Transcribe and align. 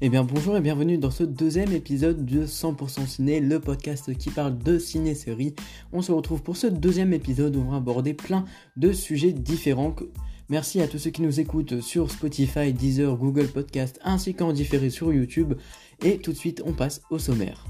Eh 0.00 0.08
bien 0.08 0.24
bonjour 0.24 0.56
et 0.56 0.60
bienvenue 0.60 0.98
dans 0.98 1.12
ce 1.12 1.22
deuxième 1.22 1.72
épisode 1.72 2.26
de 2.26 2.46
100% 2.46 3.06
Ciné, 3.06 3.38
le 3.40 3.60
podcast 3.60 4.12
qui 4.18 4.30
parle 4.30 4.58
de 4.58 4.78
ciné-série. 4.78 5.54
On 5.92 6.02
se 6.02 6.10
retrouve 6.10 6.42
pour 6.42 6.56
ce 6.56 6.66
deuxième 6.66 7.12
épisode 7.12 7.54
où 7.54 7.60
on 7.60 7.70
va 7.70 7.76
aborder 7.76 8.12
plein 8.12 8.44
de 8.76 8.92
sujets 8.92 9.32
différents. 9.32 9.94
Merci 10.48 10.80
à 10.80 10.88
tous 10.88 10.98
ceux 10.98 11.10
qui 11.10 11.22
nous 11.22 11.38
écoutent 11.38 11.80
sur 11.80 12.10
Spotify, 12.10 12.72
Deezer, 12.72 13.16
Google 13.16 13.46
Podcast 13.46 14.00
ainsi 14.02 14.34
qu'en 14.34 14.52
différé 14.52 14.90
sur 14.90 15.12
YouTube. 15.12 15.54
Et 16.02 16.18
tout 16.18 16.32
de 16.32 16.36
suite 16.36 16.60
on 16.66 16.72
passe 16.72 17.00
au 17.10 17.18
sommaire. 17.18 17.64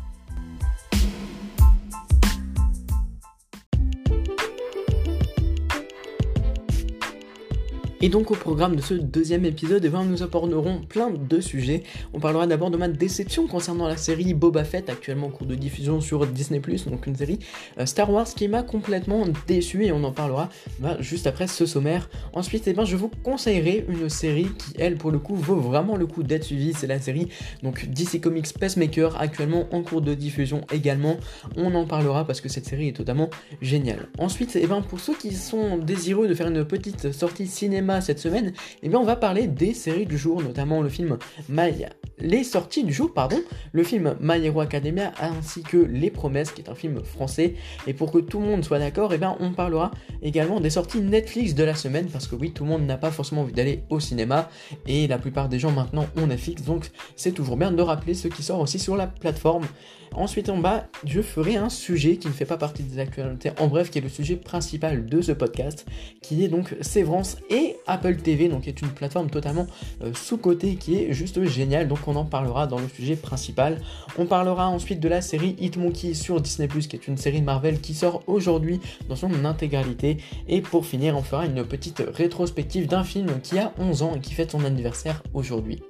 Et 8.05 8.11
donc 8.11 8.31
au 8.31 8.35
programme 8.35 8.77
de 8.77 8.83
ce 8.83 8.93
deuxième 8.93 9.47
épisode, 9.47 9.83
eh 9.83 9.89
ben, 9.89 10.05
nous 10.05 10.23
aborderons 10.23 10.83
plein 10.87 11.11
de 11.11 11.41
sujets. 11.41 11.85
On 12.13 12.21
parlera 12.21 12.47
d'abord 12.47 12.71
de 12.71 12.77
ma 12.77 12.87
déception 12.87 13.47
concernant 13.47 13.89
la 13.89 13.97
série 13.97 14.35
Boba 14.35 14.63
Fett, 14.65 14.91
actuellement 14.91 15.29
en 15.29 15.31
cours 15.31 15.47
de 15.47 15.55
diffusion 15.55 16.03
sur 16.03 16.27
Disney⁇ 16.27 16.61
donc 16.91 17.07
une 17.07 17.17
série 17.17 17.39
euh, 17.79 17.87
Star 17.87 18.11
Wars 18.11 18.27
qui 18.27 18.47
m'a 18.47 18.63
complètement 18.63 19.25
déçu 19.47 19.87
et 19.87 19.93
on 19.93 20.05
en 20.05 20.13
parlera 20.13 20.51
bah, 20.81 20.99
juste 21.01 21.27
après 21.27 21.47
ce 21.47 21.65
sommaire. 21.65 22.11
Ensuite, 22.35 22.69
eh 22.69 22.75
ben, 22.75 22.85
je 22.85 22.95
vous 22.97 23.11
conseillerai 23.23 23.87
une 23.89 24.11
série 24.11 24.49
qui, 24.59 24.75
elle, 24.79 24.97
pour 24.97 25.11
le 25.11 25.19
coup, 25.19 25.35
vaut 25.35 25.57
vraiment 25.57 25.97
le 25.97 26.07
coup 26.07 26.23
d'être 26.23 26.45
suivie. 26.45 26.75
C'est 26.75 26.87
la 26.87 27.01
série 27.01 27.29
donc 27.63 27.87
DC 27.89 28.21
Comics 28.21 28.53
Pacemaker, 28.53 29.19
actuellement 29.19 29.67
en 29.73 29.83
cours 29.83 30.03
de 30.03 30.13
diffusion 30.13 30.61
également. 30.75 31.17
On 31.57 31.75
en 31.75 31.87
parlera 31.87 32.27
parce 32.27 32.43
que 32.43 32.51
cette 32.51 32.67
série 32.67 32.89
est 32.89 32.97
totalement 32.97 33.31
géniale. 33.63 34.09
Ensuite, 34.19 34.59
eh 34.61 34.67
ben, 34.67 34.83
pour 34.83 35.01
ceux 35.01 35.15
qui 35.15 35.33
sont 35.33 35.79
désireux 35.79 36.29
de 36.29 36.35
faire 36.35 36.49
une 36.49 36.67
petite 36.67 37.11
sortie 37.11 37.47
cinéma 37.47 37.94
cette 38.01 38.19
semaine, 38.19 38.53
eh 38.83 38.89
bien 38.89 38.99
on 38.99 39.05
va 39.05 39.17
parler 39.17 39.47
des 39.47 39.75
séries 39.75 40.07
du 40.07 40.19
jour, 40.19 40.43
notamment 40.43 40.83
le 40.83 40.89
film 40.89 41.19
Maya. 41.49 41.91
Les 42.19 42.45
sorties 42.45 42.85
du 42.85 42.93
jour, 42.93 43.13
pardon, 43.13 43.39
le 43.73 43.83
film 43.83 44.15
My 44.21 44.45
Hero 44.45 44.61
Academia 44.61 45.13
ainsi 45.21 45.63
que 45.63 45.77
Les 45.77 46.11
Promesses, 46.11 46.53
qui 46.53 46.63
est 46.63 46.71
un 46.71 46.75
film 46.75 47.03
français. 47.03 47.55
Et 47.87 47.93
pour 47.93 48.13
que 48.13 48.19
tout 48.19 48.39
le 48.39 48.47
monde 48.47 48.65
soit 48.65 48.79
d'accord, 48.79 49.13
eh 49.13 49.19
bien 49.19 49.37
on 49.41 49.53
parlera 49.53 49.91
également 50.23 50.61
des 50.61 50.71
sorties 50.71 51.01
Netflix 51.01 51.55
de 51.55 51.65
la 51.65 51.75
semaine, 51.75 52.07
parce 52.07 52.27
que 52.27 52.37
oui, 52.37 52.53
tout 52.53 52.65
le 52.65 52.71
monde 52.71 52.87
n'a 52.87 52.97
pas 52.97 53.11
forcément 53.11 53.43
envie 53.43 53.53
d'aller 53.53 53.83
au 53.91 54.01
cinéma, 54.01 54.49
et 54.87 55.07
la 55.07 55.19
plupart 55.19 55.49
des 55.49 55.59
gens 55.59 55.73
maintenant 55.73 56.07
ont 56.17 56.27
Netflix, 56.27 56.63
donc 56.63 56.91
c'est 57.17 57.33
toujours 57.33 57.57
bien 57.57 57.73
de 57.73 57.83
rappeler 57.83 58.15
ce 58.15 58.29
qui 58.29 58.43
sort 58.43 58.61
aussi 58.61 58.79
sur 58.79 58.97
la 58.97 59.07
plateforme. 59.07 59.67
Ensuite 60.15 60.49
en 60.49 60.59
bas, 60.59 60.87
je 61.05 61.21
ferai 61.21 61.57
un 61.57 61.69
sujet 61.69 62.19
qui 62.19 62.29
ne 62.29 62.33
fait 62.33 62.45
pas 62.45 62.57
partie 62.57 62.85
des 62.85 63.01
actualités, 63.01 63.51
en 63.59 63.67
bref, 63.67 63.91
qui 63.91 63.99
est 63.99 64.03
le 64.03 64.09
sujet 64.09 64.37
principal 64.37 65.07
de 65.07 65.21
ce 65.21 65.33
podcast, 65.33 65.87
qui 66.23 66.45
est 66.45 66.49
donc 66.49 66.77
Sévrance 66.83 67.37
et 67.51 67.77
Apple 67.87 68.17
TV, 68.17 68.49
donc 68.49 68.63
qui 68.63 68.69
est 68.69 68.83
une 68.83 68.89
plateforme 68.89 69.31
totalement 69.31 69.67
euh, 70.03 70.13
sous-cotée 70.15 70.77
qui 70.77 70.97
est 70.97 71.13
juste 71.13 71.43
géniale, 71.45 71.89
donc 71.89 72.07
on 72.07 72.17
en 72.17 72.25
parlera 72.25 72.67
dans 72.67 72.79
le 72.79 72.89
sujet 72.89 73.17
principal. 73.17 73.81
On 74.19 74.27
parlera 74.27 74.69
ensuite 74.69 75.01
de 75.01 75.09
la 75.09 75.21
série 75.21 75.57
Hit 75.59 75.77
Monkey 75.77 76.15
sur 76.15 76.41
Disney+, 76.41 76.69
qui 76.69 76.97
est 76.97 77.09
une 77.09 77.17
série 77.17 77.43
Marvel 77.43 77.81
qui 77.81 77.95
sort 77.95 78.23
aujourd'hui 78.27 78.81
dans 79.09 79.17
son 79.17 79.45
intégralité, 79.45 80.19
et 80.49 80.61
pour 80.61 80.87
finir, 80.87 81.17
on 81.17 81.23
fera 81.23 81.47
une 81.47 81.65
petite 81.65 82.03
rétrospective 82.15 82.87
d'un 82.87 83.05
film 83.05 83.41
qui 83.43 83.59
a 83.59 83.73
11 83.79 84.03
ans 84.03 84.15
et 84.17 84.21
qui 84.21 84.35
fête 84.35 84.51
son 84.51 84.65
anniversaire 84.65 85.23
aujourd'hui. 85.33 85.83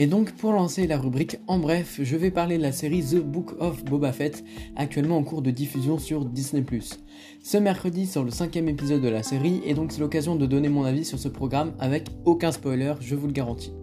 Et 0.00 0.06
donc 0.06 0.32
pour 0.32 0.54
lancer 0.54 0.86
la 0.86 0.96
rubrique 0.96 1.36
en 1.46 1.58
bref, 1.58 2.00
je 2.02 2.16
vais 2.16 2.30
parler 2.30 2.56
de 2.56 2.62
la 2.62 2.72
série 2.72 3.04
The 3.04 3.16
Book 3.16 3.52
of 3.60 3.84
Boba 3.84 4.12
Fett, 4.12 4.42
actuellement 4.74 5.18
en 5.18 5.22
cours 5.22 5.42
de 5.42 5.50
diffusion 5.50 5.98
sur 5.98 6.24
Disney⁇ 6.24 6.62
Ce 7.42 7.58
mercredi 7.58 8.06
sort 8.06 8.24
le 8.24 8.30
cinquième 8.30 8.70
épisode 8.70 9.02
de 9.02 9.10
la 9.10 9.22
série, 9.22 9.60
et 9.66 9.74
donc 9.74 9.92
c'est 9.92 10.00
l'occasion 10.00 10.36
de 10.36 10.46
donner 10.46 10.70
mon 10.70 10.84
avis 10.84 11.04
sur 11.04 11.18
ce 11.18 11.28
programme 11.28 11.74
avec 11.78 12.06
aucun 12.24 12.50
spoiler, 12.50 12.94
je 13.02 13.14
vous 13.14 13.26
le 13.26 13.34
garantis. 13.34 13.74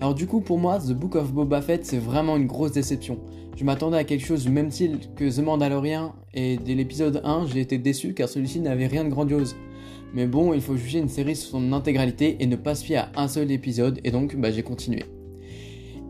Alors 0.00 0.14
du 0.14 0.26
coup 0.26 0.40
pour 0.40 0.56
moi, 0.56 0.78
The 0.78 0.92
Book 0.92 1.16
of 1.16 1.30
Boba 1.30 1.60
Fett 1.60 1.84
c'est 1.84 1.98
vraiment 1.98 2.38
une 2.38 2.46
grosse 2.46 2.72
déception. 2.72 3.18
Je 3.54 3.62
m'attendais 3.62 3.98
à 3.98 4.04
quelque 4.04 4.24
chose 4.24 4.44
du 4.44 4.50
même 4.50 4.70
style 4.70 4.98
que 5.14 5.30
The 5.30 5.44
Mandalorian, 5.44 6.14
et 6.32 6.56
dès 6.56 6.74
l'épisode 6.74 7.20
1 7.22 7.48
j'ai 7.48 7.60
été 7.60 7.76
déçu 7.76 8.14
car 8.14 8.30
celui-ci 8.30 8.60
n'avait 8.60 8.86
rien 8.86 9.04
de 9.04 9.10
grandiose. 9.10 9.56
Mais 10.14 10.26
bon, 10.26 10.54
il 10.54 10.62
faut 10.62 10.78
juger 10.78 11.00
une 11.00 11.10
série 11.10 11.36
sur 11.36 11.50
son 11.50 11.74
intégralité 11.74 12.38
et 12.40 12.46
ne 12.46 12.56
pas 12.56 12.74
se 12.74 12.82
fier 12.82 13.10
à 13.14 13.24
un 13.24 13.28
seul 13.28 13.52
épisode, 13.52 14.00
et 14.04 14.10
donc 14.10 14.36
bah, 14.36 14.50
j'ai 14.50 14.62
continué. 14.62 15.04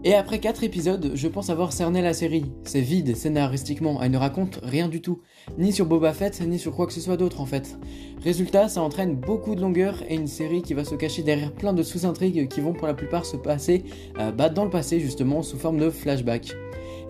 Et 0.03 0.15
après 0.15 0.39
4 0.39 0.65
épisodes, 0.65 1.13
je 1.15 1.29
pense 1.29 1.51
avoir 1.51 1.75
cerné 1.75 2.01
la 2.01 2.15
série. 2.15 2.47
C'est 2.65 2.81
vide 2.81 3.15
scénaristiquement, 3.15 4.01
elle 4.03 4.13
ne 4.13 4.17
raconte 4.17 4.59
rien 4.63 4.89
du 4.89 5.03
tout, 5.03 5.21
ni 5.59 5.73
sur 5.73 5.85
Boba 5.85 6.15
Fett, 6.15 6.41
ni 6.41 6.59
sur 6.59 6.75
quoi 6.75 6.87
que 6.87 6.95
ce 6.95 7.03
soit 7.03 7.19
d'autre 7.19 7.43
en 7.43 7.47
fait. 7.47 7.77
Résultat, 8.25 8.71
ça 8.71 8.81
entraîne 8.81 9.15
beaucoup 9.15 9.55
de 9.55 9.61
longueur 9.61 10.03
et 10.09 10.15
une 10.15 10.27
série 10.27 10.63
qui 10.63 10.73
va 10.73 10.85
se 10.85 10.95
cacher 10.95 11.23
derrière 11.23 11.53
plein 11.53 11.75
de 11.75 11.83
sous-intrigues 11.83 12.49
qui 12.49 12.63
vont 12.63 12.73
pour 12.73 12.87
la 12.87 12.95
plupart 12.95 13.27
se 13.27 13.37
passer 13.37 13.85
euh, 14.19 14.33
bah, 14.33 14.49
dans 14.49 14.65
le 14.65 14.71
passé 14.71 15.01
justement 15.01 15.43
sous 15.43 15.59
forme 15.59 15.77
de 15.77 15.91
flashback. 15.91 16.57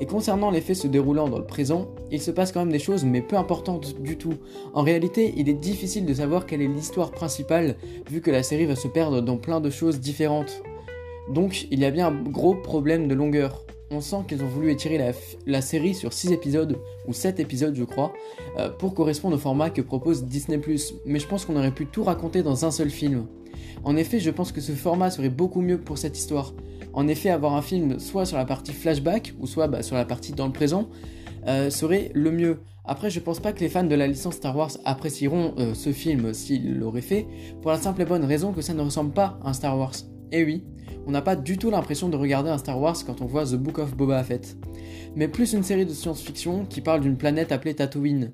Et 0.01 0.07
concernant 0.07 0.51
les 0.51 0.61
faits 0.61 0.77
se 0.77 0.89
déroulant 0.89 1.29
dans 1.29 1.39
le 1.39 1.47
présent, 1.47 1.87
il 2.11 2.21
se 2.21 2.33
passe 2.33 2.51
quand 2.51 2.61
même 2.61 2.73
des 2.73 2.81
choses 2.81 3.05
mais 3.05 3.23
peu 3.23 3.37
importantes 3.37 4.01
du 4.01 4.19
tout. 4.19 4.35
En 4.75 4.83
réalité, 4.83 5.33
il 5.37 5.49
est 5.49 5.55
difficile 5.55 6.07
de 6.07 6.15
savoir 6.15 6.45
quelle 6.45 6.63
est 6.63 6.67
l'histoire 6.67 7.13
principale 7.13 7.77
vu 8.11 8.21
que 8.21 8.33
la 8.33 8.43
série 8.43 8.67
va 8.67 8.75
se 8.75 8.89
perdre 8.89 9.21
dans 9.21 9.37
plein 9.37 9.61
de 9.61 9.71
choses 9.71 10.01
différentes. 10.01 10.63
Donc 11.31 11.67
il 11.71 11.81
y 11.81 11.85
a 11.85 11.91
bien 11.91 12.09
un 12.09 12.13
gros 12.13 12.55
problème 12.55 13.09
de 13.09 13.15
longueur. 13.15 13.65
On 13.93 14.01
sent 14.01 14.19
qu'ils 14.29 14.43
ont 14.43 14.47
voulu 14.47 14.71
étirer 14.71 15.13
la, 15.47 15.63
série 15.63 15.95
sur 15.95 16.13
6 16.13 16.33
épisodes, 16.33 16.79
ou 17.09 17.13
7 17.13 17.41
épisodes 17.41 17.75
je 17.75 17.83
crois, 17.83 18.13
euh, 18.57 18.69
pour 18.69 18.95
correspondre 18.95 19.35
au 19.35 19.39
format 19.39 19.71
que 19.71 19.81
propose 19.81 20.25
Disney⁇ 20.25 20.59
mais 21.07 21.19
je 21.19 21.27
pense 21.27 21.45
qu'on 21.45 21.57
aurait 21.57 21.75
pu 21.75 21.87
tout 21.87 22.05
raconter 22.05 22.45
dans 22.45 22.65
un 22.65 22.71
seul 22.71 22.91
film. 22.91 23.27
En 23.83 23.97
effet, 23.97 24.21
je 24.21 24.31
pense 24.31 24.53
que 24.53 24.61
ce 24.61 24.73
format 24.73 25.11
serait 25.11 25.31
beaucoup 25.31 25.61
mieux 25.61 25.79
pour 25.79 25.99
cette 25.99 26.17
histoire. 26.17 26.53
En 26.93 27.09
effet, 27.09 27.31
avoir 27.31 27.55
un 27.55 27.63
film 27.63 27.99
soit 27.99 28.27
sur 28.27 28.37
la 28.37 28.45
partie 28.45 28.73
flashback, 28.73 29.35
ou 29.41 29.47
soit 29.47 29.69
bah, 29.69 29.83
sur 29.83 29.97
la 29.97 30.05
partie 30.05 30.33
dans 30.33 30.47
le 30.47 30.53
présent, 30.53 30.89
euh, 31.47 31.71
serait 31.71 32.11
le 32.15 32.31
mieux. 32.31 32.59
Après, 32.85 33.11
je 33.11 33.21
pense 33.21 33.41
pas 33.41 33.53
que 33.53 33.61
les 33.61 33.69
fans 33.69 33.85
de 33.85 33.95
la 33.95 34.07
licence 34.07 34.35
Star 34.35 34.57
Wars 34.57 34.73
apprécieront 34.85 35.55
euh, 35.59 35.75
ce 35.75 35.93
film 35.93 36.35
s'ils 36.35 36.79
l'auraient 36.79 37.01
fait, 37.01 37.27
pour 37.63 37.71
la 37.71 37.79
simple 37.79 38.03
et 38.03 38.05
bonne 38.05 38.25
raison 38.25 38.53
que 38.53 38.63
ça 38.63 38.75
ne 38.75 38.83
ressemble 38.83 39.13
pas 39.13 39.39
à 39.43 39.51
un 39.51 39.53
Star 39.53 39.79
Wars. 39.79 39.95
Et 40.33 40.45
oui, 40.45 40.65
on 41.07 41.11
n'a 41.11 41.23
pas 41.23 41.37
du 41.37 41.59
tout 41.59 41.71
l'impression 41.71 42.09
de 42.09 42.17
regarder 42.17 42.51
un 42.51 42.59
Star 42.59 42.81
Wars 42.81 42.97
quand 43.07 43.21
on 43.21 43.27
voit 43.27 43.45
The 43.45 43.55
Book 43.55 43.79
of 43.79 43.97
Boba 43.97 44.23
Fett, 44.23 44.57
mais 45.17 45.29
plus 45.29 45.53
une 45.53 45.63
série 45.63 45.87
de 45.87 45.93
science-fiction 45.93 46.67
qui 46.67 46.81
parle 46.81 47.01
d'une 47.01 47.17
planète 47.17 47.53
appelée 47.53 47.75
Tatooine. 47.75 48.33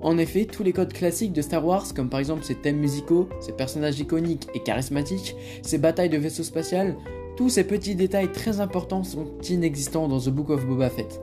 En 0.00 0.16
effet, 0.16 0.44
tous 0.44 0.62
les 0.62 0.72
codes 0.72 0.92
classiques 0.92 1.32
de 1.32 1.42
Star 1.42 1.64
Wars, 1.64 1.92
comme 1.94 2.08
par 2.08 2.20
exemple 2.20 2.44
ses 2.44 2.54
thèmes 2.54 2.78
musicaux, 2.78 3.28
ses 3.40 3.52
personnages 3.52 3.98
iconiques 3.98 4.48
et 4.54 4.60
charismatiques, 4.60 5.34
ses 5.62 5.78
batailles 5.78 6.10
de 6.10 6.18
vaisseaux 6.18 6.44
spatials, 6.44 6.96
tous 7.36 7.48
ces 7.48 7.64
petits 7.64 7.94
détails 7.94 8.32
très 8.32 8.60
importants 8.60 9.04
sont 9.04 9.26
inexistants 9.48 10.08
dans 10.08 10.20
The 10.20 10.30
Book 10.30 10.50
of 10.50 10.66
Boba 10.66 10.90
Fett. 10.90 11.20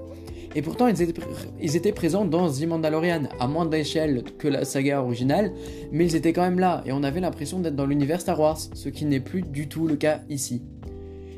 Et 0.55 0.61
pourtant, 0.61 0.87
ils 0.87 1.75
étaient, 1.75 1.91
présents 1.91 2.23
dans 2.23 2.49
The 2.49 2.65
Mandalorian, 2.65 3.23
à 3.41 3.47
moins 3.47 3.65
d'échelle 3.65 4.23
que 4.37 4.47
la 4.47 4.63
saga 4.63 5.01
originale, 5.01 5.51
mais 5.91 6.05
ils 6.05 6.15
étaient 6.15 6.31
quand 6.31 6.43
même 6.43 6.59
là, 6.59 6.81
et 6.85 6.93
on 6.93 7.03
avait 7.03 7.19
l'impression 7.19 7.59
d'être 7.59 7.75
dans 7.75 7.85
l'univers 7.85 8.21
Star 8.21 8.39
Wars, 8.39 8.57
ce 8.57 8.87
qui 8.87 9.03
n'est 9.03 9.19
plus 9.19 9.41
du 9.41 9.67
tout 9.67 9.85
le 9.85 9.97
cas 9.97 10.21
ici. 10.29 10.61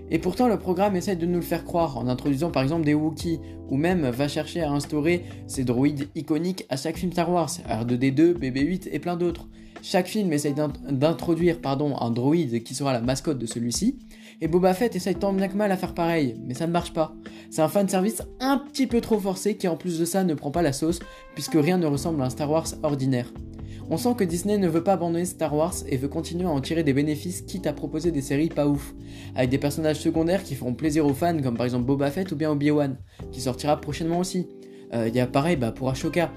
Et 0.10 0.20
pourtant, 0.20 0.48
le 0.48 0.58
programme 0.58 0.96
essaie 0.96 1.16
de 1.16 1.26
nous 1.26 1.36
le 1.36 1.42
faire 1.42 1.66
croire 1.66 1.98
en 1.98 2.08
introduisant 2.08 2.50
par 2.50 2.64
exemple 2.64 2.86
des 2.86 2.94
Wookiees, 2.94 3.40
ou 3.70 3.76
même 3.76 4.10
va 4.10 4.28
chercher 4.28 4.62
à 4.62 4.72
instaurer 4.72 5.26
ces 5.48 5.64
droïdes 5.66 6.08
iconiques 6.16 6.66
à 6.70 6.78
chaque 6.78 6.98
film 6.98 7.12
Star 7.12 7.30
Wars, 7.30 7.50
R2D2, 7.70 8.34
BB8 8.34 8.90
et 8.92 9.00
plein 9.00 9.18
d'autres. 9.18 9.48
Chaque 9.82 10.08
film 10.08 10.32
essaye 10.34 10.56
d'introduire 10.90 11.60
pardon, 11.60 11.96
un 11.98 12.10
droïde 12.10 12.64
qui 12.64 12.74
sera 12.74 12.94
la 12.94 13.02
mascotte 13.02 13.38
de 13.38 13.46
celui-ci, 13.46 14.00
et 14.42 14.48
Boba 14.48 14.74
Fett 14.74 14.96
essaye 14.96 15.16
tant 15.16 15.34
bien 15.34 15.48
que 15.48 15.58
mal 15.58 15.72
à 15.72 15.78
faire 15.78 15.94
pareil, 15.94 16.36
mais 16.46 16.54
ça 16.54 16.68
ne 16.68 16.72
marche 16.72 16.94
pas. 16.94 17.16
C'est 17.50 17.62
un 17.62 17.68
fan 17.68 17.90
service 17.90 18.22
un 18.40 18.58
petit 18.58 18.88
peu 18.88 19.02
trop 19.02 19.20
forcé 19.20 19.58
qui 19.58 19.68
en 19.68 19.78
plus 19.78 20.00
de 20.00 20.06
ça 20.06 20.24
ne 20.24 20.34
prend 20.34 20.52
pas 20.52 20.62
la 20.62 20.74
sauce, 20.74 21.00
puisque 21.34 21.56
rien 21.56 21.78
ne 21.78 21.88
ressemble 21.88 22.22
à 22.22 22.26
un 22.26 22.30
Star 22.30 22.50
Wars 22.50 22.68
ordinaire. 22.84 23.32
On 23.90 23.98
sent 23.98 24.16
que 24.18 24.26
Disney 24.26 24.58
ne 24.58 24.68
veut 24.68 24.84
pas 24.84 24.94
abandonner 24.94 25.26
Star 25.26 25.56
Wars 25.56 25.74
et 25.88 25.96
veut 25.96 26.10
continuer 26.10 26.46
à 26.46 26.50
en 26.50 26.60
tirer 26.60 26.84
des 26.84 26.94
bénéfices 26.94 27.42
quitte 27.42 27.68
à 27.68 27.74
proposer 27.74 28.12
des 28.12 28.22
séries 28.22 28.50
pas 28.50 28.68
ouf, 28.68 28.94
avec 29.34 29.50
des 29.50 29.58
personnages 29.58 30.00
secondaires 30.00 30.44
qui 30.44 30.56
feront 30.56 30.74
plaisir 30.74 31.06
aux 31.06 31.14
fans 31.14 31.42
comme 31.42 31.56
par 31.56 31.66
exemple 31.66 31.86
Boba 31.86 32.12
Fett 32.12 32.32
ou 32.32 32.36
bien 32.36 32.52
Obi-Wan, 32.52 32.98
qui 33.32 33.40
sortira 33.40 33.80
prochainement 33.80 34.20
aussi. 34.20 34.48
Euh, 34.94 35.08
il 35.08 35.16
y 35.16 35.20
a 35.20 35.28
pareil 35.28 35.56
bah, 35.56 35.72
pour 35.72 35.90
Ashoka, 35.90 36.32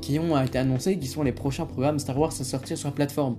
qui, 0.00 0.18
ont 0.18 0.42
été 0.42 0.58
annoncés, 0.58 0.98
qui 0.98 1.06
sont 1.06 1.22
les 1.22 1.32
prochains 1.32 1.66
programmes 1.66 1.98
Star 1.98 2.18
Wars 2.18 2.32
à 2.38 2.44
sortir 2.44 2.76
sur 2.76 2.88
la 2.88 2.94
plateforme. 2.94 3.36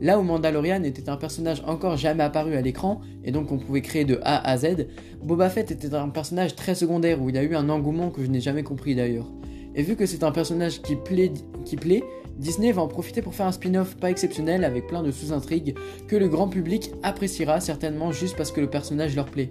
Là 0.00 0.18
où 0.18 0.22
Mandalorian 0.22 0.82
était 0.82 1.08
un 1.08 1.16
personnage 1.16 1.62
encore 1.66 1.96
jamais 1.96 2.24
apparu 2.24 2.54
à 2.54 2.60
l'écran, 2.60 3.00
et 3.24 3.32
donc 3.32 3.50
on 3.52 3.58
pouvait 3.58 3.82
créer 3.82 4.04
de 4.04 4.18
A 4.22 4.48
à 4.48 4.56
Z, 4.56 4.86
Boba 5.22 5.48
Fett 5.50 5.70
était 5.70 5.94
un 5.94 6.08
personnage 6.08 6.54
très 6.54 6.74
secondaire 6.74 7.20
où 7.20 7.30
il 7.30 7.36
a 7.36 7.42
eu 7.42 7.54
un 7.54 7.68
engouement 7.68 8.10
que 8.10 8.22
je 8.22 8.28
n'ai 8.28 8.40
jamais 8.40 8.62
compris 8.62 8.94
d'ailleurs. 8.94 9.30
Et 9.74 9.82
vu 9.82 9.96
que 9.96 10.06
c'est 10.06 10.24
un 10.24 10.32
personnage 10.32 10.82
qui 10.82 10.96
plaît, 10.96 11.32
qui 11.64 11.76
plaît, 11.76 12.02
Disney 12.38 12.72
va 12.72 12.82
en 12.82 12.88
profiter 12.88 13.22
pour 13.22 13.34
faire 13.34 13.46
un 13.46 13.52
spin-off 13.52 13.96
pas 13.96 14.10
exceptionnel 14.10 14.64
avec 14.64 14.86
plein 14.86 15.02
de 15.02 15.10
sous-intrigues 15.10 15.76
que 16.06 16.16
le 16.16 16.28
grand 16.28 16.48
public 16.48 16.92
appréciera 17.02 17.60
certainement 17.60 18.12
juste 18.12 18.36
parce 18.36 18.52
que 18.52 18.60
le 18.60 18.68
personnage 18.68 19.16
leur 19.16 19.26
plaît. 19.26 19.48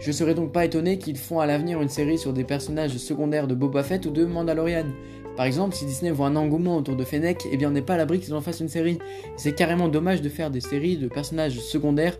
Je 0.00 0.12
serais 0.12 0.34
donc 0.34 0.52
pas 0.52 0.64
étonné 0.64 0.98
qu'ils 0.98 1.16
font 1.16 1.40
à 1.40 1.46
l'avenir 1.46 1.80
une 1.80 1.88
série 1.88 2.18
sur 2.18 2.32
des 2.32 2.44
personnages 2.44 2.96
secondaires 2.96 3.46
de 3.46 3.54
Boba 3.54 3.82
Fett 3.82 4.04
ou 4.06 4.10
de 4.10 4.24
Mandalorian, 4.24 4.86
Par 5.36 5.46
exemple, 5.46 5.74
si 5.74 5.84
Disney 5.84 6.10
voit 6.10 6.28
un 6.28 6.36
engouement 6.36 6.76
autour 6.76 6.96
de 6.96 7.04
Fennec, 7.04 7.46
eh 7.50 7.56
bien 7.56 7.68
on 7.68 7.72
n'est 7.72 7.82
pas 7.82 7.94
à 7.94 7.96
l'abri 7.96 8.20
qu'ils 8.20 8.34
en 8.34 8.40
fassent 8.40 8.60
une 8.60 8.68
série. 8.68 8.98
C'est 9.36 9.54
carrément 9.54 9.88
dommage 9.88 10.22
de 10.22 10.28
faire 10.28 10.50
des 10.50 10.60
séries 10.60 10.96
de 10.96 11.08
personnages 11.08 11.58
secondaires 11.58 12.16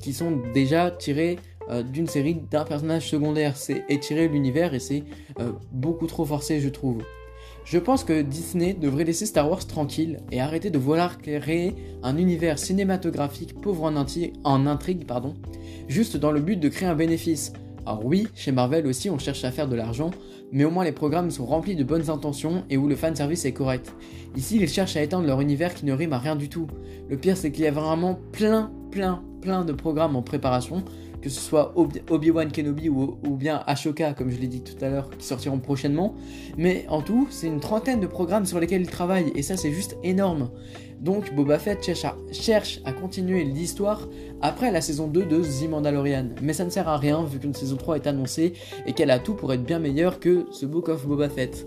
qui 0.00 0.12
sont 0.12 0.40
déjà 0.54 0.90
tirés 0.90 1.38
euh, 1.68 1.82
d'une 1.82 2.06
série 2.06 2.34
d'un 2.50 2.64
personnage 2.64 3.08
secondaire. 3.08 3.56
C'est 3.56 3.84
étirer 3.88 4.28
l'univers 4.28 4.72
et 4.72 4.80
c'est 4.80 5.04
euh, 5.38 5.52
beaucoup 5.70 6.06
trop 6.06 6.24
forcé, 6.24 6.60
je 6.60 6.68
trouve. 6.68 7.02
Je 7.66 7.78
pense 7.78 8.04
que 8.04 8.22
Disney 8.22 8.74
devrait 8.74 9.02
laisser 9.02 9.26
Star 9.26 9.50
Wars 9.50 9.66
tranquille 9.66 10.20
et 10.30 10.40
arrêter 10.40 10.70
de 10.70 10.78
vouloir 10.78 11.18
créer 11.18 11.74
un 12.04 12.16
univers 12.16 12.60
cinématographique 12.60 13.60
pauvre 13.60 13.82
en, 13.82 14.66
intrigue, 14.66 15.04
pardon, 15.04 15.34
juste 15.88 16.16
dans 16.16 16.30
le 16.30 16.40
but 16.40 16.60
de 16.60 16.68
créer 16.68 16.88
un 16.88 16.94
bénéfice. 16.94 17.52
Alors 17.84 18.04
oui, 18.04 18.28
chez 18.36 18.52
Marvel 18.52 18.86
aussi 18.86 19.10
on 19.10 19.18
cherche 19.18 19.42
à 19.42 19.50
faire 19.50 19.66
de 19.66 19.74
l'argent, 19.74 20.12
mais 20.52 20.64
au 20.64 20.70
moins 20.70 20.84
les 20.84 20.92
programmes 20.92 21.30
sont 21.30 21.46
remplis 21.46 21.76
de 21.76 21.84
bonnes 21.84 22.10
intentions 22.10 22.64
et 22.70 22.76
où 22.76 22.88
le 22.88 22.96
fanservice 22.96 23.44
est 23.44 23.52
correct. 23.52 23.94
Ici 24.36 24.58
ils 24.60 24.68
cherchent 24.68 24.96
à 24.96 25.02
étendre 25.02 25.26
leur 25.26 25.40
univers 25.40 25.74
qui 25.74 25.84
ne 25.84 25.92
rime 25.92 26.12
à 26.12 26.18
rien 26.18 26.36
du 26.36 26.48
tout. 26.48 26.66
Le 27.08 27.16
pire 27.16 27.36
c'est 27.36 27.50
qu'il 27.50 27.64
y 27.64 27.68
a 27.68 27.72
vraiment 27.72 28.18
plein, 28.32 28.70
plein, 28.90 29.22
plein 29.40 29.64
de 29.64 29.72
programmes 29.72 30.16
en 30.16 30.22
préparation, 30.22 30.82
que 31.26 31.32
ce 31.32 31.40
soit 31.40 31.74
Obi-Wan 31.76 32.52
Kenobi 32.52 32.88
ou, 32.88 33.16
bien 33.36 33.62
Ashoka, 33.66 34.12
comme 34.14 34.30
je 34.30 34.38
l'ai 34.38 34.46
dit 34.46 34.62
tout 34.62 34.76
à 34.84 34.88
l'heure, 34.88 35.10
qui 35.10 35.26
sortiront 35.26 35.58
prochainement. 35.58 36.14
Mais 36.56 36.86
en 36.88 37.02
tout, 37.02 37.26
c'est 37.30 37.48
une 37.48 37.58
trentaine 37.58 37.98
de 37.98 38.06
programmes 38.06 38.46
sur 38.46 38.60
lesquels 38.60 38.82
ils 38.82 38.90
travaillent, 38.90 39.32
et 39.34 39.42
ça 39.42 39.56
c'est 39.56 39.72
juste 39.72 39.96
énorme. 40.04 40.50
Donc 41.00 41.34
Boba 41.34 41.58
Fett 41.58 41.84
cherche 42.32 42.80
à, 42.84 42.92
continuer 42.92 43.44
l'histoire 43.44 44.08
après 44.42 44.70
la 44.70 44.80
saison 44.80 45.08
2 45.08 45.24
de 45.24 45.42
The 45.42 45.68
Mandalorian. 45.68 46.28
Mais 46.42 46.52
ça 46.52 46.64
ne 46.64 46.70
sert 46.70 46.88
à 46.88 46.96
rien 46.96 47.22
vu 47.24 47.38
qu'une 47.38 47.54
saison 47.54 47.76
3 47.76 47.96
est 47.96 48.06
annoncée 48.06 48.54
et 48.86 48.92
qu'elle 48.92 49.10
a 49.10 49.18
tout 49.18 49.34
pour 49.34 49.52
être 49.52 49.64
bien 49.64 49.78
meilleure 49.78 50.20
que 50.20 50.46
ce 50.52 50.66
Book 50.66 50.88
of 50.88 51.06
Boba 51.06 51.28
Fett. 51.28 51.66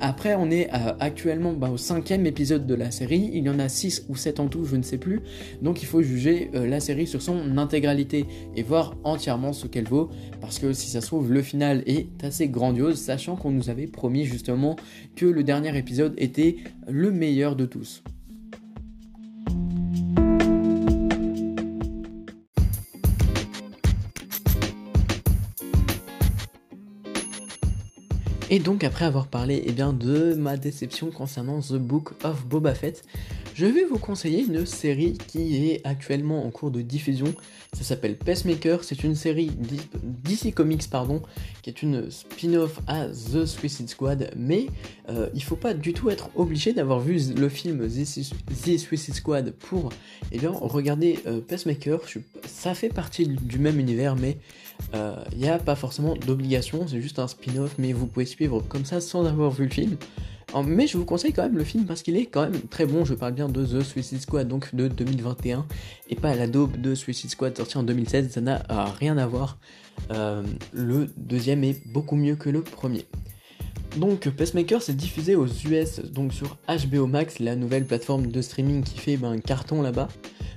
Après, 0.00 0.34
on 0.34 0.50
est 0.50 0.68
euh, 0.74 0.92
actuellement 0.98 1.52
bah, 1.52 1.70
au 1.70 1.76
cinquième 1.76 2.26
épisode 2.26 2.66
de 2.66 2.74
la 2.74 2.90
série. 2.90 3.30
Il 3.32 3.44
y 3.44 3.48
en 3.48 3.58
a 3.58 3.68
6 3.68 4.06
ou 4.08 4.16
7 4.16 4.40
en 4.40 4.48
tout, 4.48 4.64
je 4.64 4.76
ne 4.76 4.82
sais 4.82 4.98
plus. 4.98 5.20
Donc 5.62 5.82
il 5.82 5.86
faut 5.86 6.02
juger 6.02 6.50
euh, 6.54 6.66
la 6.66 6.80
série 6.80 7.06
sur 7.06 7.22
son 7.22 7.56
intégralité 7.58 8.26
et 8.56 8.62
voir 8.62 8.96
entièrement 9.04 9.52
ce 9.52 9.66
qu'elle 9.66 9.86
vaut. 9.88 10.10
Parce 10.40 10.58
que 10.58 10.72
si 10.72 10.88
ça 10.90 11.00
se 11.00 11.06
trouve, 11.06 11.32
le 11.32 11.42
final 11.42 11.82
est 11.86 12.08
assez 12.24 12.48
grandiose, 12.48 12.98
sachant 12.98 13.36
qu'on 13.36 13.52
nous 13.52 13.70
avait 13.70 13.86
promis 13.86 14.24
justement 14.24 14.76
que 15.14 15.26
le 15.26 15.44
dernier 15.44 15.76
épisode 15.78 16.14
était 16.18 16.56
le 16.88 17.10
meilleur 17.12 17.54
de 17.54 17.64
tous. 17.64 18.02
Et 28.54 28.60
donc 28.60 28.84
après 28.84 29.04
avoir 29.04 29.26
parlé 29.26 29.64
eh 29.66 29.72
bien, 29.72 29.92
de 29.92 30.34
ma 30.34 30.56
déception 30.56 31.10
concernant 31.10 31.58
The 31.58 31.72
Book 31.72 32.12
of 32.22 32.46
Boba 32.46 32.72
Fett, 32.72 33.02
je 33.56 33.66
vais 33.66 33.82
vous 33.82 33.98
conseiller 33.98 34.44
une 34.44 34.64
série 34.64 35.18
qui 35.26 35.70
est 35.70 35.80
actuellement 35.82 36.46
en 36.46 36.50
cours 36.52 36.70
de 36.70 36.80
diffusion. 36.80 37.34
Ça 37.72 37.82
s'appelle 37.82 38.16
Pacemaker, 38.16 38.84
c'est 38.84 39.02
une 39.02 39.16
série 39.16 39.50
DC 40.22 40.54
Comics 40.54 40.88
pardon, 40.88 41.20
qui 41.62 41.70
est 41.70 41.82
une 41.82 42.08
spin-off 42.12 42.78
à 42.86 43.08
The 43.08 43.44
Suicide 43.44 43.88
Squad, 43.88 44.30
mais 44.36 44.66
euh, 45.08 45.28
il 45.34 45.42
faut 45.42 45.56
pas 45.56 45.74
du 45.74 45.92
tout 45.92 46.08
être 46.10 46.30
obligé 46.36 46.72
d'avoir 46.72 47.00
vu 47.00 47.18
le 47.36 47.48
film 47.48 47.88
The 47.88 48.78
Suicide 48.78 49.14
Squad 49.14 49.50
pour 49.50 49.88
eh 50.30 50.38
bien, 50.38 50.52
regarder 50.52 51.18
euh, 51.26 51.40
Pacemaker. 51.40 52.02
Ça 52.46 52.72
fait 52.76 52.88
partie 52.88 53.26
du 53.26 53.58
même 53.58 53.80
univers, 53.80 54.14
mais 54.14 54.38
il 54.92 54.98
euh, 54.98 55.16
n'y 55.36 55.48
a 55.48 55.58
pas 55.58 55.74
forcément 55.74 56.14
d'obligation, 56.14 56.86
c'est 56.86 57.00
juste 57.00 57.18
un 57.18 57.28
spin-off, 57.28 57.74
mais 57.78 57.92
vous 57.92 58.06
pouvez 58.06 58.26
suivre 58.26 58.60
comme 58.60 58.84
ça 58.84 59.00
sans 59.00 59.26
avoir 59.26 59.50
vu 59.50 59.64
le 59.64 59.70
film. 59.70 59.96
Mais 60.66 60.86
je 60.86 60.96
vous 60.96 61.04
conseille 61.04 61.32
quand 61.32 61.42
même 61.42 61.56
le 61.56 61.64
film 61.64 61.84
parce 61.84 62.02
qu'il 62.02 62.16
est 62.16 62.26
quand 62.26 62.42
même 62.42 62.60
très 62.70 62.86
bon. 62.86 63.04
Je 63.04 63.14
parle 63.14 63.32
bien 63.32 63.48
de 63.48 63.66
The 63.66 63.82
Suicide 63.82 64.20
Squad, 64.20 64.46
donc 64.46 64.72
de 64.72 64.86
2021, 64.86 65.66
et 66.10 66.14
pas 66.14 66.36
la 66.36 66.46
daube 66.46 66.80
de 66.80 66.94
Suicide 66.94 67.30
Squad 67.30 67.56
sorti 67.56 67.76
en 67.76 67.82
2016. 67.82 68.30
Ça 68.30 68.40
n'a 68.40 68.62
rien 69.00 69.18
à 69.18 69.26
voir. 69.26 69.58
Euh, 70.12 70.44
le 70.72 71.08
deuxième 71.16 71.64
est 71.64 71.84
beaucoup 71.88 72.14
mieux 72.14 72.36
que 72.36 72.50
le 72.50 72.62
premier. 72.62 73.04
Donc 73.96 74.28
Pacemaker 74.28 74.82
s'est 74.82 74.94
diffusé 74.94 75.34
aux 75.34 75.46
US, 75.46 76.00
donc 76.00 76.32
sur 76.32 76.56
HBO 76.68 77.06
Max, 77.06 77.38
la 77.38 77.56
nouvelle 77.56 77.84
plateforme 77.84 78.28
de 78.28 78.42
streaming 78.42 78.82
qui 78.82 78.98
fait 78.98 79.16
ben, 79.16 79.32
un 79.32 79.38
carton 79.38 79.82
là-bas 79.82 80.08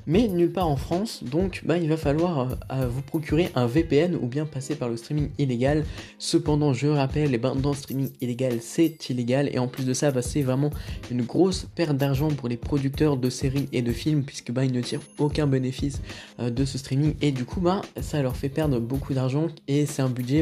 mais 0.07 0.27
nulle 0.29 0.51
part 0.51 0.69
en 0.69 0.77
France, 0.77 1.23
donc 1.23 1.61
bah, 1.65 1.77
il 1.77 1.89
va 1.89 1.97
falloir 1.97 2.57
euh, 2.71 2.87
vous 2.87 3.01
procurer 3.01 3.49
un 3.55 3.67
VPN 3.67 4.15
ou 4.15 4.27
bien 4.27 4.45
passer 4.45 4.75
par 4.75 4.87
le 4.87 4.97
streaming 4.97 5.29
illégal. 5.37 5.83
Cependant, 6.17 6.73
je 6.73 6.87
rappelle, 6.87 7.33
eh 7.33 7.37
ben, 7.37 7.55
dans 7.55 7.71
le 7.71 7.75
streaming 7.75 8.09
illégal, 8.21 8.59
c'est 8.61 9.09
illégal, 9.09 9.49
et 9.51 9.59
en 9.59 9.67
plus 9.67 9.85
de 9.85 9.93
ça, 9.93 10.11
bah, 10.11 10.21
c'est 10.21 10.41
vraiment 10.41 10.69
une 11.11 11.23
grosse 11.23 11.67
perte 11.75 11.97
d'argent 11.97 12.29
pour 12.29 12.47
les 12.47 12.57
producteurs 12.57 13.17
de 13.17 13.29
séries 13.29 13.67
et 13.73 13.81
de 13.81 13.91
films, 13.91 14.23
puisque 14.23 14.51
bah, 14.51 14.63
ils 14.63 14.71
ne 14.71 14.81
tirent 14.81 15.01
aucun 15.17 15.45
bénéfice 15.45 16.01
euh, 16.39 16.49
de 16.49 16.63
ce 16.63 16.77
streaming, 16.77 17.15
et 17.21 17.31
du 17.31 17.43
coup, 17.43 17.59
bah, 17.59 17.81
ça 17.99 18.21
leur 18.21 18.37
fait 18.37 18.49
perdre 18.49 18.79
beaucoup 18.79 19.13
d'argent, 19.13 19.47
et 19.67 19.85
c'est 19.85 20.01
un 20.01 20.09
budget 20.09 20.37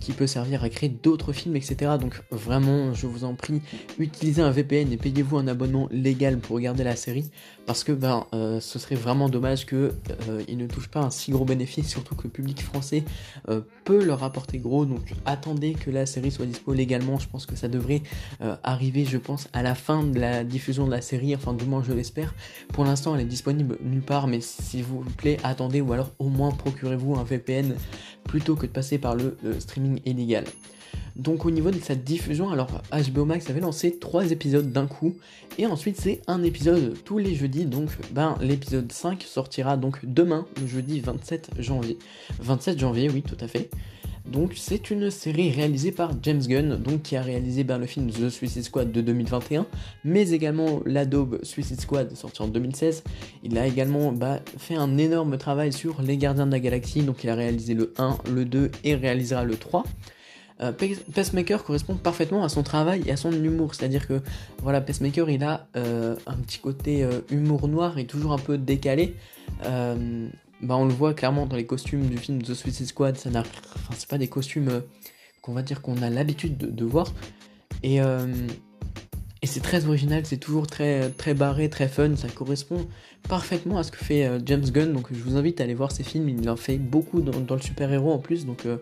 qui 0.00 0.12
peut 0.12 0.26
servir 0.26 0.62
à 0.62 0.68
créer 0.68 0.90
d'autres 0.90 1.32
films, 1.32 1.56
etc. 1.56 1.92
Donc 2.00 2.22
vraiment, 2.30 2.92
je 2.94 3.06
vous 3.06 3.24
en 3.24 3.34
prie, 3.34 3.62
utilisez 3.98 4.42
un 4.42 4.50
VPN 4.50 4.92
et 4.92 4.96
payez-vous 4.96 5.38
un 5.38 5.48
abonnement 5.48 5.88
légal 5.90 6.38
pour 6.38 6.56
regarder 6.56 6.84
la 6.84 6.96
série, 6.96 7.30
parce 7.66 7.84
que 7.84 7.92
ben, 7.92 8.26
euh, 8.34 8.60
ce 8.60 8.78
serait 8.78 8.94
vraiment 8.94 9.28
dommage 9.28 9.66
qu'ils 9.66 9.92
euh, 10.28 10.42
ne 10.48 10.66
touchent 10.66 10.88
pas 10.88 11.00
un 11.00 11.10
si 11.10 11.30
gros 11.30 11.44
bénéfice, 11.44 11.88
surtout 11.88 12.14
que 12.14 12.24
le 12.24 12.30
public 12.30 12.62
français 12.62 13.04
euh, 13.48 13.60
peut 13.84 14.04
leur 14.04 14.24
apporter 14.24 14.58
gros. 14.58 14.84
Donc 14.84 15.12
attendez 15.26 15.74
que 15.74 15.90
la 15.90 16.06
série 16.06 16.30
soit 16.30 16.46
dispo 16.46 16.72
légalement. 16.72 17.18
Je 17.18 17.28
pense 17.28 17.46
que 17.46 17.56
ça 17.56 17.68
devrait 17.68 18.02
arriver, 18.62 19.04
je 19.04 19.18
pense, 19.18 19.48
à 19.52 19.62
la 19.62 19.74
fin 19.74 20.02
de 20.02 20.18
la 20.18 20.44
diffusion 20.44 20.86
de 20.86 20.90
la 20.90 21.00
série. 21.00 21.34
Enfin, 21.34 21.54
du 21.54 21.64
moins, 21.64 21.82
je 21.82 21.92
l'espère. 21.92 22.34
Pour 22.72 22.84
l'instant, 22.84 23.14
elle 23.14 23.22
est 23.22 23.24
disponible 23.24 23.78
nulle 23.82 24.02
part, 24.02 24.26
mais 24.26 24.40
s'il 24.40 24.84
vous 24.84 25.04
plaît, 25.16 25.38
attendez 25.42 25.80
ou 25.80 25.92
alors 25.92 26.12
au 26.18 26.28
moins 26.28 26.50
procurez-vous 26.50 27.16
un 27.16 27.24
VPN 27.24 27.74
plutôt 28.24 28.56
que 28.56 28.66
de 28.66 28.72
passer 28.72 28.98
par 28.98 29.14
le 29.14 29.36
streaming 29.58 30.00
illégal. 30.04 30.44
Donc 31.16 31.44
au 31.44 31.50
niveau 31.50 31.70
de 31.70 31.78
sa 31.78 31.94
diffusion, 31.94 32.50
alors 32.50 32.82
HBO 32.92 33.24
Max 33.24 33.48
avait 33.50 33.60
lancé 33.60 33.98
trois 33.98 34.30
épisodes 34.30 34.72
d'un 34.72 34.86
coup, 34.86 35.14
et 35.58 35.66
ensuite 35.66 36.00
c'est 36.00 36.22
un 36.26 36.42
épisode 36.42 36.94
tous 37.04 37.18
les 37.18 37.34
jeudis, 37.34 37.66
donc 37.66 37.90
ben 38.12 38.36
l'épisode 38.40 38.90
5 38.90 39.22
sortira 39.22 39.76
donc 39.76 39.98
demain, 40.04 40.46
le 40.60 40.66
jeudi 40.66 41.00
27 41.00 41.50
janvier. 41.58 41.98
27 42.40 42.78
janvier, 42.78 43.10
oui 43.10 43.22
tout 43.22 43.36
à 43.40 43.48
fait. 43.48 43.70
Donc 44.26 44.52
c'est 44.56 44.90
une 44.90 45.10
série 45.10 45.50
réalisée 45.50 45.90
par 45.90 46.12
James 46.22 46.40
Gunn, 46.40 46.76
donc 46.76 47.02
qui 47.02 47.16
a 47.16 47.22
réalisé 47.22 47.64
ben, 47.64 47.78
le 47.78 47.86
film 47.86 48.08
The 48.10 48.28
Suicide 48.28 48.62
Squad 48.62 48.92
de 48.92 49.00
2021, 49.00 49.66
mais 50.04 50.30
également 50.30 50.80
l'Adobe 50.86 51.40
Suicide 51.42 51.80
Squad 51.80 52.14
sorti 52.16 52.40
en 52.42 52.48
2016. 52.48 53.02
Il 53.42 53.58
a 53.58 53.66
également 53.66 54.12
bah, 54.12 54.38
fait 54.58 54.76
un 54.76 54.96
énorme 54.96 55.38
travail 55.38 55.72
sur 55.72 56.00
Les 56.02 56.16
Gardiens 56.16 56.46
de 56.46 56.52
la 56.52 56.60
Galaxie, 56.60 57.02
donc 57.02 57.24
il 57.24 57.30
a 57.30 57.34
réalisé 57.34 57.74
le 57.74 57.92
1, 57.98 58.18
le 58.32 58.44
2 58.44 58.70
et 58.84 58.94
réalisera 58.94 59.44
le 59.44 59.56
3. 59.56 59.84
Euh, 60.62 60.72
Pacemaker 61.14 61.64
correspond 61.64 61.96
parfaitement 61.96 62.44
à 62.44 62.48
son 62.48 62.62
travail 62.62 63.02
et 63.06 63.12
à 63.12 63.16
son 63.16 63.32
humour. 63.32 63.74
C'est-à-dire 63.74 64.06
que 64.06 64.20
voilà, 64.62 64.80
Pacemaker 64.80 65.28
il 65.30 65.42
a 65.42 65.66
euh, 65.76 66.16
un 66.26 66.36
petit 66.36 66.58
côté 66.58 67.02
euh, 67.02 67.20
humour 67.30 67.68
noir 67.68 67.98
et 67.98 68.06
toujours 68.06 68.32
un 68.32 68.38
peu 68.38 68.58
décalé. 68.58 69.16
bah, 69.62 70.76
on 70.76 70.84
le 70.84 70.94
voit 70.94 71.14
clairement 71.14 71.46
dans 71.46 71.56
les 71.56 71.66
costumes 71.66 72.06
du 72.06 72.18
film 72.18 72.42
The 72.42 72.54
Suicide 72.54 72.86
Squad. 72.86 73.16
Ça 73.16 73.30
n'a, 73.30 73.40
enfin, 73.40 73.94
c'est 73.96 74.08
pas 74.08 74.18
des 74.18 74.28
costumes 74.28 74.82
qu'on 75.40 75.52
va 75.52 75.62
dire 75.62 75.82
qu'on 75.82 76.00
a 76.02 76.10
l'habitude 76.10 76.56
de, 76.56 76.84
voir. 76.84 77.12
Et, 77.82 77.96
et 77.96 79.46
c'est 79.46 79.60
très 79.60 79.86
original, 79.86 80.24
c'est 80.24 80.36
toujours 80.36 80.68
très, 80.68 81.10
très 81.10 81.34
barré, 81.34 81.68
très 81.68 81.88
fun. 81.88 82.14
Ça 82.14 82.28
correspond 82.28 82.86
parfaitement 83.28 83.78
à 83.78 83.82
ce 83.82 83.90
que 83.90 83.98
fait 83.98 84.26
euh, 84.26 84.38
James 84.44 84.64
Gunn. 84.64 84.92
Donc 84.92 85.08
je 85.10 85.22
vous 85.22 85.36
invite 85.36 85.60
à 85.60 85.64
aller 85.64 85.74
voir 85.74 85.92
ses 85.92 86.02
films. 86.02 86.28
Il 86.28 86.48
en 86.48 86.56
fait 86.56 86.78
beaucoup 86.78 87.20
dans, 87.20 87.54
le 87.54 87.60
super-héros 87.60 88.12
en 88.12 88.18
plus. 88.18 88.46
Donc 88.46 88.66
euh, 88.66 88.76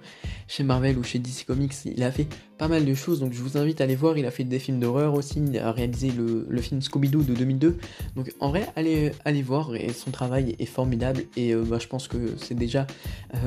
chez 0.49 0.65
Marvel 0.65 0.99
ou 0.99 1.03
chez 1.03 1.19
DC 1.19 1.45
Comics, 1.47 1.75
il 1.85 2.03
a 2.03 2.11
fait 2.11 2.27
pas 2.59 2.69
mal 2.69 2.85
de 2.85 2.95
choses. 2.95 3.21
Donc 3.21 3.33
je 3.33 3.43
vous 3.43 3.57
invite 3.57 3.81
à 3.81 3.85
aller 3.85 3.97
voir. 3.97 4.19
Il 4.19 4.27
a 4.27 4.31
fait 4.31 4.45
des 4.45 4.59
films 4.59 4.81
d'horreur 4.81 5.15
aussi. 5.15 5.41
Il 5.41 5.59
a 5.59 5.73
réalisé 5.73 6.11
le, 6.11 6.61
film 6.61 6.81
Scooby-Doo 6.81 7.23
de 7.23 7.35
2002. 7.35 7.79
Donc 8.17 8.33
en 8.41 8.51
vrai, 8.51 8.67
allez, 8.77 9.43
voir. 9.43 9.75
Et 9.75 9.93
son 9.93 10.11
travail 10.11 10.57
est 10.59 10.67
formidable. 10.67 11.25
Et 11.37 11.55
euh, 11.55 11.63
bah, 11.63 11.79
je 11.81 11.87
pense 11.87 12.09
que 12.09 12.35
c'est 12.37 12.57
déjà 12.57 12.87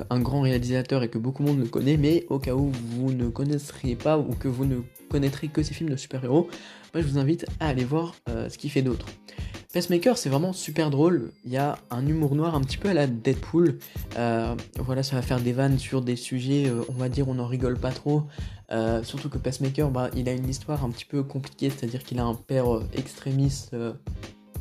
un 0.09 0.19
grand 0.19 0.41
réalisateur 0.41 1.03
et 1.03 1.09
que 1.09 1.17
beaucoup 1.17 1.43
de 1.43 1.49
monde 1.49 1.59
le 1.59 1.67
connaît. 1.67 1.97
Mais 1.97 2.25
au 2.29 2.39
cas 2.39 2.55
où 2.55 2.71
vous 2.71 3.11
ne 3.11 3.29
connaisseriez 3.29 3.95
pas 3.95 4.17
ou 4.17 4.33
que 4.35 4.47
vous 4.47 4.65
ne 4.65 4.77
connaîtrez 5.09 5.47
que 5.47 5.63
ses 5.63 5.73
films 5.73 5.89
de 5.89 5.95
super-héros, 5.95 6.49
bah, 6.93 7.01
je 7.01 7.07
vous 7.07 7.17
invite 7.17 7.45
à 7.59 7.67
aller 7.67 7.85
voir 7.85 8.15
ce 8.27 8.57
qu'il 8.57 8.71
fait 8.71 8.81
d'autre. 8.81 9.05
Pacemaker, 9.73 10.19
c'est 10.19 10.29
vraiment 10.29 10.53
super 10.53 10.91
drôle. 10.91 11.31
Il 11.45 11.51
y 11.51 11.57
a 11.57 11.79
un 11.89 12.05
humour 12.05 12.35
noir 12.35 12.53
un 12.53 12.61
petit 12.61 12.77
peu 12.77 12.89
à 12.89 12.93
la 12.93 13.07
Deadpool. 13.07 13.79
Euh, 14.19 14.55
voilà, 14.77 15.01
ça 15.01 15.15
va 15.15 15.23
faire 15.23 15.39
des 15.39 15.51
vannes 15.51 15.79
sur 15.79 16.03
des 16.03 16.15
sujets, 16.15 16.67
euh, 16.67 16.83
on 16.89 16.93
va 16.93 17.09
dire, 17.09 17.27
on 17.27 17.33
n'en 17.33 17.47
rigole 17.47 17.79
pas 17.79 17.89
trop. 17.89 18.21
Euh, 18.71 19.01
surtout 19.01 19.29
que 19.29 19.39
Pacemaker, 19.39 19.89
bah, 19.89 20.11
il 20.15 20.29
a 20.29 20.33
une 20.33 20.47
histoire 20.47 20.85
un 20.85 20.91
petit 20.91 21.05
peu 21.05 21.23
compliquée, 21.23 21.71
c'est-à-dire 21.71 22.03
qu'il 22.03 22.19
a 22.19 22.23
un 22.23 22.35
père 22.35 22.65
extrémiste 22.93 23.75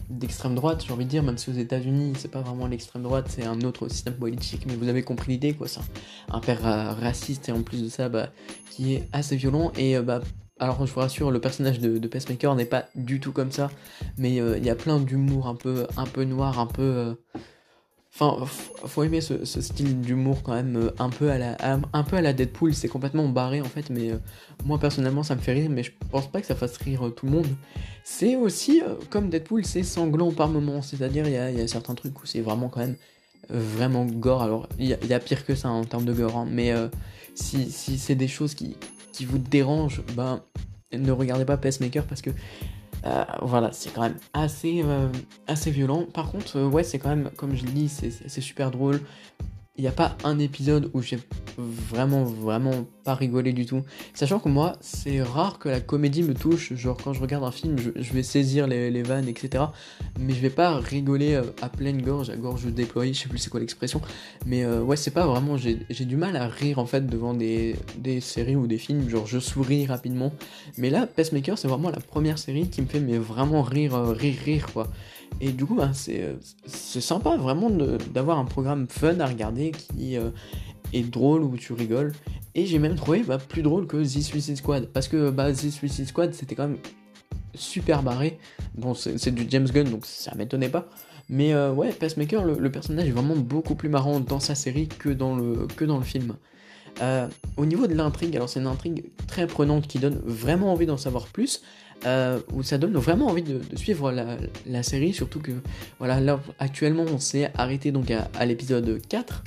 d'extrême 0.09 0.55
droite, 0.55 0.83
j'ai 0.87 0.95
envie 0.95 1.05
de 1.05 1.11
dire, 1.11 1.23
même 1.23 1.37
si 1.37 1.51
aux 1.51 1.55
États-Unis, 1.55 2.15
c'est 2.17 2.31
pas 2.31 2.41
vraiment 2.41 2.67
l'extrême 2.67 3.03
droite, 3.03 3.27
c'est 3.29 3.45
un 3.45 3.61
autre 3.63 3.89
système 3.91 4.15
politique, 4.15 4.65
mais 4.67 4.77
vous 4.77 4.89
avez 4.89 5.03
compris 5.03 5.33
l'idée, 5.33 5.53
quoi. 5.53 5.69
C'est 5.69 5.81
un, 6.31 6.41
père 6.41 6.63
raciste 6.63 7.51
et 7.51 7.53
en 7.53 7.63
plus 7.63 7.83
de 7.83 7.91
ça, 7.91 8.09
bah, 8.09 8.31
qui 8.71 8.95
est 8.95 9.09
assez 9.13 9.37
violent. 9.37 9.73
Et 9.77 9.99
bah, 10.01 10.23
alors 10.63 10.87
je 10.87 10.93
vous 10.93 11.01
rassure, 11.01 11.33
le 11.33 11.41
personnage 11.41 11.81
de, 11.81 11.99
de 11.99 12.09
Pacemaker 12.09 12.55
n'est 12.55 12.65
pas 12.65 12.87
du 12.95 13.19
tout 13.19 13.33
comme 13.33 13.51
ça, 13.51 13.69
mais 14.17 14.41
euh, 14.41 14.57
il 14.57 14.65
y 14.65 14.71
a 14.71 14.77
plein 14.77 15.01
d'humour 15.01 15.49
un 15.49 15.57
peu, 15.57 15.87
un 15.97 16.07
peu 16.07 16.23
noir, 16.25 16.61
un 16.61 16.67
peu... 16.67 16.83
euh, 16.83 17.15
Enfin, 18.15 18.45
faut 18.45 19.03
aimer 19.05 19.23
ce, 19.23 19.43
style 19.47 20.03
d'humour 20.03 20.43
quand 20.43 20.53
même, 20.53 20.77
euh, 20.77 20.91
un 20.99 21.09
peu 21.09 21.31
à 21.31 21.39
la, 21.39 21.57
un, 21.95 22.03
peu 22.03 22.17
à 22.17 22.21
la 22.21 22.35
Deadpool, 22.35 22.75
c'est 22.75 22.87
complètement 22.87 23.27
barré 23.27 23.63
en 23.63 23.65
fait, 23.65 23.89
mais 23.89 24.11
moi 24.67 24.79
personnellement 24.79 25.23
ça 25.23 25.35
me 25.35 25.41
fait 25.41 25.55
rire, 25.55 25.71
mais 25.71 25.83
je 25.83 25.93
pense 26.11 26.31
pas 26.31 26.43
que 26.43 26.47
ça 26.47 26.55
fasse 26.55 26.77
rire 26.77 27.11
tout 27.17 27.25
le 27.25 27.33
monde. 27.33 27.47
C'est 28.05 28.37
aussi, 28.37 28.83
comme 29.09 29.31
Deadpool, 29.31 29.65
c'est 29.65 29.83
sanglant 29.83 30.31
par 30.31 30.49
moment, 30.49 30.83
c'est-à-dire 30.83 31.27
il 31.27 31.33
y 31.33 31.39
a, 31.39 31.51
y 31.51 31.61
a 31.63 31.67
certains 31.67 31.95
trucs 31.95 32.23
où 32.23 32.27
c'est 32.27 32.43
vraiment 32.43 32.69
quand 32.69 32.81
même 32.81 32.97
vraiment 33.49 34.05
gore, 34.05 34.43
alors 34.43 34.69
il 34.79 34.87
y, 34.89 35.15
a- 35.15 35.19
pire 35.19 35.47
que 35.47 35.55
ça 35.55 35.71
en 35.71 35.85
termes 35.85 36.05
de 36.05 36.13
gore, 36.13 36.37
hein, 36.37 36.47
mais 36.51 36.71
si, 37.35 37.71
si 37.73 37.97
c'est 37.99 38.15
des 38.15 38.29
choses 38.29 38.55
qui, 38.55 38.77
qui 39.13 39.25
vous 39.25 39.39
dérangent, 39.39 40.03
ben 40.17 40.43
ne 40.93 41.11
regardez 41.13 41.45
pas 41.45 41.57
Pacemaker 41.57 42.05
parce 42.05 42.23
que 42.23 42.31
euh, 43.05 43.25
voilà, 43.43 43.73
c'est 43.73 43.93
quand 43.93 44.03
même 44.03 44.17
assez, 44.33 44.83
euh, 44.85 45.09
assez 45.49 45.71
violent. 45.71 46.05
Par 46.15 46.31
contre, 46.31 46.57
euh, 46.57 46.69
ouais, 46.69 46.85
c'est 46.85 46.99
quand 47.01 47.09
même, 47.09 47.31
comme 47.37 47.57
je 47.57 47.65
c'est- 47.89 48.11
c'est 48.11 48.29
c'est 48.29 48.41
super 48.41 48.71
drôle. 48.71 49.01
Il 49.77 49.83
n'y 49.83 49.89
a 49.89 49.93
pas 49.93 50.19
un 50.23 50.39
épisode 50.39 50.91
où 50.93 51.01
j'ai 51.01 51.19
vraiment, 51.57 52.25
vraiment 52.25 52.85
pas 53.05 53.15
rigolé 53.15 53.55
du 53.55 53.65
tout. 53.65 53.83
Sachant 54.13 54.39
que 54.39 54.51
moi, 54.51 54.77
c'est 54.83 55.23
rare 55.23 55.59
que 55.59 55.71
la 55.71 55.81
comédie 55.81 56.23
me 56.23 56.35
touche. 56.35 56.75
Genre, 56.75 56.95
quand 57.03 57.15
je 57.15 57.23
regarde 57.23 57.43
un 57.43 57.51
film, 57.51 57.77
je, 57.79 58.13
vais 58.13 58.23
saisir 58.23 58.67
les, 58.67 58.91
les 58.91 59.03
vannes, 59.03 59.29
etc. 59.29 59.65
Mais 60.21 60.35
je 60.35 60.41
vais 60.41 60.51
pas 60.51 60.77
rigoler 60.77 61.33
euh, 61.37 61.45
à 61.63 61.71
pleine 61.71 62.03
gorge, 62.03 62.29
à 62.29 62.37
gorge 62.37 62.67
déployée, 62.67 63.15
je 63.15 63.21
sais 63.21 63.31
plus 63.31 63.39
c'est 63.39 63.49
quoi 63.49 63.61
l'expression. 63.61 64.03
Mais 64.45 64.63
euh, 64.63 64.83
ouais, 64.83 64.97
c'est 64.97 65.11
pas 65.11 65.27
vraiment. 65.27 65.57
J'ai 65.57 65.79
j'ai 65.89 66.05
du 66.05 66.19
mal 66.19 66.37
à 66.37 66.49
rire 66.49 66.79
en 66.79 66.87
fait 66.87 67.07
devant 67.07 67.33
des, 67.33 67.75
des 67.97 68.21
séries 68.21 68.57
ou 68.57 68.67
des 68.67 68.79
films. 68.79 69.09
Genre, 69.09 69.27
je 69.27 69.39
souris 69.39 69.87
rapidement. 69.87 70.35
Mais 70.77 70.91
là, 70.91 71.07
Pacemaker, 71.07 71.57
c'est 71.57 71.69
vraiment 71.69 71.89
la 71.89 72.01
première 72.01 72.37
série 72.37 72.69
qui 72.69 72.83
me 72.83 72.87
fait 72.87 73.01
mais 73.01 73.17
vraiment 73.17 73.63
rire, 73.63 73.95
euh, 73.95 74.13
rire, 74.13 74.37
rire 74.45 74.67
quoi. 74.71 74.89
Et 75.45 75.51
du 75.51 75.67
coup, 75.67 75.75
bah, 75.75 75.91
c'est 75.93 76.23
euh, 76.23 76.35
c'est 76.67 77.01
sympa 77.01 77.37
vraiment 77.37 77.69
d'avoir 77.69 78.39
un 78.39 78.45
programme 78.45 78.87
fun 78.89 79.19
à 79.19 79.27
regarder 79.27 79.73
qui 79.73 80.17
euh, 80.17 80.31
est 80.93 81.03
drôle 81.03 81.43
où 81.43 81.57
tu 81.57 81.73
rigoles. 81.73 82.13
Et 82.55 82.65
j'ai 82.65 82.79
même 82.79 82.95
trouvé 82.95 83.25
bah, 83.25 83.39
plus 83.39 83.63
drôle 83.63 83.89
que 83.89 83.97
The 83.97 84.23
Suicide 84.23 84.57
Squad. 84.57 84.87
Parce 84.87 85.09
que 85.09 85.31
bah, 85.31 85.53
The 85.53 85.69
Suicide 85.69 86.07
Squad, 86.07 86.33
c'était 86.33 86.55
quand 86.55 86.69
même 86.69 86.79
super 87.57 88.05
barré. 88.05 88.39
Bon, 88.77 88.95
c'est 88.95 89.35
du 89.35 89.45
James 89.49 89.67
Gunn, 89.67 89.91
donc 89.91 90.07
ça 90.07 90.33
m'étonnait 90.37 90.69
pas. 90.69 90.89
Mais 91.29 91.53
euh, 91.55 91.73
ouais, 91.73 91.91
Pacemaker, 91.93 92.45
le, 92.45 92.71
personnage 92.71 93.09
est 93.09 93.13
vraiment 93.13 93.37
beaucoup 93.37 93.75
plus 93.75 93.89
marrant 93.89 94.21
dans 94.21 94.41
sa 94.41 94.55
série 94.55 94.87
que 94.87 95.09
dans 95.09 95.35
le, 95.35 95.67
film. 96.03 96.37
Au 97.57 97.67
niveau 97.67 97.89
de 97.89 97.95
l'intrigue, 97.95 98.37
alors 98.37 98.49
c'est 98.49 98.61
une 98.61 98.69
intrigue 98.69 99.11
très 99.27 99.49
prenante 99.49 99.89
qui 99.89 99.99
donne 99.99 100.21
vraiment 100.25 100.73
envie 100.73 100.87
d'en 100.87 100.97
savoir 100.97 101.27
plus, 101.27 101.63
euh, 102.07 102.41
où 102.53 102.63
ça 102.63 102.79
donne 102.79 102.95
vraiment 102.95 103.27
envie 103.27 103.43
de, 103.43 103.61
suivre 103.77 104.13
la, 104.67 104.83
série, 104.83 105.13
surtout 105.13 105.41
que 105.41 105.53
voilà, 105.99 106.21
là 106.21 106.41
actuellement 106.59 107.05
on 107.05 107.19
s'est 107.19 107.51
arrêté 107.57 107.93
donc 107.93 108.11
à, 108.11 108.47
l'épisode 108.47 109.01
4. 109.09 109.45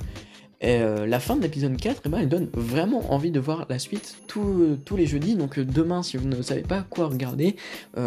Et 0.62 0.78
euh, 0.80 1.06
la 1.06 1.20
fin 1.20 1.36
de 1.36 1.42
l'épisode 1.42 1.76
4, 1.76 2.02
eh 2.06 2.08
ben, 2.08 2.18
elle 2.20 2.30
donne 2.30 2.48
vraiment 2.54 3.12
envie 3.12 3.30
de 3.30 3.38
voir 3.38 3.66
la 3.68 3.78
suite 3.78 4.16
tous 4.26 4.96
les 4.96 5.04
jeudis. 5.04 5.34
Donc 5.34 5.58
euh, 5.58 5.66
demain, 5.66 6.02
si 6.02 6.16
vous 6.16 6.26
ne 6.26 6.40
savez 6.40 6.62
pas 6.62 6.82
quoi 6.88 7.08
regarder, 7.08 7.56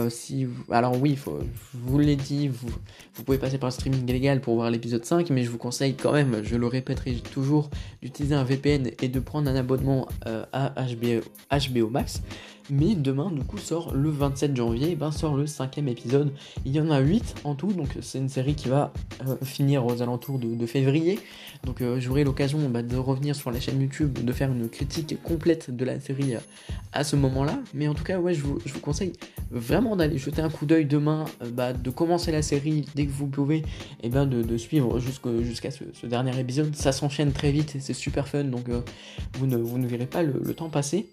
si 0.09 0.47
alors 0.71 0.99
oui, 0.99 1.15
je 1.15 1.29
vous 1.73 1.99
l'ai 1.99 2.15
dit, 2.15 2.47
vous, 2.47 2.71
pouvez 3.23 3.37
passer 3.37 3.59
par 3.59 3.69
le 3.69 3.73
streaming 3.73 4.09
illégal 4.09 4.41
pour 4.41 4.55
voir 4.55 4.71
l'épisode 4.71 5.05
5, 5.05 5.29
mais 5.29 5.43
je 5.43 5.51
vous 5.51 5.59
conseille 5.59 5.93
quand 5.93 6.11
même, 6.11 6.41
je 6.43 6.55
le 6.55 6.65
répéterai 6.65 7.13
toujours, 7.31 7.69
d'utiliser 8.01 8.33
un 8.33 8.43
VPN 8.43 8.89
et 8.99 9.09
de 9.09 9.19
prendre 9.19 9.47
un 9.47 9.55
abonnement 9.55 10.07
à 10.25 10.73
HBO 10.89 11.89
Max. 11.91 12.23
Mais 12.71 12.93
demain, 12.93 13.31
du 13.31 13.41
coup, 13.41 13.57
sort 13.57 13.95
le 13.95 14.09
27 14.09 14.55
janvier, 14.55 14.89
eh 14.91 14.95
ben, 14.95 15.11
sort 15.11 15.35
le 15.35 15.47
cinquième 15.47 15.87
épisode. 15.87 16.31
Il 16.65 16.71
y 16.71 16.79
en 16.79 16.91
a 16.91 16.99
8 16.99 17.37
en 17.43 17.55
tout, 17.55 17.73
donc 17.73 17.89
c'est 18.01 18.19
une 18.19 18.29
série 18.29 18.53
qui 18.53 18.67
va 18.67 18.93
euh, 19.27 19.35
finir 19.43 19.85
aux 19.85 20.03
alentours 20.03 20.37
de, 20.37 20.65
février. 20.67 21.19
Donc 21.63 21.81
euh, 21.81 21.99
j'aurai 21.99 22.23
l'occasion 22.23 22.59
bah, 22.69 22.83
de 22.83 22.95
revenir 22.95 23.35
sur 23.35 23.49
la 23.49 23.59
chaîne 23.59 23.81
YouTube, 23.81 24.23
de 24.23 24.31
faire 24.31 24.51
une 24.51 24.69
critique 24.69 25.21
complète 25.23 25.75
de 25.75 25.83
la 25.83 25.99
série 25.99 26.35
euh, 26.35 26.39
à 26.93 27.03
ce 27.03 27.15
moment-là. 27.15 27.57
Mais 27.73 27.87
en 27.87 27.95
tout 27.95 28.03
cas, 28.03 28.19
ouais, 28.19 28.35
je 28.35 28.43
vous, 28.43 28.59
conseille 28.81 29.13
vraiment 29.49 29.95
d'aller 29.95 30.19
jeter 30.19 30.43
un 30.43 30.49
coup 30.49 30.67
d'œil 30.67 30.85
demain, 30.85 31.25
bah, 31.53 31.73
de 31.73 31.89
commencer 31.89 32.31
la 32.31 32.43
série 32.43 32.85
dès 32.93 33.07
que 33.07 33.11
vous 33.11 33.27
pouvez, 33.27 33.63
et 34.03 34.09
ben 34.09 34.27
de, 34.27 34.57
suivre 34.57 34.99
jusqu'à 34.99 35.71
ce, 35.71 36.05
dernier 36.05 36.39
épisode. 36.39 36.75
Ça 36.75 36.91
s'enchaîne 36.91 37.31
très 37.31 37.51
vite 37.51 37.75
et 37.75 37.79
c'est 37.79 37.93
super 37.93 38.27
fun, 38.27 38.43
donc 38.43 38.65
vous, 39.33 39.47
ne, 39.47 39.87
verrez 39.87 40.05
pas 40.05 40.21
le 40.21 40.53
temps 40.53 40.69
passer. 40.69 41.07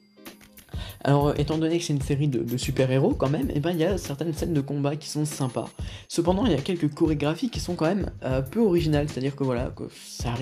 Alors, 1.05 1.29
euh, 1.29 1.35
étant 1.37 1.59
donné 1.59 1.79
que 1.79 1.85
c'est 1.85 1.93
une 1.93 2.01
série 2.01 2.29
de, 2.29 2.57
super-héros 2.57 3.15
quand 3.15 3.29
même, 3.29 3.51
et 3.55 3.61
ben 3.61 3.71
il 3.71 3.79
y 3.79 3.85
a 3.85 3.99
certaines 3.99 4.33
scènes 4.33 4.55
de 4.55 4.61
combat 4.61 4.97
qui 4.97 5.09
sont 5.09 5.25
sympas. 5.25 5.69
Cependant, 6.09 6.47
il 6.47 6.53
y 6.53 6.55
a 6.55 6.61
quelques 6.61 6.93
chorégraphies 6.93 7.51
qui 7.51 7.61
sont 7.61 7.75
quand 7.75 7.87
même 7.87 8.11
euh, 8.25 8.43
peu 8.43 8.61
originales, 8.61 9.09
c'est-à-dire 9.09 9.37
que 9.37 9.45
voilà, 9.45 9.73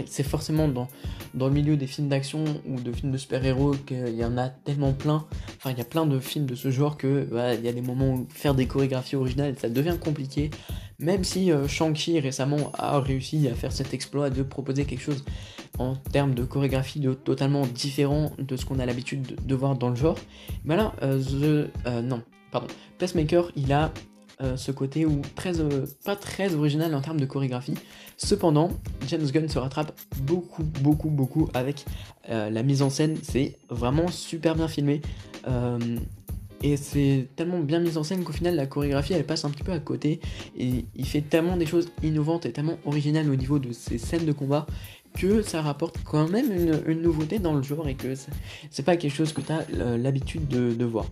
c'est 0.06 0.22
forcément 0.22 0.68
dans, 0.68 0.88
le 1.34 1.50
milieu 1.50 1.76
des 1.76 1.86
films 1.86 2.08
d'action 2.08 2.44
ou 2.66 2.80
de 2.80 2.92
films 2.92 3.12
de 3.12 3.18
super-héros 3.18 3.72
qu'il 3.86 4.14
y 4.14 4.24
en 4.24 4.38
a 4.38 4.48
tellement 4.48 4.92
plein. 4.92 5.24
Enfin, 5.56 5.70
il 5.70 5.78
y 5.78 5.80
a 5.80 5.84
plein 5.84 6.06
de 6.06 6.18
films 6.20 6.46
de 6.46 6.54
ce 6.54 6.70
genre 6.70 6.96
que 6.96 7.28
il 7.58 7.64
y 7.64 7.68
a 7.68 7.72
des 7.72 7.82
moments 7.82 8.14
où 8.14 8.26
faire 8.30 8.54
des 8.54 8.66
chorégraphies 8.66 9.16
originales, 9.16 9.54
ça 9.58 9.68
devient 9.68 9.96
compliqué. 10.00 10.50
Même 10.98 11.24
si 11.24 11.50
euh, 11.50 11.66
Shang-Chi 11.66 12.20
récemment 12.20 12.70
a 12.74 13.00
réussi 13.00 13.48
à 13.48 13.54
faire 13.54 13.72
cet 13.72 13.94
exploit 13.94 14.30
de 14.30 14.42
proposer 14.42 14.84
quelque 14.84 15.02
chose 15.02 15.24
en 15.78 15.96
termes 15.96 16.34
de 16.34 16.44
chorégraphie 16.44 17.00
de 17.00 17.14
totalement 17.14 17.66
différent 17.66 18.32
de 18.38 18.56
ce 18.56 18.64
qu'on 18.64 18.78
a 18.78 18.86
l'habitude 18.86 19.36
de, 19.44 19.54
voir 19.54 19.76
dans 19.76 19.88
le 19.88 19.96
genre. 19.96 20.18
Mais 20.64 20.76
là, 20.76 20.92
euh, 21.02 21.20
The, 21.22 21.70
euh, 21.86 22.02
non, 22.02 22.22
pardon, 22.50 22.68
Pacemaker, 22.98 23.50
il 23.56 23.72
a 23.72 23.92
euh, 24.42 24.56
ce 24.56 24.72
côté 24.72 25.06
où 25.06 25.22
très, 25.34 25.52
pas 26.04 26.16
très 26.16 26.54
original 26.54 26.94
en 26.94 27.00
termes 27.00 27.20
de 27.20 27.26
chorégraphie. 27.26 27.74
Cependant, 28.16 28.70
James 29.08 29.26
Gunn 29.26 29.48
se 29.48 29.58
rattrape 29.58 29.98
beaucoup, 30.22 30.64
beaucoup, 30.82 31.10
beaucoup 31.10 31.48
avec 31.54 31.84
la 32.28 32.62
mise 32.62 32.80
en 32.80 32.90
scène. 32.90 33.18
C'est 33.22 33.58
vraiment 33.68 34.08
super 34.08 34.54
bien 34.54 34.68
filmé. 34.68 35.02
Et 36.64 36.78
c'est 36.78 37.28
tellement 37.36 37.60
bien 37.60 37.78
mis 37.78 37.98
en 37.98 38.04
scène 38.04 38.24
qu'au 38.24 38.32
final 38.32 38.56
la 38.56 38.64
chorégraphie 38.64 39.12
elle 39.12 39.26
passe 39.26 39.44
un 39.44 39.50
petit 39.50 39.62
peu 39.62 39.72
à 39.72 39.80
côté 39.80 40.20
et 40.56 40.86
il 40.94 41.06
fait 41.06 41.20
tellement 41.20 41.58
des 41.58 41.66
choses 41.66 41.90
innovantes 42.02 42.46
et 42.46 42.52
tellement 42.52 42.78
originales 42.86 43.28
au 43.28 43.36
niveau 43.36 43.58
de 43.58 43.70
ses 43.72 43.98
scènes 43.98 44.24
de 44.24 44.32
combat 44.32 44.64
que 45.18 45.42
ça 45.42 45.62
rapporte 45.62 45.98
quand 46.04 46.28
même 46.28 46.52
une, 46.86 47.02
nouveauté 47.02 47.38
dans 47.38 47.54
le 47.54 47.62
genre 47.62 47.88
et 47.88 47.94
que 47.94 48.14
c'est- 48.14 48.82
pas 48.82 48.96
quelque 48.96 49.14
chose 49.14 49.32
que 49.32 49.40
tu 49.40 49.52
as 49.52 49.66
l'habitude 49.96 50.48
de, 50.48 50.84
voir. 50.84 51.06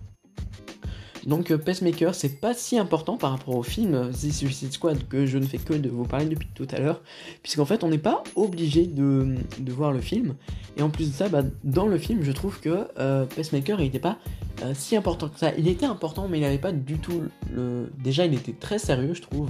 Donc 1.25 1.51
euh, 1.51 1.57
Pacemaker, 1.57 2.13
c'est 2.13 2.41
pas 2.41 2.53
si 2.53 2.77
important 2.77 3.15
par 3.15 3.31
rapport 3.31 3.55
au 3.55 3.63
film 3.63 3.93
euh, 3.93 4.11
The 4.11 4.29
Suicide 4.31 4.73
Squad 4.73 5.07
que 5.07 5.25
je 5.25 5.37
ne 5.37 5.45
fais 5.45 5.57
que 5.57 5.73
de 5.73 5.89
vous 5.89 6.03
parler 6.03 6.25
depuis 6.25 6.49
tout 6.53 6.67
à 6.71 6.79
l'heure, 6.79 7.01
puisqu'en 7.41 7.63
fait 7.63 7.83
on 7.85 7.87
n'est 7.87 7.97
pas 7.97 8.23
obligé 8.35 8.85
de, 8.85 9.35
voir 9.69 9.93
le 9.93 10.01
film. 10.01 10.35
Et 10.75 10.81
en 10.81 10.89
plus 10.89 11.09
de 11.11 11.15
ça, 11.15 11.29
bah, 11.29 11.43
dans 11.63 11.87
le 11.87 11.97
film, 11.97 12.23
je 12.23 12.31
trouve 12.31 12.59
que 12.59 12.87
euh, 12.99 13.25
Pacemaker 13.25 13.79
n'était 13.79 13.99
pas 13.99 14.17
euh, 14.63 14.73
si 14.75 14.95
important 14.95 15.29
que 15.29 15.39
ça. 15.39 15.51
Il 15.57 15.67
était 15.67 15.85
important, 15.85 16.27
mais 16.27 16.37
il 16.37 16.41
n'avait 16.41 16.57
pas 16.57 16.71
du 16.71 16.97
tout 16.97 17.23
le. 17.51 17.89
Déjà, 18.03 18.25
il 18.25 18.33
était 18.33 18.53
très 18.53 18.79
sérieux, 18.79 19.13
je 19.13 19.21
trouve. 19.21 19.49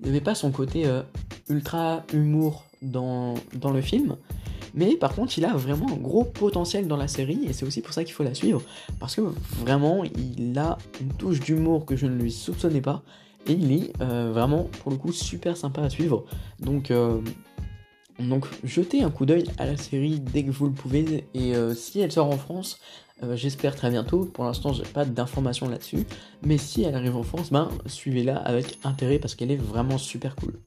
Il 0.00 0.06
n'avait 0.06 0.20
pas 0.20 0.34
son 0.34 0.50
côté 0.50 0.86
euh, 0.86 1.02
ultra 1.48 2.04
humour 2.12 2.65
dans, 2.82 3.34
le 3.72 3.80
film. 3.80 4.16
Mais 4.74 4.96
par 4.96 5.14
contre, 5.14 5.38
il 5.38 5.44
a 5.44 5.54
vraiment 5.54 5.90
un 5.90 5.96
gros 5.96 6.24
potentiel 6.24 6.86
dans 6.86 6.96
la 6.96 7.08
série 7.08 7.40
et 7.48 7.52
c'est 7.52 7.64
aussi 7.64 7.80
pour 7.80 7.94
ça 7.94 8.04
qu'il 8.04 8.12
faut 8.12 8.24
la 8.24 8.34
suivre. 8.34 8.62
Parce 9.00 9.16
que 9.16 9.22
vraiment, 9.60 10.04
il 10.04 10.58
a 10.58 10.78
une 11.00 11.12
touche 11.12 11.40
d'humour 11.40 11.86
que 11.86 11.96
je 11.96 12.06
ne 12.06 12.16
lui 12.16 12.30
soupçonnais 12.30 12.80
pas. 12.80 13.02
Et 13.48 13.52
il 13.52 13.72
est 13.72 13.92
euh, 14.00 14.30
vraiment, 14.32 14.68
pour 14.82 14.90
le 14.90 14.98
coup, 14.98 15.12
super 15.12 15.56
sympa 15.56 15.82
à 15.82 15.90
suivre. 15.90 16.24
Donc, 16.58 16.90
euh, 16.90 17.20
donc 18.18 18.46
jetez 18.64 19.02
un 19.02 19.10
coup 19.10 19.24
d'œil 19.24 19.44
à 19.58 19.66
la 19.66 19.76
série 19.76 20.20
dès 20.20 20.42
que 20.42 20.50
vous 20.50 20.66
le 20.66 20.72
pouvez. 20.72 21.24
Et 21.34 21.54
euh, 21.54 21.74
si 21.74 22.00
elle 22.00 22.10
sort 22.10 22.28
en 22.28 22.38
France, 22.38 22.80
j'espère 23.34 23.76
très 23.76 23.90
bientôt. 23.90 24.24
Pour 24.24 24.44
l'instant, 24.44 24.72
j'ai 24.72 24.82
pas 24.82 25.04
d'informations 25.04 25.68
là-dessus. 25.68 26.06
Mais 26.42 26.58
si 26.58 26.82
elle 26.82 26.96
arrive 26.96 27.16
en 27.16 27.22
France, 27.22 27.50
ben 27.50 27.70
suivez-la 27.86 28.36
avec 28.36 28.78
intérêt 28.84 29.18
parce 29.18 29.34
qu'elle 29.34 29.52
est 29.52 29.56
vraiment 29.56 29.96
super 29.96 30.34
cool. 30.36 30.60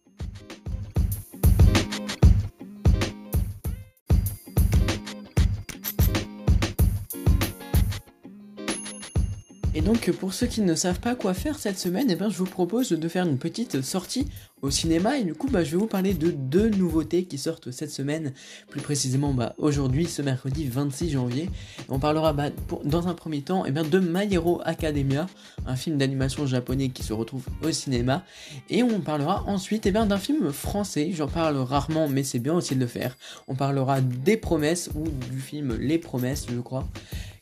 Et 9.75 9.81
donc 9.81 10.09
pour 10.11 10.33
ceux 10.33 10.47
qui 10.47 10.61
ne 10.61 10.73
savent 10.73 10.99
pas 10.99 11.13
quoi 11.13 11.35
faire 11.35 11.59
cette 11.59 11.77
semaine, 11.77 12.07
eh 12.09 12.15
ben, 12.15 12.29
je 12.29 12.37
vous 12.37 12.45
propose 12.45 12.89
de 12.89 13.07
faire 13.07 13.27
une 13.27 13.37
petite 13.37 13.81
sortie 13.81 14.25
au 14.63 14.71
cinéma 14.71 15.17
et 15.17 15.23
du 15.23 15.35
coup 15.35 15.47
bah, 15.47 15.63
je 15.63 15.71
vais 15.71 15.77
vous 15.77 15.87
parler 15.87 16.15
de 16.15 16.31
deux 16.31 16.69
nouveautés 16.69 17.25
qui 17.25 17.37
sortent 17.37 17.69
cette 17.69 17.91
semaine, 17.91 18.33
plus 18.67 18.81
précisément 18.81 19.31
bah, 19.31 19.53
aujourd'hui, 19.59 20.07
ce 20.07 20.23
mercredi 20.23 20.65
26 20.67 21.11
janvier. 21.11 21.49
On 21.87 21.99
parlera 21.99 22.33
bah, 22.33 22.49
dans 22.83 23.07
un 23.07 23.13
premier 23.13 23.41
temps 23.41 23.63
eh 23.67 23.71
ben, 23.71 23.87
de 23.87 23.99
My 23.99 24.27
Academia, 24.65 25.27
un 25.67 25.75
film 25.75 25.99
d'animation 25.99 26.47
japonais 26.47 26.89
qui 26.89 27.03
se 27.03 27.13
retrouve 27.13 27.45
au 27.63 27.71
cinéma. 27.71 28.23
Et 28.71 28.81
on 28.81 29.01
parlera 29.01 29.43
ensuite 29.45 29.85
eh 29.85 29.91
ben, 29.91 30.07
d'un 30.07 30.17
film 30.17 30.51
français, 30.51 31.11
j'en 31.13 31.27
parle 31.27 31.57
rarement 31.57 32.09
mais 32.09 32.23
c'est 32.23 32.39
bien 32.39 32.55
aussi 32.55 32.73
de 32.73 32.79
le 32.79 32.87
faire. 32.87 33.15
On 33.47 33.53
parlera 33.53 34.01
des 34.01 34.35
promesses 34.35 34.89
ou 34.95 35.07
du 35.31 35.39
film 35.39 35.77
Les 35.79 35.99
Promesses 35.99 36.47
je 36.51 36.59
crois 36.59 36.87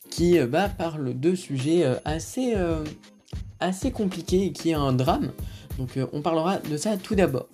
qui 0.09 0.39
bah, 0.39 0.69
parle 0.69 1.19
de 1.19 1.35
sujets 1.35 1.85
assez, 2.05 2.55
assez 3.59 3.91
compliqués 3.91 4.45
et 4.45 4.51
qui 4.51 4.71
est 4.71 4.75
un 4.75 4.93
drame. 4.93 5.31
Donc 5.77 5.99
on 6.13 6.21
parlera 6.21 6.57
de 6.57 6.77
ça 6.77 6.97
tout 6.97 7.15
d'abord. 7.15 7.47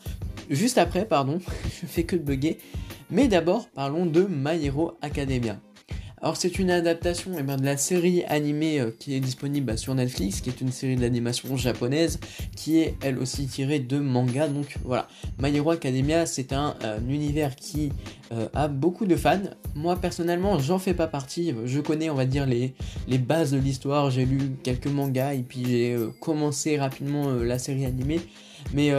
Juste 0.49 0.77
après, 0.77 1.05
pardon, 1.05 1.39
je 1.81 1.85
fais 1.85 2.03
que 2.03 2.15
de 2.15 2.21
bugger. 2.21 2.57
Mais 3.09 3.27
d'abord, 3.27 3.67
parlons 3.69 4.05
de 4.05 4.27
My 4.29 4.65
Hero 4.65 4.97
Academia. 5.01 5.59
Alors 6.23 6.37
c'est 6.37 6.57
une 6.57 6.71
adaptation 6.71 7.31
eh 7.37 7.43
ben, 7.43 7.57
de 7.57 7.65
la 7.65 7.75
série 7.75 8.23
animée 8.29 8.79
euh, 8.79 8.91
qui 8.97 9.13
est 9.13 9.19
disponible 9.19 9.65
bah, 9.65 9.75
sur 9.75 9.93
Netflix, 9.93 10.39
qui 10.39 10.49
est 10.49 10.61
une 10.61 10.71
série 10.71 10.95
d'animation 10.95 11.57
japonaise, 11.57 12.17
qui 12.55 12.79
est 12.79 12.95
elle 13.01 13.19
aussi 13.19 13.45
tirée 13.45 13.79
de 13.79 13.99
manga. 13.99 14.47
Donc 14.47 14.77
voilà, 14.85 15.09
My 15.37 15.53
Hero 15.53 15.71
Academia 15.71 16.25
c'est 16.25 16.53
un, 16.53 16.75
euh, 16.85 16.97
univers 17.09 17.57
qui 17.57 17.91
euh, 18.31 18.47
a 18.53 18.69
beaucoup 18.69 19.05
de 19.05 19.17
fans. 19.17 19.41
Moi 19.75 19.97
personnellement 19.97 20.59
j'en 20.59 20.79
fais 20.79 20.93
pas 20.93 21.07
partie, 21.07 21.53
je 21.65 21.81
connais 21.81 22.09
on 22.09 22.15
va 22.15 22.25
dire 22.25 22.45
les, 22.45 22.73
les 23.09 23.17
bases 23.17 23.51
de 23.51 23.57
l'histoire, 23.57 24.09
j'ai 24.09 24.23
lu 24.23 24.53
quelques 24.63 24.87
mangas 24.87 25.33
et 25.33 25.41
puis 25.41 25.65
j'ai 25.65 25.97
commencé 26.21 26.79
rapidement 26.79 27.33
la 27.33 27.59
série 27.59 27.85
animée. 27.85 28.21
Mais 28.73 28.91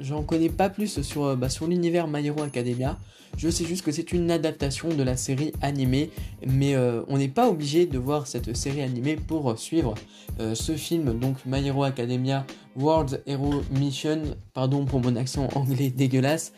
j'en 0.00 0.22
connais 0.22 0.48
pas 0.48 0.68
plus 0.68 1.02
sur, 1.02 1.36
bah, 1.36 1.48
sur 1.48 1.66
l'univers 1.66 2.08
My 2.08 2.26
Hero 2.26 2.42
Academia. 2.42 2.98
Je 3.36 3.48
sais 3.48 3.64
juste 3.64 3.84
que 3.84 3.90
c'est 3.90 4.12
une 4.12 4.30
adaptation 4.30 4.88
de 4.88 5.02
la 5.02 5.16
série 5.16 5.52
animée, 5.60 6.10
mais 6.46 6.74
euh, 6.76 7.02
on 7.08 7.18
n'est 7.18 7.28
pas 7.28 7.48
obligé 7.48 7.86
de 7.86 7.98
voir 7.98 8.26
cette 8.26 8.56
série 8.56 8.82
animée 8.82 9.16
pour 9.16 9.58
suivre 9.58 9.94
euh, 10.40 10.54
ce 10.54 10.76
film, 10.76 11.18
donc 11.18 11.36
My 11.44 11.66
Hero 11.66 11.82
Academia 11.82 12.46
World 12.76 13.22
Hero 13.26 13.62
Mission, 13.72 14.22
pardon 14.52 14.84
pour 14.84 15.00
mon 15.00 15.16
accent 15.16 15.48
anglais 15.54 15.90
dégueulasse, 15.96 16.52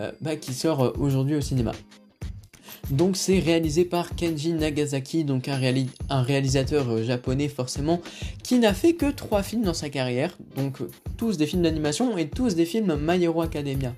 euh, 0.00 0.10
bah, 0.20 0.36
qui 0.36 0.52
sort 0.52 0.94
aujourd'hui 0.98 1.36
au 1.36 1.40
cinéma. 1.40 1.72
Donc 2.90 3.16
c'est 3.16 3.40
réalisé 3.40 3.84
par 3.84 4.14
Kenji 4.14 4.52
Nagasaki, 4.52 5.24
donc 5.24 5.48
un, 5.48 5.56
réalisateur 6.22 6.88
euh, 6.88 7.02
japonais 7.02 7.48
forcément, 7.48 8.00
qui 8.44 8.60
n'a 8.60 8.74
fait 8.74 8.94
que 8.94 9.10
trois 9.10 9.42
films 9.42 9.62
dans 9.62 9.74
sa 9.74 9.88
carrière, 9.88 10.38
donc 10.56 10.80
euh, 10.80 10.88
tous 11.16 11.36
des 11.36 11.46
films 11.46 11.62
d'animation 11.62 12.16
et 12.16 12.28
tous 12.28 12.54
des 12.54 12.64
films 12.64 12.96
My 13.00 13.26
Academia. 13.42 13.92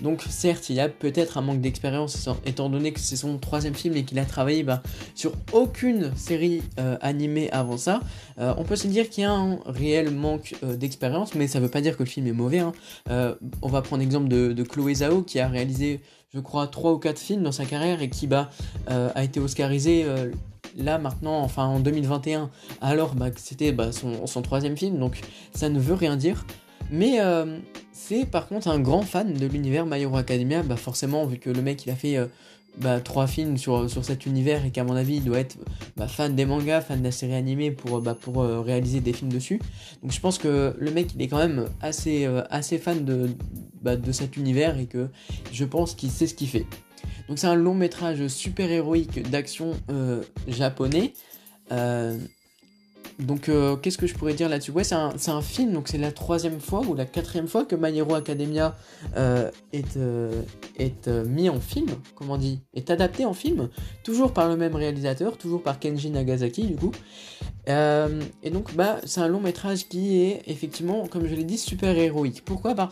Donc 0.00 0.22
certes, 0.28 0.70
il 0.70 0.76
y 0.76 0.80
a 0.80 0.88
peut-être 0.88 1.38
un 1.38 1.42
manque 1.42 1.60
d'expérience 1.60 2.28
étant 2.44 2.68
donné 2.68 2.92
que 2.92 2.98
c'est 2.98 3.14
son 3.14 3.38
troisième 3.38 3.74
film 3.74 3.96
et 3.96 4.04
qu'il 4.04 4.18
a 4.18 4.24
travaillé 4.24 4.64
bah, 4.64 4.82
sur 5.14 5.32
aucune 5.52 6.10
série 6.16 6.62
euh, 6.80 6.96
animée 7.00 7.48
avant 7.52 7.76
ça. 7.76 8.00
on 8.38 8.64
peut 8.64 8.76
se 8.76 8.88
dire 8.88 9.08
qu'il 9.08 9.22
y 9.22 9.26
a 9.26 9.32
un 9.32 9.60
réel 9.66 10.10
manque 10.10 10.54
d'expérience, 10.62 11.36
mais 11.36 11.46
ça 11.46 11.60
ne 11.60 11.64
veut 11.64 11.70
pas 11.70 11.80
dire 11.80 11.96
que 11.96 12.02
le 12.02 12.08
film 12.08 12.26
est 12.26 12.32
mauvais. 12.32 12.58
Hein. 12.58 12.72
on 13.62 13.68
va 13.68 13.82
prendre 13.82 14.02
l'exemple 14.02 14.28
de, 14.28 14.52
de 14.52 14.62
Chloé 14.64 14.94
Zhao 14.94 15.22
qui 15.22 15.38
a 15.38 15.46
réalisé 15.46 16.00
je 16.34 16.40
crois, 16.40 16.66
3 16.66 16.92
ou 16.92 16.98
4 16.98 17.18
films 17.18 17.42
dans 17.42 17.52
sa 17.52 17.64
carrière 17.66 18.00
et 18.00 18.08
qui 18.08 18.26
bah, 18.26 18.50
euh, 18.90 19.10
a 19.14 19.22
été 19.22 19.38
oscarisé 19.38 20.04
euh, 20.04 20.30
là 20.76 20.98
maintenant, 20.98 21.40
enfin 21.40 21.66
en 21.66 21.78
2021, 21.80 22.50
alors 22.80 23.14
bah, 23.14 23.30
que 23.30 23.40
c'était 23.40 23.72
bah, 23.72 23.90
son, 23.92 24.42
troisième 24.42 24.76
film, 24.76 24.98
donc 24.98 25.20
ça 25.52 25.68
ne 25.68 25.78
veut 25.78 25.94
rien 25.94 26.16
dire. 26.16 26.46
Mais 26.90 27.20
euh, 27.20 27.58
c'est 27.92 28.24
par 28.24 28.48
contre 28.48 28.68
un 28.68 28.80
grand 28.80 29.02
fan 29.02 29.34
de 29.34 29.46
l'univers 29.46 29.84
My 29.84 30.00
Hero 30.00 30.16
Academia, 30.16 30.62
bah 30.62 30.76
forcément 30.76 31.26
vu 31.26 31.38
que 31.38 31.50
le 31.50 31.60
mec 31.60 31.84
il 31.84 31.90
a 31.90 31.94
fait 31.94 32.18
bah, 32.78 33.00
trois 33.00 33.26
films 33.26 33.56
sur, 33.56 33.88
cet 34.02 34.26
univers 34.26 34.64
et 34.64 34.70
qu'à 34.70 34.84
mon 34.84 34.96
avis 34.96 35.16
il 35.16 35.24
doit 35.24 35.38
être 35.38 35.56
fan 36.08 36.34
des 36.34 36.44
mangas, 36.44 36.80
fan 36.82 36.98
de 36.98 37.04
la 37.04 37.12
série 37.12 37.34
animée 37.34 37.70
pour, 37.70 38.02
réaliser 38.64 39.00
des 39.00 39.12
films 39.12 39.32
dessus. 39.32 39.60
Donc 40.02 40.12
je 40.12 40.20
pense 40.20 40.38
que 40.38 40.74
le 40.78 40.90
mec 40.90 41.14
il 41.14 41.22
est 41.22 41.28
quand 41.28 41.38
même 41.38 41.66
assez 41.80 42.26
fan 42.78 43.04
de, 43.04 43.30
de 43.82 44.12
cet 44.12 44.36
univers 44.36 44.78
et 44.78 44.86
que 44.86 45.08
je 45.52 45.64
pense 45.64 45.94
qu'il 45.94 46.10
sait 46.10 46.26
ce 46.26 46.34
qu'il 46.34 46.48
fait. 46.48 46.66
Donc 47.28 47.38
c'est 47.38 47.46
un 47.46 47.54
long 47.54 47.74
métrage 47.74 48.26
super 48.28 48.70
héroïque 48.70 49.28
d'action 49.30 49.72
euh, 49.90 50.22
japonais. 50.48 51.12
Donc, 53.18 53.48
euh, 53.48 53.76
qu'est-ce 53.76 53.98
que 53.98 54.06
je 54.06 54.14
pourrais 54.14 54.34
dire 54.34 54.48
là-dessus? 54.48 54.70
Ouais, 54.70 54.84
c'est 54.84 54.94
un, 54.94 55.40
film, 55.42 55.72
donc 55.72 55.88
c'est 55.88 55.98
la 55.98 56.12
troisième 56.12 56.60
fois 56.60 56.80
ou 56.80 56.94
la 56.94 57.04
quatrième 57.04 57.46
fois 57.46 57.64
que 57.64 57.76
My 57.76 57.96
Hero 57.96 58.14
Academia 58.14 58.76
euh, 59.16 59.50
est, 59.72 59.96
euh, 59.96 60.42
est 60.78 61.08
mis 61.08 61.48
en 61.48 61.60
film, 61.60 61.88
comment 62.14 62.38
dit? 62.38 62.60
Est 62.74 62.90
adapté 62.90 63.24
en 63.24 63.34
film, 63.34 63.68
toujours 64.02 64.32
par 64.32 64.48
le 64.48 64.56
même 64.56 64.74
réalisateur, 64.74 65.36
toujours 65.36 65.62
par 65.62 65.78
Kenji 65.78 66.10
Nagasaki, 66.10 66.64
du 66.64 66.76
coup. 66.76 66.92
Et 67.66 68.50
donc, 68.50 68.74
bah, 68.74 68.98
c'est 69.04 69.20
un 69.20 69.28
long 69.28 69.40
métrage 69.40 69.88
qui 69.88 70.22
est 70.22 70.42
effectivement, 70.46 71.06
comme 71.06 71.26
je 71.26 71.34
l'ai 71.34 71.44
dit, 71.44 71.58
super 71.58 71.96
héroïque. 71.96 72.42
Pourquoi? 72.44 72.74
Bah, 72.74 72.90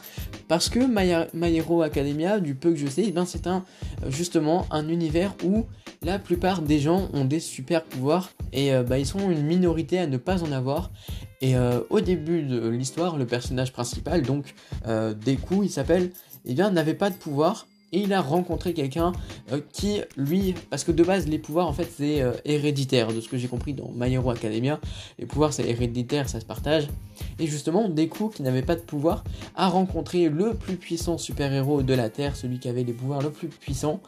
Parce 0.49 0.69
que 0.69 0.81
My, 0.81 1.57
Hero 1.57 1.83
Academia, 1.83 2.41
du 2.41 2.55
peu 2.55 2.71
que 2.71 2.77
je 2.77 2.87
sais, 2.87 3.05
eh 3.07 3.13
ben, 3.13 3.25
c'est 3.27 3.47
un, 3.47 3.65
justement 4.09 4.67
un 4.71 4.89
univers 4.89 5.35
où 5.45 5.67
la 6.03 6.19
plupart 6.19 6.63
des 6.63 6.79
gens 6.79 7.09
ont 7.13 7.25
des 7.25 7.41
super 7.41 7.85
pouvoirs 7.85 8.31
et 8.53 8.73
bah, 8.83 8.99
ils 8.99 9.07
sont 9.07 9.31
une 9.31 9.43
minorité 9.45 9.99
à 9.99 10.07
ne 10.07 10.17
pas 10.17 10.43
en 10.43 10.53
avoir. 10.53 10.91
Et 11.41 11.57
euh, 11.57 11.81
au 11.89 12.01
début 12.01 12.43
de 12.43 12.69
l'histoire, 12.69 13.17
le 13.17 13.27
personnage 13.27 13.73
principal, 13.73 14.23
donc 14.23 14.55
euh, 14.87 15.15
Deku, 15.15 15.63
il 15.65 15.71
s'appelle, 15.71 16.11
eh 16.45 16.55
bien, 16.55 16.71
n'avait 16.71 16.95
pas 16.95 17.11
de 17.11 17.15
pouvoir 17.15 17.67
et 17.93 18.01
il 18.01 18.13
a 18.13 18.21
rencontré 18.21 18.75
quelqu'un 18.75 19.13
euh, 19.53 19.61
qui, 19.73 20.01
lui, 20.17 20.55
parce 20.71 20.85
que 20.85 20.93
de 20.93 21.03
base, 21.03 21.27
les 21.27 21.39
pouvoirs, 21.39 21.67
en 21.67 21.73
fait, 21.73 21.89
c'est 21.97 22.23
euh, 22.23 22.33
héréditaire, 22.45 23.13
de 23.13 23.21
ce 23.21 23.29
que 23.29 23.37
j'ai 23.37 23.49
compris 23.49 23.75
dans 23.75 23.91
My 23.95 24.13
Hero 24.13 24.31
Academia. 24.31 24.81
Les 25.19 25.27
pouvoirs, 25.27 25.53
c'est 25.53 25.69
héréditaire, 25.69 26.29
ça 26.29 26.41
se 26.41 26.45
partage. 26.45 26.89
Et 27.39 27.47
justement, 27.47 27.89
Deku, 27.89 28.29
qui 28.29 28.43
n'avait 28.43 28.63
pas 28.63 28.77
de 28.77 28.81
pouvoir, 28.81 29.25
a 29.57 29.69
rencontré 29.69 30.29
le 30.29 30.55
plus 30.55 30.77
puissant 30.77 31.19
super-héros 31.19 31.83
de 31.83 31.95
la 31.95 32.11
Terre, 32.11 32.37
celui 32.37 32.59
qui 32.59 32.69
avait 32.69 32.85
les 32.85 32.93
pouvoirs 32.93 33.23
le 33.23 33.31
plus 33.31 33.49
puissants. 33.49 34.01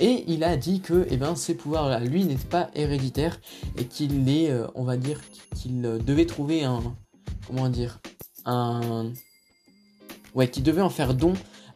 Et 0.00 0.24
il 0.28 0.44
a 0.44 0.56
dit 0.56 0.80
que, 0.80 1.06
eh 1.10 1.16
ben, 1.16 1.34
ces 1.34 1.54
pouvoirs-là, 1.54 2.00
lui, 2.00 2.24
n'étaient 2.24 2.44
pas 2.48 2.70
héréditaires 2.74 3.40
et 3.78 3.84
qu'il 3.84 4.28
est, 4.28 4.50
euh, 4.50 4.66
on 4.74 4.84
va 4.84 4.96
dire, 4.96 5.20
qu'il 5.56 5.80
devait 5.80 6.26
trouver 6.26 6.64
un, 6.64 6.82
comment 7.46 7.68
dire, 7.68 8.00
un, 8.44 9.12
ouais, 10.34 10.48
qu'il 10.48 10.62
devait 10.62 10.82
en 10.82 10.90
faire 10.90 11.14
don 11.14 11.32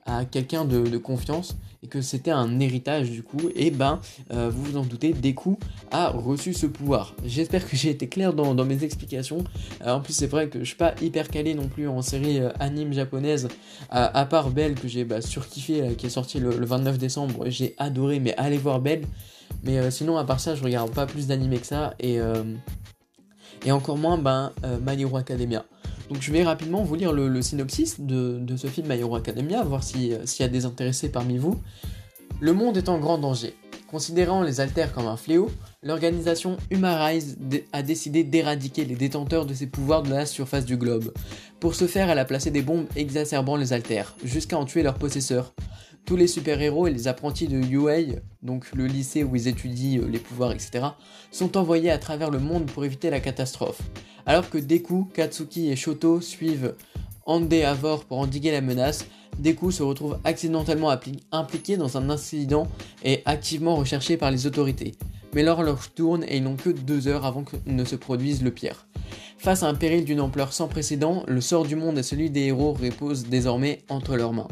à 0.07 0.25
quelqu'un 0.25 0.65
de, 0.65 0.99
confiance 0.99 1.57
et 1.83 1.87
que 1.87 2.01
c'était 2.01 2.31
un 2.31 2.61
héritage 2.61 3.11
du 3.11 3.23
coup, 3.23 3.51
et 3.55 3.71
ben 3.71 4.01
euh, 4.33 4.49
vous 4.51 4.63
vous 4.63 4.77
en 4.77 4.85
doutez, 4.85 5.13
Deku 5.13 5.59
a 5.91 6.09
reçu 6.09 6.55
ce 6.55 6.67
pouvoir. 6.67 7.15
J'espère 7.25 7.69
que 7.69 7.77
j'ai 7.77 7.91
été 7.91 8.09
clair 8.09 8.33
dans, 8.33 8.65
mes 8.65 8.85
explications. 8.85 9.45
Euh, 9.83 9.93
en 9.93 10.01
plus 10.01 10.13
c'est 10.13 10.27
vrai 10.27 10.49
que 10.49 10.61
je 10.61 10.65
suis 10.65 10.77
pas 10.77 10.95
hyper 11.03 11.29
calé 11.29 11.55
non 11.55 11.69
plus 11.69 11.89
en 11.89 12.01
série 12.03 12.39
euh, 12.39 12.51
anime 12.61 12.93
japonaise, 12.93 13.49
à 13.91 14.25
part 14.27 14.51
Belle 14.51 14.75
que 14.75 14.89
j'ai 14.89 15.05
bah, 15.05 15.21
surkiffé, 15.21 15.95
qui 15.97 16.07
est 16.07 16.11
sorti 16.11 16.39
le, 16.39 16.65
29 16.65 16.99
décembre, 16.99 17.49
j'ai 17.49 17.75
adoré, 17.79 18.21
mais 18.21 18.35
allez 18.37 18.59
voir 18.59 18.81
Belle. 18.81 19.05
Mais 19.63 19.91
sinon 19.91 20.17
à 20.17 20.25
part 20.25 20.41
ça 20.41 20.55
je 20.55 20.63
regarde 20.63 20.91
pas 20.93 21.07
plus 21.07 21.27
d'anime 21.27 21.59
que 21.59 21.67
ça, 21.67 21.95
et, 22.01 22.19
et 23.65 23.73
encore 23.73 23.97
moins 23.97 24.19
ben, 24.19 24.53
My 24.83 25.01
Hero 25.01 25.17
Academia. 25.17 25.65
Donc 26.09 26.21
je 26.21 26.33
vais 26.33 26.43
rapidement 26.45 26.83
vous 26.83 26.95
lire 26.95 27.13
le, 27.13 27.43
synopsis 27.43 28.01
de, 28.01 28.57
ce 28.57 28.67
film 28.67 28.89
My 28.89 28.99
Hero 28.99 29.17
Academia, 29.17 29.63
voir 29.63 29.81
euh, 29.81 30.23
s'il 30.25 30.43
y 30.43 30.43
a 30.43 30.49
des 30.49 30.65
intéressés 30.65 31.09
parmi 31.09 31.39
vous. 31.39 31.61
Le 32.41 32.53
monde 32.53 32.77
est 32.77 32.89
en 32.89 32.99
grand 32.99 33.19
danger. 33.19 33.55
Considérant 33.91 34.43
les 34.43 34.61
alters 34.61 34.93
comme 34.93 35.07
un 35.07 35.17
fléau, 35.17 35.51
l'organisation 35.83 36.57
Humarize 36.71 37.39
a 37.73 37.83
décidé 37.83 38.25
d'éradiquer 38.25 38.85
les 38.85 38.97
détenteurs 38.97 39.47
de 39.47 39.55
ses 39.55 39.69
pouvoirs 39.69 40.03
de 40.03 40.11
la 40.11 40.27
surface 40.27 40.65
du 40.65 40.77
globe. 40.77 41.13
Pour 41.61 41.77
ce 41.77 41.87
faire, 41.87 42.11
elle 42.11 42.19
a 42.19 42.25
placé 42.25 42.51
des 42.51 42.63
bombes 42.63 42.87
exacerbant 42.97 43.57
les 43.57 43.73
alters, 43.73 44.17
jusqu'à 44.25 44.59
en 44.59 44.65
tuer 44.65 44.83
leurs 44.83 44.99
possesseurs. 44.99 45.55
Tous 46.05 46.17
les 46.17 46.27
super-héros 46.27 46.87
et 46.87 46.91
les 46.91 47.09
apprentis 47.09 47.49
de 47.49 47.57
UA, 47.57 48.17
donc 48.43 48.71
le 48.75 48.87
lycée 48.87 49.25
où 49.25 49.37
ils 49.37 49.49
étudient 49.49 50.03
euh, 50.03 50.07
les 50.07 50.19
pouvoirs, 50.19 50.53
etc., 50.53 50.85
sont 51.31 51.57
envoyés 51.57 51.91
à 51.91 51.97
travers 51.97 52.31
le 52.31 52.39
monde 52.39 52.67
pour 52.67 52.85
éviter 52.85 53.09
la 53.09 53.21
catastrophe. 53.21 53.81
Alors 54.27 54.51
que 54.51 54.59
Deku, 54.59 55.07
Katsuki 55.15 55.71
et 55.71 55.77
Shoto 55.77 56.21
suivent 56.21 56.75
Avor 57.27 58.05
pour 58.05 58.19
endiguer 58.19 58.53
la 58.53 58.61
menace, 58.61 59.07
Deku 59.39 59.71
se 59.71 59.83
retrouve 59.83 60.19
accidentellement 60.25 60.95
impliqué 61.33 61.79
dans 61.79 61.97
un 61.97 62.11
incident 62.11 62.69
et 63.03 63.23
activement 63.25 63.77
recherché 63.77 64.19
par 64.19 64.31
les 64.31 64.47
autorités. 64.47 64.93
Mais 65.35 65.43
l'horloge 65.43 65.93
tourne 65.95 66.25
et 66.25 66.37
ils 66.37 66.43
n'ont 66.43 66.57
que 66.57 66.69
deux 66.69 67.09
heures 67.09 67.25
avant 67.25 67.45
que 67.45 67.57
ne 67.65 67.85
se 67.85 67.97
produise 67.97 68.43
le 68.43 68.51
pire. 68.51 68.87
Face 69.39 69.63
à 69.63 69.69
un 69.69 69.75
péril 69.75 70.05
d'une 70.05 70.21
ampleur 70.21 70.53
sans 70.53 70.69
précédent, 70.69 71.25
le 71.27 71.41
sort 71.41 71.65
du 71.65 71.77
monde 71.77 71.99
et 71.99 72.03
celui 72.03 72.29
des 72.29 72.43
héros 72.43 72.75
reposent 72.75 73.25
désormais 73.25 73.81
entre 73.89 74.17
leurs 74.17 74.35
mains. 74.35 74.49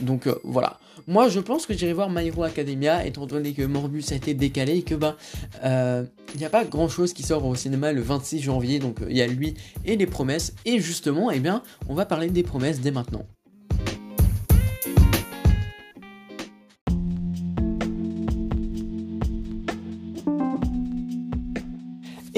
Donc 0.00 0.26
euh, 0.26 0.34
voilà. 0.44 0.78
Moi 1.06 1.28
je 1.28 1.40
pense 1.40 1.66
que 1.66 1.74
j'irai 1.74 1.92
voir 1.92 2.10
My 2.10 2.26
Hero 2.26 2.42
Academia 2.42 3.06
étant 3.06 3.26
donné 3.26 3.52
que 3.52 3.62
Morbus 3.62 4.04
a 4.10 4.14
été 4.14 4.34
décalé 4.34 4.78
et 4.78 4.82
que 4.82 4.94
ben 4.94 5.16
il 5.62 6.38
n'y 6.38 6.44
a 6.44 6.50
pas 6.50 6.64
grand 6.64 6.88
chose 6.88 7.12
qui 7.12 7.22
sort 7.22 7.44
au 7.46 7.54
cinéma 7.54 7.92
le 7.92 8.02
26 8.02 8.40
janvier 8.40 8.78
donc 8.78 9.00
euh, 9.00 9.06
il 9.08 9.16
y 9.16 9.22
a 9.22 9.26
lui 9.26 9.54
et 9.84 9.96
les 9.96 10.06
promesses 10.06 10.54
et 10.64 10.80
justement 10.80 11.30
eh 11.30 11.40
bien 11.40 11.62
on 11.88 11.94
va 11.94 12.06
parler 12.06 12.28
des 12.28 12.42
promesses 12.42 12.80
dès 12.80 12.90
maintenant. 12.90 13.24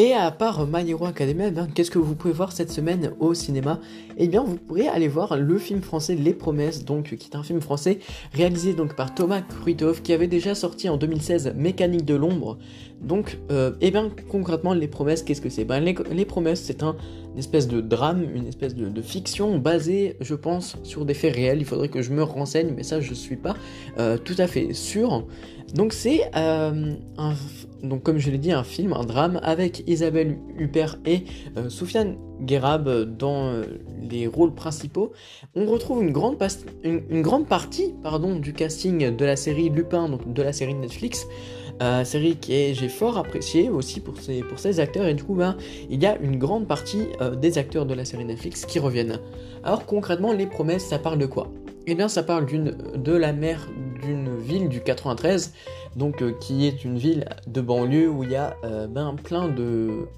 Et 0.01 0.13
à 0.13 0.31
part 0.31 0.65
My 0.69 0.89
Hero 0.89 1.07
Academia, 1.07 1.49
eh 1.49 1.73
qu'est-ce 1.75 1.91
que 1.91 1.99
vous 1.99 2.15
pouvez 2.15 2.33
voir 2.33 2.53
cette 2.53 2.71
semaine 2.71 3.15
au 3.19 3.35
cinéma? 3.35 3.81
Eh 4.17 4.29
bien, 4.29 4.45
vous 4.45 4.55
pourrez 4.55 4.87
aller 4.87 5.09
voir 5.09 5.37
le 5.37 5.59
film 5.59 5.83
français 5.83 6.15
Les 6.15 6.35
Promesses, 6.35 6.85
donc 6.85 7.17
qui 7.17 7.29
est 7.29 7.35
un 7.35 7.43
film 7.43 7.61
français 7.61 7.99
réalisé 8.33 8.75
donc 8.75 8.95
par 8.95 9.13
Thomas 9.13 9.41
Kruithoff, 9.41 10.01
qui 10.05 10.13
avait 10.13 10.29
déjà 10.29 10.55
sorti 10.55 10.89
en 10.89 10.99
2016 10.99 11.53
Mécanique 11.57 12.05
de 12.05 12.15
l'ombre. 12.15 12.59
Donc, 13.01 13.41
euh, 13.51 13.73
eh 13.81 13.91
bien, 13.91 14.09
concrètement, 14.29 14.73
Les 14.73 14.87
Promesses, 14.87 15.25
qu'est-ce 15.25 15.41
que 15.41 15.49
c'est? 15.49 15.65
Ben, 15.65 15.81
les, 15.81 16.25
Promesses, 16.25 16.63
c'est 16.63 16.85
un 16.85 16.95
une 17.39 17.41
espèce 17.41 17.69
de 17.69 17.81
drame, 17.81 18.25
une 18.35 18.49
espèce 18.49 18.75
de, 18.75 19.01
fiction 19.01 19.59
basée, 19.59 20.17
je 20.21 20.35
pense, 20.35 20.77
sur 20.83 21.05
des 21.05 21.15
faits 21.15 21.37
réels. 21.37 21.59
Il 21.61 21.65
faudrait 21.65 21.89
que 21.89 22.03
je 22.03 22.13
me 22.13 22.25
renseigne, 22.25 22.73
mais 22.75 22.83
ça, 22.83 23.01
je 23.01 23.15
suis 23.15 23.37
pas 23.37 23.55
euh, 23.99 24.19
tout 24.19 24.35
à 24.39 24.49
fait 24.49 24.73
sûr. 24.75 25.25
Donc 25.75 25.93
c'est 25.93 26.23
euh, 26.35 26.95
un, 27.19 27.35
donc 27.83 28.03
comme 28.03 28.19
je 28.19 28.31
l'ai 28.31 28.39
dit, 28.39 28.53
un 28.53 28.65
film, 28.65 28.93
un 28.93 29.05
drame 29.05 29.41
avec 29.43 29.85
Isabelle 29.87 30.39
Huppert 30.59 30.99
et 31.07 31.25
euh, 31.57 31.69
Soufiane 31.69 32.17
dans 32.41 33.49
euh, 33.49 33.65
les 34.09 34.27
rôles 34.27 34.55
principaux. 34.55 35.13
On 35.55 35.67
retrouve 35.67 36.03
une 36.03 36.13
grande, 36.13 36.39
partie 36.39 37.95
du 38.41 38.53
casting 38.53 39.15
de 39.15 39.25
la 39.25 39.37
série 39.37 39.71
Lupin, 39.71 40.09
donc 40.09 40.33
de 40.33 40.43
la 40.43 40.53
série 40.53 40.75
Netflix. 40.75 41.27
série 42.05 42.37
que 42.37 42.47
j'ai 42.75 42.89
fort 42.89 43.19
appréciée 43.19 43.69
aussi 43.71 44.01
pour 44.01 44.19
ses, 44.19 44.81
acteurs 44.81 45.07
et 45.07 45.15
du 45.15 45.25
coup 45.25 45.35
ben, 45.35 45.57
il 45.91 46.01
y 46.01 46.07
a 46.07 46.17
une 46.19 46.39
grande 46.39 46.69
partie 46.69 47.07
des 47.41 47.59
acteurs 47.59 47.87
de 47.87 47.95
la 47.95 48.05
série 48.05 48.25
Netflix 48.25 48.65
qui 48.67 48.79
reviennent. 48.79 49.19
Alors 49.65 49.85
concrètement 49.85 50.33
les 50.33 50.47
promesses 50.47 50.87
ça 50.87 50.99
parle 50.99 51.19
de 51.19 51.27
quoi? 51.27 51.49
Eh 51.89 51.95
bien 51.95 52.09
ça 52.09 52.23
parle 52.23 52.47
de 52.47 53.13
la 53.13 53.33
mère 53.33 53.69
d'une 54.03 54.28
ville 54.49 54.69
du 54.69 54.81
93, 54.81 55.53
donc 55.97 56.23
euh, 56.23 56.33
qui 56.41 56.67
est 56.67 56.85
une 56.85 56.99
ville 56.99 57.29
de 57.47 57.61
banlieue 57.61 58.09
où 58.09 58.25
il 58.25 58.31
y 58.31 58.37
a 58.37 58.57
euh, 58.65 58.87
ben, 58.87 59.15
plein 59.23 59.49
de, 59.49 60.09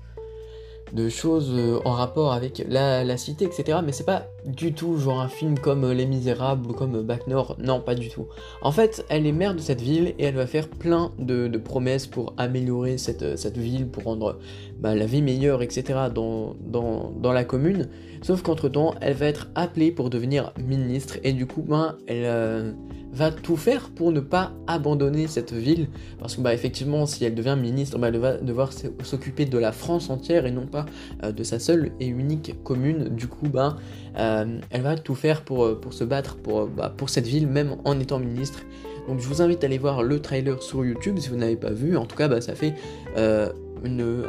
de 0.93 1.09
choses 1.09 1.51
euh, 1.53 1.81
en 1.85 1.93
rapport 1.93 2.33
avec 2.33 2.65
la, 2.69 3.17
cité, 3.17 3.45
etc. 3.45 3.81
Mais 3.85 3.93
c'est 3.93 4.05
pas 4.05 4.27
du 4.47 4.73
tout 4.73 4.97
genre 4.97 5.21
un 5.21 5.29
film 5.29 5.59
comme 5.59 5.91
Les 5.91 6.07
Misérables 6.07 6.71
ou 6.71 6.73
comme 6.73 7.03
Bac 7.03 7.27
Nord, 7.27 7.57
non, 7.59 7.81
pas 7.81 7.95
du 7.95 8.09
tout. 8.09 8.27
En 8.63 8.73
fait, 8.73 9.05
elle 9.09 9.27
est 9.27 9.33
maire 9.33 9.55
de 9.55 9.61
cette 9.61 9.81
ville 9.81 10.15
et 10.19 10.25
elle 10.25 10.35
va 10.35 10.47
faire 10.47 10.69
plein 10.69 11.13
de, 11.19 11.49
promesses 11.59 12.07
pour 12.07 12.35
améliorer 12.39 12.99
cette, 12.99 13.37
cette 13.37 13.59
ville, 13.59 13.87
pour 13.87 14.05
rendre 14.05 14.39
bah, 14.79 14.95
la 14.95 15.07
vie 15.07 15.23
meilleure, 15.23 15.63
etc. 15.63 15.99
Dans, 16.15 16.55
dans, 16.61 17.33
la 17.33 17.45
commune. 17.45 17.89
Sauf 18.23 18.43
qu'entre 18.43 18.69
temps, 18.69 18.95
elle 19.01 19.15
va 19.15 19.27
être 19.27 19.49
appelée 19.55 19.93
pour 19.93 20.11
devenir 20.11 20.53
ministre 20.59 21.19
et 21.23 21.33
du 21.33 21.47
coup, 21.47 21.63
ben, 21.63 21.97
elle 22.07 22.75
va 23.13 23.31
tout 23.31 23.57
faire 23.57 23.91
pour 23.91 24.13
ne 24.13 24.21
pas 24.21 24.53
abandonner 24.67 25.27
cette 25.27 25.53
ville. 25.53 25.89
Parce 26.19 26.37
que 26.37 26.41
bah, 26.41 26.55
effectivement, 26.55 27.07
si 27.07 27.25
elle 27.25 27.35
devient 27.35 27.57
ministre, 27.61 27.99
bah, 27.99 28.09
elle 28.09 28.19
va 28.19 28.37
devoir 28.37 28.73
s'occuper 29.03 29.45
de 29.45 29.59
la 29.59 29.73
France 29.73 30.11
entière 30.11 30.47
et 30.47 30.51
non 30.51 30.67
pas 30.67 30.87
euh, 31.25 31.33
de 31.33 31.43
sa 31.43 31.59
seule 31.59 31.93
et 32.01 32.07
unique 32.07 32.63
commune. 32.63 33.09
Du 33.09 33.27
coup, 33.27 33.47
euh, 33.55 33.71
elle 34.15 34.83
va 34.83 34.97
tout 34.97 35.15
faire 35.15 35.43
pour, 35.43 35.65
euh, 35.65 35.81
pour 35.81 35.93
se 35.93 36.05
battre 36.05 36.37
pour, 36.37 36.67
bah, 36.67 36.93
pour 36.97 37.11
cette 37.11 37.27
ville, 37.27 37.47
même 37.47 37.77
en 37.85 37.99
étant 37.99 38.19
ministre. 38.19 38.61
Donc 39.09 39.21
je 39.21 39.27
vous 39.27 39.43
invite 39.43 39.65
à 39.65 39.67
aller 39.67 39.79
voir 39.79 40.03
le 40.03 40.21
trailer 40.21 40.63
sur 40.63 40.85
YouTube 40.85 41.19
si 41.19 41.29
vous 41.29 41.37
n'avez 41.37 41.57
pas 41.57 41.71
vu. 41.71 41.97
En 41.97 42.07
tout 42.07 42.17
cas, 42.17 42.29
bah, 42.29 42.41
ça 42.41 42.55
fait 42.55 42.75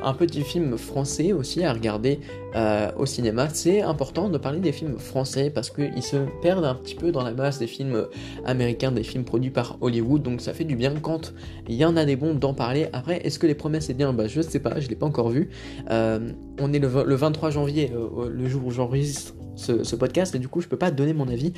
un 0.04 0.14
petit 0.14 0.42
film 0.44 0.78
français 0.78 1.34
aussi 1.34 1.64
à 1.64 1.74
regarder 1.74 2.20
euh, 2.56 2.92
au 2.98 3.06
cinéma. 3.06 3.50
C'est 3.50 3.82
important 3.82 4.30
de 4.30 4.38
parler 4.38 4.60
des 4.60 4.72
films 4.72 4.98
français 4.98 5.50
parce 5.50 5.70
qu'ils 5.70 6.04
se 6.04 6.18
perdent 6.42 6.66
un 6.66 6.76
petit 6.76 6.96
peu 6.96 7.12
dans 7.12 7.24
la 7.24 7.34
masse 7.34 7.60
des 7.60 7.68
films 7.68 8.08
américains, 8.46 8.92
des 8.92 9.04
films 9.04 9.24
produits 9.24 9.52
par 9.52 9.78
Hollywood. 9.82 10.22
Donc 10.22 10.42
ça 10.42 10.54
fait 10.54 10.64
du 10.64 10.76
bien 10.76 10.94
quand 11.02 11.34
il 11.68 11.76
y 11.76 11.86
en 11.86 11.98
a 11.98 12.06
des 12.06 12.16
bons 12.16 12.34
d'en 12.34 12.54
parler. 12.54 12.88
Après, 12.94 13.18
est-ce 13.26 13.40
que 13.40 13.48
les 13.48 13.56
promesses 13.56 13.86
c'est 13.86 13.94
bien? 13.94 14.14
Bah, 14.14 14.28
Je 14.28 14.42
sais 14.42 14.60
pas, 14.60 14.80
je 14.80 14.88
l'ai 14.88 14.96
pas 14.96 15.06
encore 15.06 15.30
vu. 15.30 15.50
Euh, 15.90 16.32
on 16.60 16.74
est 16.74 16.80
le, 16.80 16.88
23 16.88 17.50
janvier, 17.50 17.92
euh, 17.94 18.30
le 18.30 18.48
jour 18.48 18.66
où 18.66 18.72
j'enregistre 18.72 19.34
ce, 19.56 19.96
podcast 19.96 20.36
et 20.36 20.40
du 20.40 20.48
coup 20.48 20.62
je 20.62 20.68
peux 20.68 20.78
pas 20.78 20.92
donner 20.92 21.14
mon 21.14 21.28
avis. 21.28 21.54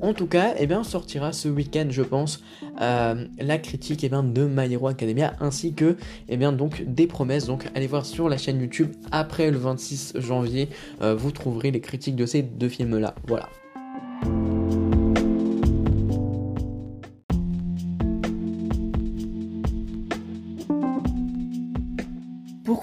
En 0.00 0.12
tout 0.12 0.26
cas, 0.26 0.54
eh 0.58 0.66
bien, 0.66 0.84
sortira 0.84 1.32
ce 1.32 1.48
week-end, 1.48 1.86
je 1.90 2.02
pense, 2.02 2.42
euh, 2.80 3.26
la 3.38 3.58
critique 3.58 4.04
eh 4.04 4.08
bien, 4.08 4.22
de 4.22 4.44
My 4.44 4.72
Hero 4.72 4.88
Academia 4.88 5.34
ainsi 5.40 5.72
que 5.72 5.96
eh 6.28 6.36
bien, 6.36 6.52
donc, 6.52 6.84
des 6.86 7.06
promesses. 7.06 7.46
Donc 7.46 7.66
allez 7.74 7.86
voir 7.86 8.04
sur 8.04 8.28
la 8.28 8.36
chaîne 8.36 8.60
YouTube 8.60 8.92
après 9.10 9.50
le 9.50 9.58
26 9.58 10.14
janvier, 10.16 10.68
euh, 11.02 11.14
vous 11.14 11.30
trouverez 11.30 11.70
les 11.70 11.80
critiques 11.80 12.16
de 12.16 12.26
ces 12.26 12.42
deux 12.42 12.68
films-là. 12.68 13.14
Voilà. 13.26 13.48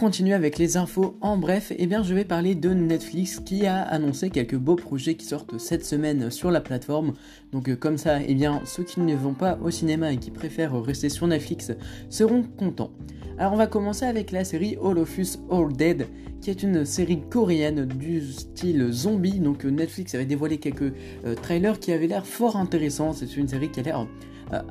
Continuer 0.03 0.33
avec 0.33 0.57
les 0.57 0.75
infos, 0.75 1.15
en 1.21 1.37
bref, 1.37 1.71
eh 1.77 1.87
bien 1.87 2.03
je 2.03 2.13
vais 2.13 2.25
parler 2.25 2.55
de 2.55 2.71
Netflix 2.71 3.39
qui 3.39 3.65
a 3.65 3.83
annoncé 3.83 4.29
quelques 4.29 4.57
beaux 4.57 4.75
projets 4.75 5.15
qui 5.15 5.25
sortent 5.25 5.57
cette 5.57 5.85
semaine 5.85 6.29
sur 6.29 6.51
la 6.51 6.59
plateforme. 6.59 7.13
Donc 7.53 7.69
euh, 7.69 7.77
comme 7.77 7.97
ça, 7.97 8.21
eh 8.21 8.35
bien 8.35 8.59
ceux 8.65 8.83
qui 8.83 8.99
ne 8.99 9.15
vont 9.15 9.33
pas 9.33 9.57
au 9.63 9.71
cinéma 9.71 10.11
et 10.11 10.17
qui 10.17 10.29
préfèrent 10.29 10.77
rester 10.83 11.07
sur 11.07 11.25
Netflix 11.25 11.71
seront 12.09 12.43
contents. 12.43 12.91
Alors 13.37 13.53
on 13.53 13.55
va 13.55 13.65
commencer 13.65 14.03
avec 14.03 14.31
la 14.31 14.43
série 14.43 14.77
All 14.83 14.97
of 14.97 15.17
Us 15.17 15.39
All 15.49 15.71
Dead, 15.71 16.05
qui 16.41 16.49
est 16.49 16.63
une 16.63 16.83
série 16.83 17.21
coréenne 17.29 17.85
du 17.85 18.21
style 18.23 18.89
zombie. 18.91 19.39
Donc 19.39 19.63
euh, 19.63 19.69
Netflix 19.69 20.15
avait 20.15 20.25
dévoilé 20.25 20.57
quelques 20.57 20.93
euh, 21.23 21.33
trailers 21.33 21.79
qui 21.79 21.93
avaient 21.93 22.07
l'air 22.07 22.25
fort 22.25 22.57
intéressants. 22.57 23.13
C'est 23.13 23.37
une 23.37 23.47
série 23.47 23.71
qui 23.71 23.79
a 23.79 23.83
l'air 23.83 24.05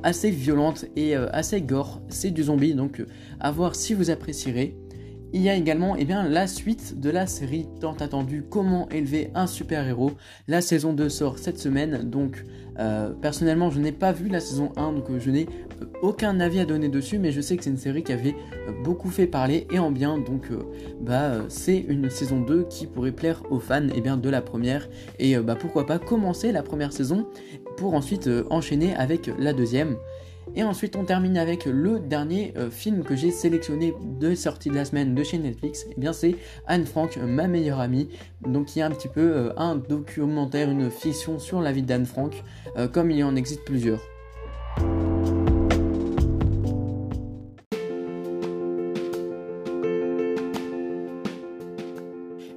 assez 0.03 0.29
violente 0.29 0.85
et 0.95 1.15
assez 1.15 1.59
gore. 1.59 2.01
C'est 2.07 2.29
du 2.29 2.43
zombie, 2.43 2.73
donc 2.73 3.03
à 3.39 3.51
voir 3.51 3.75
si 3.75 3.95
vous 3.95 4.11
apprécierez. 4.11 4.77
Il 5.35 5.41
y 5.41 5.49
a 5.49 5.55
également 5.55 5.95
eh 5.97 6.05
bien, 6.05 6.29
la 6.29 6.45
suite 6.45 6.99
de 6.99 7.09
la 7.09 7.25
série 7.25 7.65
tant 7.79 7.93
attendue 7.93 8.45
Comment 8.47 8.87
élever 8.89 9.31
un 9.33 9.47
super-héros. 9.47 10.11
La 10.47 10.61
saison 10.61 10.93
2 10.93 11.09
sort 11.09 11.39
cette 11.39 11.57
semaine, 11.57 12.07
donc 12.07 12.45
euh, 12.77 13.09
personnellement 13.09 13.71
je 13.71 13.79
n'ai 13.79 13.91
pas 13.91 14.11
vu 14.11 14.29
la 14.29 14.39
saison 14.39 14.71
1, 14.77 14.93
donc 14.93 15.09
euh, 15.09 15.19
je 15.19 15.31
n'ai 15.31 15.47
euh, 15.81 15.85
aucun 16.03 16.39
avis 16.39 16.59
à 16.59 16.65
donner 16.65 16.87
dessus, 16.87 17.17
mais 17.17 17.31
je 17.31 17.41
sais 17.41 17.57
que 17.57 17.63
c'est 17.63 17.71
une 17.71 17.77
série 17.77 18.03
qui 18.03 18.13
avait 18.13 18.35
beaucoup 18.83 19.09
fait 19.09 19.25
parler 19.25 19.65
et 19.71 19.79
en 19.79 19.89
bien, 19.89 20.19
donc 20.19 20.49
bah, 21.01 21.31
c'est 21.49 21.79
une 21.79 22.11
saison 22.11 22.39
2 22.39 22.67
qui 22.69 22.85
pourrait 22.85 23.11
plaire 23.11 23.41
aux 23.49 23.59
fans 23.59 23.87
eh 23.95 24.01
bien, 24.01 24.17
de 24.17 24.29
la 24.29 24.41
première, 24.41 24.87
et 25.17 25.35
bah, 25.37 25.55
pourquoi 25.59 25.87
pas 25.87 25.97
commencer 25.97 26.51
la 26.51 26.61
première 26.61 26.93
saison 26.93 27.25
pour 27.77 27.95
ensuite 27.95 28.29
enchaîner 28.51 28.95
avec 28.95 29.31
la 29.39 29.53
deuxième. 29.53 29.97
Et 30.55 30.63
ensuite, 30.63 30.95
on 30.95 31.03
termine 31.03 31.37
avec 31.37 31.65
le 31.65 31.99
dernier 31.99 32.53
euh, 32.57 32.69
film 32.69 33.03
que 33.03 33.15
j'ai 33.15 33.31
sélectionné 33.31 33.93
de 34.19 34.35
sortie 34.35 34.69
de 34.69 34.75
la 34.75 34.85
semaine 34.85 35.15
de 35.15 35.23
chez 35.23 35.37
Netflix. 35.37 35.83
Et 35.83 35.93
eh 35.97 35.99
bien, 35.99 36.13
c'est 36.13 36.35
Anne 36.67 36.85
Frank, 36.85 37.17
ma 37.17 37.47
meilleure 37.47 37.79
amie. 37.79 38.09
Donc, 38.45 38.75
il 38.75 38.79
y 38.79 38.81
a 38.81 38.85
un 38.85 38.91
petit 38.91 39.07
peu 39.07 39.21
euh, 39.21 39.53
un 39.57 39.75
documentaire, 39.75 40.69
une 40.69 40.91
fiction 40.91 41.39
sur 41.39 41.61
la 41.61 41.71
vie 41.71 41.83
d'Anne 41.83 42.05
Frank, 42.05 42.43
euh, 42.77 42.87
comme 42.87 43.09
il 43.11 43.17
y 43.17 43.23
en 43.23 43.35
existe 43.35 43.63
plusieurs. 43.63 44.01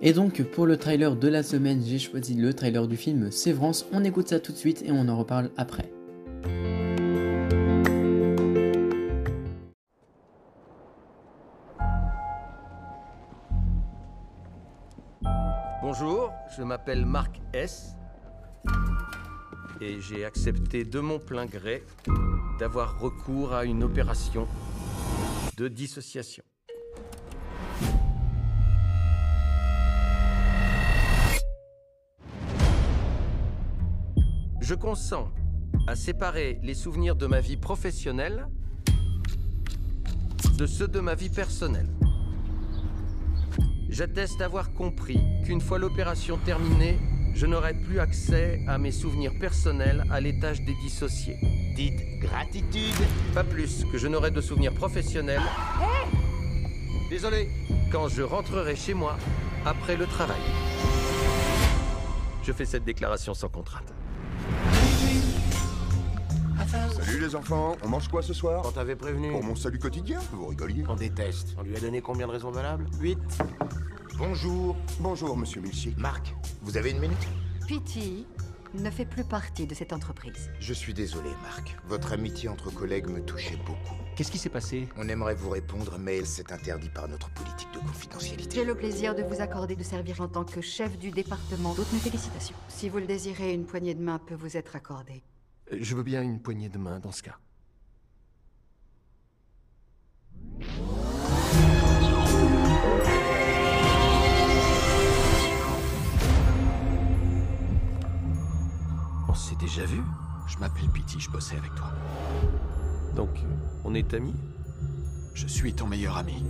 Et 0.03 0.13
donc 0.13 0.41
pour 0.43 0.67
le 0.67 0.77
trailer 0.77 1.17
de 1.17 1.27
la 1.27 1.43
semaine, 1.43 1.83
j'ai 1.85 1.99
choisi 1.99 2.35
le 2.35 2.55
trailer 2.55 2.87
du 2.87 2.97
film 2.97 3.33
Sévrance. 3.33 3.87
On 3.93 4.05
écoute 4.05 4.29
ça 4.29 4.39
tout 4.39 4.53
de 4.53 4.57
suite 4.57 4.85
et 4.87 4.93
on 4.93 5.09
en 5.09 5.19
reparle 5.19 5.51
après. 5.57 5.96
Je 15.99 16.63
m'appelle 16.63 17.07
Marc 17.07 17.41
S. 17.55 17.97
Et 19.81 19.99
j'ai 20.03 20.27
accepté 20.27 20.85
de 20.85 21.01
mon 21.01 21.19
plein 21.19 21.47
gré 21.47 21.85
d'avoir 22.59 23.01
recours 23.01 23.55
à 23.55 23.65
une 23.65 23.83
opération 23.83 24.47
de 25.57 25.69
dissociation. 25.69 26.45
Je 34.61 34.75
consens 34.75 35.31
à 35.89 35.97
séparer 35.97 36.59
les 36.63 36.75
souvenirs 36.75 37.17
de 37.17 37.27
ma 37.27 37.41
vie 37.41 37.57
professionnelle 37.57 38.47
de 40.59 40.67
ceux 40.67 40.89
de 40.89 41.01
ma 41.01 41.15
vie 41.15 41.31
personnelle. 41.31 41.96
J'atteste 43.89 44.39
d'avoir 44.39 44.73
compris 44.73 45.21
qu'une 45.45 45.61
fois 45.61 45.79
l'opération 45.79 46.39
terminée, 46.39 46.99
je 47.35 47.47
n'aurai 47.47 47.73
plus 47.73 48.01
accès 48.01 48.61
à 48.67 48.79
mes 48.79 48.91
souvenirs 48.91 49.33
personnels 49.39 50.05
à 50.11 50.21
l'étage 50.21 50.63
des 50.63 50.75
dissociés. 50.75 51.37
Dites 51.77 52.19
gratitude. 52.21 52.95
Pas 53.35 53.45
plus 53.45 53.85
que 53.85 53.99
je 53.99 54.09
n'aurai 54.09 54.31
de 54.31 54.41
souvenirs 54.41 54.75
professionnels. 54.75 55.43
Désolé. 57.11 57.49
Quand 57.93 58.09
je 58.09 58.23
rentrerai 58.23 58.75
chez 58.75 58.95
moi 58.95 59.17
après 59.65 59.97
le 59.97 60.07
travail. 60.07 60.41
Je 62.43 62.53
fais 62.53 62.65
cette 62.65 62.85
déclaration 62.85 63.35
sans 63.35 63.49
contrainte. 63.49 63.93
Salut 67.17 67.29
les 67.29 67.35
enfants, 67.37 67.77
on 67.83 67.89
mange 67.89 68.09
quoi 68.09 68.21
ce 68.21 68.35
soir 68.35 68.63
On 68.67 68.73
t'avait 68.73 68.95
prévenu. 68.95 69.31
Pour 69.31 69.43
mon 69.43 69.57
salut 69.57 69.79
quotidien 69.79 70.21
Vous 70.33 70.49
rigoliez 70.49 70.85
On 70.87 70.97
déteste. 70.97 71.57
On 71.59 71.63
lui 71.63 71.75
a 71.75 71.81
donné 71.81 72.03
combien 72.03 72.27
de 72.27 72.33
raisons 72.33 72.51
valables? 72.51 72.85
8 73.01 73.17
Bonjour. 74.19 74.77
Bonjour, 75.01 75.35
monsieur 75.35 75.63
Milchick. 75.63 75.97
Marc, 75.97 76.35
vous 76.61 76.77
avez 76.77 76.91
une 76.91 76.99
minute? 76.99 77.17
Pity 77.67 78.27
ne 78.75 78.91
fait 78.91 79.07
plus 79.07 79.25
partie 79.25 79.67
de 79.67 79.75
cette 79.75 79.95
entreprise. 79.95 80.51
Je 80.61 80.75
suis 80.75 80.93
désolé, 80.93 81.31
Marc. 81.43 81.79
Votre 81.89 82.13
amitié 82.13 82.51
entre 82.51 82.71
collègues 82.71 83.09
me 83.09 83.23
touchait 83.23 83.57
beaucoup. 83.65 83.95
Qu'est-ce 84.15 84.31
qui 84.31 84.37
s'est 84.37 84.51
passé? 84.51 84.87
On 84.99 85.09
aimerait 85.09 85.37
vous 85.37 85.49
répondre, 85.49 85.97
mais 85.99 86.19
elle 86.19 86.27
s'est 86.27 86.53
interdit 86.53 86.91
par 86.91 87.09
notre 87.09 87.31
politique 87.31 87.69
de 87.73 87.79
J'ai 87.79 87.87
confidentialité. 87.87 88.63
le 88.63 88.75
plaisir 88.75 89.15
de 89.15 89.23
vous 89.23 89.41
accorder 89.41 89.75
de 89.75 89.83
servir 89.83 90.21
en 90.21 90.29
tant 90.29 90.45
que 90.45 90.61
chef 90.61 90.99
du 90.99 91.13
département. 91.13 91.73
Toutes 91.75 91.95
mes 91.95 91.99
félicitations. 91.99 92.57
Si 92.69 92.91
vous 92.91 92.99
le 92.99 93.07
désirez, 93.07 93.55
une 93.55 93.65
poignée 93.65 93.95
de 93.95 94.03
main 94.03 94.19
peut 94.19 94.35
vous 94.35 94.59
être 94.59 94.77
accordée. 94.77 95.23
Je 95.73 95.97
veux 95.97 96.05
bien 96.05 96.23
une 96.23 96.41
poignée 96.41 96.69
de 96.69 96.79
main 96.79 97.01
dans 97.01 97.11
ce 97.11 97.23
cas. 97.25 97.39
On 109.29 109.35
s'est 109.35 109.57
déjà 109.57 109.85
vu 109.85 110.01
Je 110.47 110.57
m'appelle 110.59 110.89
Pity, 110.91 111.19
je 111.19 111.31
bossais 111.31 111.57
avec 111.57 111.75
toi. 111.75 111.93
Donc, 113.17 113.31
on 113.85 113.95
est 113.95 114.15
amis? 114.15 114.37
Je 115.35 115.49
suis 115.49 115.75
ton 115.75 115.87
meilleur 115.89 116.17
ami. 116.17 116.45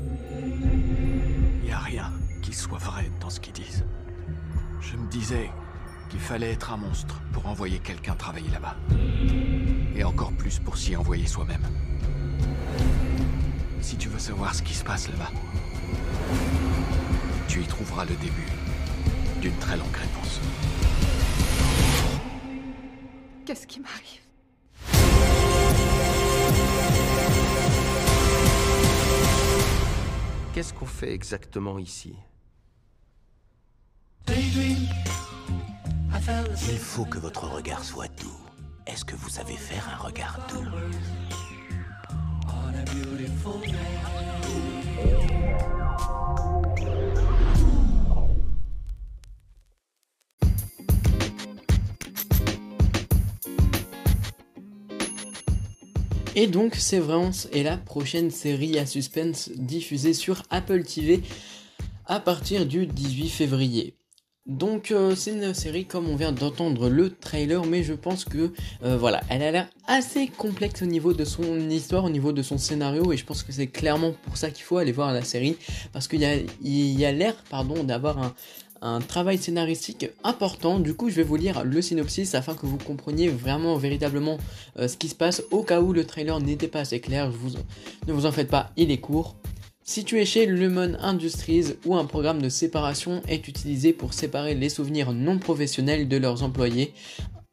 Il 1.65 1.73
a 1.73 1.79
rien 1.79 2.13
qui 2.43 2.53
soit 2.53 2.79
vrai 2.79 3.11
dans 3.21 3.31
ce 3.31 3.41
qu'ils 3.41 3.55
disent. 3.55 3.85
Je 4.81 4.97
me 4.97 5.09
disais 5.09 5.51
qu'il 6.09 6.21
fallait 6.21 6.53
être 6.53 6.73
un 6.73 6.77
monstre 6.77 7.21
pour 7.33 7.47
envoyer 7.47 7.79
quelqu'un 7.79 8.15
travailler 8.15 8.51
là-bas. 8.51 8.77
Et 9.95 10.05
encore 10.05 10.33
plus 10.33 10.59
pour 10.59 10.77
s'y 10.77 10.97
envoyer 10.97 11.27
soi-même. 11.27 11.63
Si 13.81 13.97
tu 13.97 14.09
veux 14.09 14.19
savoir 14.19 14.55
ce 14.55 14.63
qui 14.63 14.75
se 14.75 14.85
passe 14.85 15.09
là-bas, 15.09 15.31
tu 17.49 17.63
y 17.63 17.67
trouveras 17.67 18.05
le 18.05 18.15
début 18.17 18.49
d'une 19.41 19.57
très 19.59 19.77
longue 19.77 19.97
réponse. 19.97 20.41
Qu'est-ce 23.45 23.67
qui 23.67 23.81
m'arrive? 23.81 24.21
Qu'est-ce 30.53 30.73
qu'on 30.73 30.87
fait 30.87 31.13
exactement 31.13 31.79
ici? 31.79 32.17
Il 36.29 36.79
faut 36.79 37.05
que 37.05 37.19
votre 37.19 37.47
regard 37.47 37.85
soit 37.85 38.09
doux. 38.21 38.37
Est-ce 38.87 39.05
que 39.05 39.15
vous 39.15 39.29
savez 39.29 39.55
faire 39.55 39.89
un 39.89 40.03
regard 40.03 40.45
doux? 40.51 40.65
Et 56.35 56.49
donc, 56.49 56.75
Severance 56.75 57.49
est 57.53 57.63
la 57.63 57.77
prochaine 57.79 58.31
série 58.31 58.79
à 58.79 58.85
suspense 58.85 59.51
diffusée 59.55 60.13
sur 60.13 60.43
Apple 60.51 60.83
TV 60.83 61.23
à 62.05 62.21
partir 62.21 62.67
du 62.67 62.87
18 62.87 63.29
février. 63.29 63.97
Donc 64.47 64.93
euh, 64.93 65.17
c'est 65.17 65.33
une 65.33 65.55
série 65.55 65.87
comme 65.87 66.09
on 66.09 66.15
vient 66.15 66.31
d'entendre 66.31 66.89
le 66.89 67.11
trailer, 67.11 67.65
mais 67.67 67.83
je 67.83 67.95
pense 67.95 68.25
que 68.25 68.53
euh, 68.85 68.97
voilà, 68.97 69.21
elle 69.29 69.43
a 69.43 69.51
l'air 69.51 69.69
assez 69.89 70.29
complexe 70.29 70.83
au 70.83 70.87
niveau 70.87 71.13
de 71.13 71.25
son 71.25 71.69
histoire, 71.69 72.05
au 72.05 72.11
niveau 72.11 72.31
de 72.31 72.43
son 72.43 72.57
scénario, 72.57 73.13
et 73.13 73.17
je 73.17 73.25
pense 73.25 73.43
que 73.43 73.51
c'est 73.51 73.67
clairement 73.67 74.13
pour 74.23 74.37
ça 74.37 74.51
qu'il 74.51 74.63
faut 74.63 74.77
aller 74.77 74.93
voir 74.93 75.13
la 75.13 75.23
série, 75.23 75.57
parce 75.93 76.07
qu'il 76.07 76.21
y 76.21 77.05
a, 77.05 77.13
l'air, 77.13 77.35
pardon, 77.51 77.83
d'avoir 77.83 78.35
un, 78.83 79.01
travail 79.01 79.37
scénaristique 79.37 80.11
important. 80.23 80.79
Du 80.79 80.95
coup, 80.95 81.11
je 81.11 81.17
vais 81.17 81.25
vous 81.25 81.35
lire 81.35 81.65
le 81.65 81.83
synopsis 81.83 82.37
afin 82.37 82.55
que 82.55 82.67
vous 82.67 82.79
compreniez 82.79 83.27
vraiment, 83.29 83.75
véritablement 83.77 84.39
euh, 84.79 84.87
ce 84.87 84.97
qui 84.97 85.09
se 85.09 85.17
passe. 85.17 85.43
Au 85.51 85.65
cas 85.65 85.81
où 85.81 85.93
le 85.93 86.05
trailer 86.05 86.39
n'était 86.39 86.69
pas 86.69 86.81
assez 86.81 87.01
clair, 87.01 87.33
ne 88.07 88.13
vous 88.13 88.27
en 88.27 88.33
faites 88.33 88.49
pas, 88.49 88.71
il 88.77 88.93
est 88.93 88.99
court. 88.99 89.35
Situé 89.89 90.25
chez 90.27 90.47
Lemon 90.47 90.97
Industries, 91.01 91.77
où 91.85 91.95
un 91.95 92.07
programme 92.07 92.43
de 92.43 92.49
séparation 92.49 93.23
est 93.29 93.47
utilisé 93.47 93.93
pour 93.93 94.15
séparer 94.15 94.57
les 94.57 94.69
souvenirs 94.69 95.13
non 95.13 95.39
professionnels 95.39 96.09
de 96.09 96.17
leurs 96.17 96.43
employés 96.43 96.93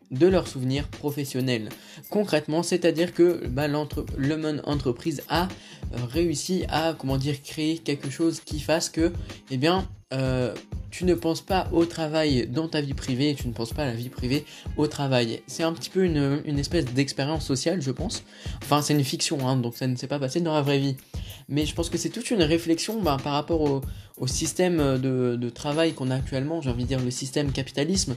de 0.10 0.28
leurs 0.28 0.48
souvenirs 0.48 0.88
professionnels. 0.88 1.70
Concrètement, 2.10 2.64
c'est-à-dire 2.64 3.14
que 3.14 3.48
bah, 3.48 3.68
l'entre- 3.68 4.06
Entreprise 4.66 5.22
a 5.30 5.48
euh, 5.94 5.98
réussi 6.12 6.66
à, 6.70 6.96
comment 6.98 7.18
dire, 7.18 7.42
créer 7.42 7.78
quelque 7.78 8.10
chose 8.10 8.40
qui 8.40 8.60
fasse 8.60 8.90
que, 8.90 9.12
eh 9.52 9.58
bien, 9.58 9.88
euh, 10.14 10.54
tu 10.94 11.06
ne 11.06 11.16
penses 11.16 11.42
pas 11.42 11.68
au 11.72 11.86
travail 11.86 12.48
dans 12.48 12.68
ta 12.68 12.80
vie 12.80 12.94
privée 12.94 13.34
tu 13.34 13.48
ne 13.48 13.54
penses 13.54 13.74
pas 13.74 13.82
à 13.82 13.88
la 13.88 13.94
vie 13.94 14.10
privée 14.10 14.46
au 14.78 14.86
travail. 14.86 15.42
C'est 15.48 15.64
un 15.64 15.74
petit 15.74 15.90
peu 15.90 16.04
une, 16.04 16.60
espèce 16.60 16.86
d'expérience 16.86 17.44
sociale, 17.46 17.82
je 17.82 17.90
pense. 17.90 18.24
Enfin, 18.62 18.84
c'est 18.84 18.94
une 18.94 19.04
fiction, 19.04 19.48
hein, 19.48 19.58
donc 19.58 19.76
ça 19.76 19.88
ne 19.88 19.96
s'est 19.96 20.08
pas 20.08 20.20
passé 20.20 20.40
dans 20.40 20.54
la 20.54 20.62
vraie 20.62 20.78
vie. 20.78 20.96
Mais 21.50 21.66
je 21.66 21.74
pense 21.74 21.90
que 21.90 21.98
c'est 21.98 22.10
toute 22.10 22.30
une 22.30 22.44
réflexion 22.44 23.02
bah, 23.02 23.18
par 23.22 23.34
rapport 23.34 23.62
au, 23.62 23.82
système 24.28 25.00
de, 25.00 25.50
travail 25.50 25.94
qu'on 25.94 26.12
a 26.12 26.16
actuellement, 26.16 26.62
j'ai 26.62 26.70
envie 26.70 26.84
de 26.84 26.88
dire 26.88 27.02
le 27.02 27.12
système 27.12 27.52
capitalisme, 27.52 28.16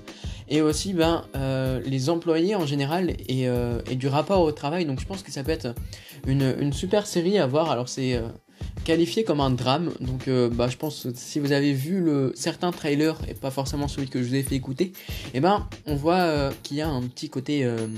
et 0.49 0.61
aussi 0.61 0.93
ben, 0.93 1.25
euh, 1.35 1.81
les 1.85 2.11
employés 2.11 2.55
en 2.55 2.67
général 2.67 3.11
et, 3.27 3.49
euh, 3.49 3.81
et 3.91 3.97
du 3.97 4.07
rapport 4.07 4.43
au 4.43 4.53
travail. 4.53 4.85
Donc 4.85 5.01
je 5.01 5.07
pense 5.07 5.23
que 5.23 5.33
ça 5.33 5.43
peut 5.43 5.51
être 5.51 5.75
une, 6.27 6.55
une 6.61 6.73
super 6.73 7.07
série 7.07 7.39
à 7.39 7.47
voir. 7.47 7.71
Alors 7.71 7.89
c'est 7.89 8.21
qualifié 8.85 9.25
comme 9.25 9.41
un 9.41 9.51
drame, 9.51 9.93
donc 10.01 10.29
euh, 10.29 10.49
bah, 10.49 10.69
je 10.69 10.77
pense 10.77 11.09
si 11.15 11.41
vous 11.41 11.53
avez 11.53 11.73
vu 11.73 12.01
le, 12.01 12.33
certains 12.35 12.71
trailers, 12.71 13.19
et 13.29 13.35
pas 13.35 13.51
forcément 13.51 13.89
celui 13.89 14.09
que 14.09 14.23
je 14.23 14.29
vous 14.29 14.35
ai 14.35 14.43
fait 14.43 14.55
écouter, 14.55 14.93
et 15.35 15.41
ben 15.41 15.69
on 15.87 15.97
voit 15.97 16.15
euh, 16.15 16.53
qu'il 16.63 16.77
y 16.77 16.83
a 16.83 16.89
un 16.89 17.03
petit 17.03 17.29
côté... 17.29 17.65
euh, 17.65 17.89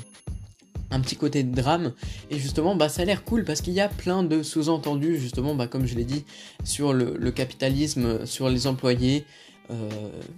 un 0.91 1.01
petit 1.01 1.17
côté 1.17 1.43
drame. 1.43 1.93
Et 2.31 2.39
justement 2.39 2.75
bah 2.75 2.89
ça 2.89 3.03
a 3.03 3.05
l'air 3.05 3.23
cool 3.23 3.45
parce 3.45 3.61
qu'il 3.61 3.75
y 3.75 3.81
a 3.81 3.91
plein 3.91 4.23
de 4.23 4.43
sous-entendus 4.43 5.19
justement 5.19 5.55
bah 5.55 5.67
comme 5.67 5.85
je 5.85 5.95
l'ai 5.95 6.05
dit 6.05 6.25
sur 6.65 6.95
le, 6.95 7.31
capitalisme 7.31 8.25
sur 8.25 8.49
les 8.49 8.67
employés 8.67 9.27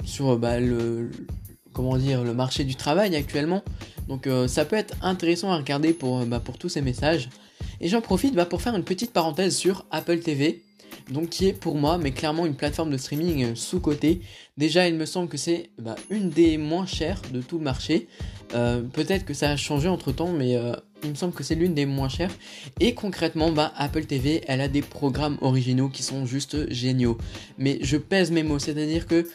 sur 0.05 0.37
bah, 0.37 0.59
le 0.59 1.13
comment 1.73 1.97
dire 1.97 2.25
le 2.25 2.35
marché 2.35 2.65
du 2.65 2.75
travail 2.75 3.15
actuellement. 3.15 3.63
Donc 4.09 4.29
ça 4.49 4.65
peut 4.65 4.75
être 4.75 4.97
intéressant 5.03 5.53
à 5.53 5.57
regarder 5.57 5.93
pour 5.93 6.27
bah, 6.27 6.41
pour 6.41 6.59
tous 6.59 6.69
ces 6.69 6.83
messages 6.83 7.29
et 7.81 7.89
j'en 7.89 8.01
profite 8.01 8.35
bah, 8.35 8.47
pour 8.47 8.63
faire 8.63 8.75
une 8.77 8.85
petite 8.85 9.13
parenthèse 9.13 9.57
sur 9.57 9.87
Apple 9.91 10.21
TV 10.21 10.63
donc 11.11 11.31
qui 11.31 11.47
est 11.47 11.53
pour 11.53 11.77
moi 11.77 11.99
mais 11.99 12.13
clairement 12.13 12.47
une 12.47 12.55
plateforme 12.55 12.91
de 12.91 12.97
streaming 12.97 13.45
euh, 13.45 13.55
sous-cotée 13.55 14.21
déjà 14.57 14.89
il 14.89 14.95
me 14.95 15.07
semble 15.07 15.29
que 15.29 15.37
c'est 15.37 15.71
bah, 15.79 15.97
une 16.11 16.31
des 16.31 16.59
moins 16.59 16.87
chères 16.87 17.21
de 17.33 17.41
tout 17.41 17.59
le 17.59 17.65
marché 17.65 18.09
euh, 18.55 18.83
peut-être 18.83 19.25
que 19.25 19.35
ça 19.35 19.51
a 19.51 19.57
changé 19.57 19.89
entre 19.89 20.13
temps, 20.13 20.33
mais 20.33 20.57
euh, 20.57 20.75
il 21.05 21.11
me 21.11 21.15
semble 21.15 21.33
que 21.33 21.45
c'est 21.45 21.55
l'une 21.55 21.75
des 21.75 21.87
moins 21.87 22.09
chères. 22.09 22.33
Et 22.81 22.95
concrètement, 22.95 23.53
bah, 23.53 23.73
Apple 23.77 24.05
TV, 24.05 24.43
elle 24.47 24.61
a 24.61 24.69
des 24.69 24.83
programmes 24.83 25.39
originaux 25.41 25.89
qui 25.89 26.03
sont 26.03 26.27
juste 26.27 26.71
géniaux. 26.73 27.19
Mais 27.59 27.79
je 27.83 27.97
pèse 27.97 28.31
mes 28.31 28.43
mots, 28.43 28.59
c'est-à-dire 28.59 29.07
que 29.07 29.29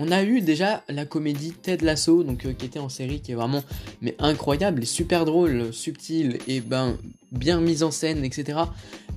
on 0.00 0.10
a 0.10 0.22
eu 0.22 0.40
déjà 0.40 0.82
la 0.88 1.04
comédie 1.04 1.52
Ted 1.52 1.84
Lasso, 1.84 2.24
donc 2.24 2.46
euh, 2.46 2.52
qui 2.52 2.66
était 2.66 2.78
en 2.78 2.88
série, 2.88 3.20
qui 3.20 3.32
est 3.32 3.34
vraiment 3.34 3.62
mais 4.00 4.16
incroyable, 4.18 4.82
et 4.82 4.86
super 4.86 5.24
drôle, 5.24 5.72
subtil 5.72 6.38
et 6.48 6.60
ben 6.60 6.96
bien 7.32 7.60
mise 7.60 7.82
en 7.82 7.90
scène, 7.90 8.24
etc. 8.24 8.60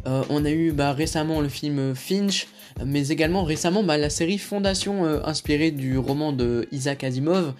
Euh, 0.05 0.23
on 0.29 0.43
a 0.43 0.51
eu 0.51 0.71
bah, 0.71 0.91
récemment 0.91 1.39
le 1.39 1.47
film 1.47 1.95
Finch, 1.95 2.47
mais 2.85 3.07
également 3.07 3.43
récemment 3.43 3.83
bah, 3.83 3.97
la 3.97 4.09
série 4.09 4.37
Fondation 4.37 5.05
euh, 5.05 5.21
inspirée 5.23 5.71
du 5.71 5.97
roman 5.97 6.33
de 6.33 6.67
Isaac 6.71 7.03
Asimov. 7.03 7.53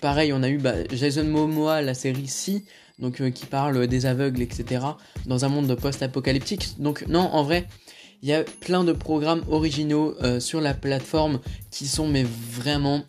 Pareil, 0.00 0.32
on 0.34 0.42
a 0.42 0.48
eu 0.48 0.58
bah, 0.58 0.74
Jason 0.92 1.24
Momoa, 1.24 1.80
la 1.80 1.94
série 1.94 2.28
Si, 2.28 2.64
donc 2.98 3.30
qui 3.30 3.46
parle 3.46 3.86
des 3.86 4.06
aveugles, 4.06 4.42
etc. 4.42 4.84
Dans 5.26 5.44
un 5.44 5.48
monde 5.48 5.74
post-apocalyptique. 5.74 6.78
Donc 6.78 7.06
non, 7.08 7.20
en 7.20 7.42
vrai, 7.42 7.66
il 8.24 8.28
y 8.28 8.32
a 8.32 8.42
plein 8.42 8.84
de 8.84 8.92
programmes 8.92 9.44
originaux 9.50 10.16
euh, 10.22 10.40
sur 10.40 10.62
la 10.62 10.72
plateforme 10.72 11.40
qui 11.70 11.86
sont 11.86 12.08
mais 12.08 12.24
vraiment 12.24 13.02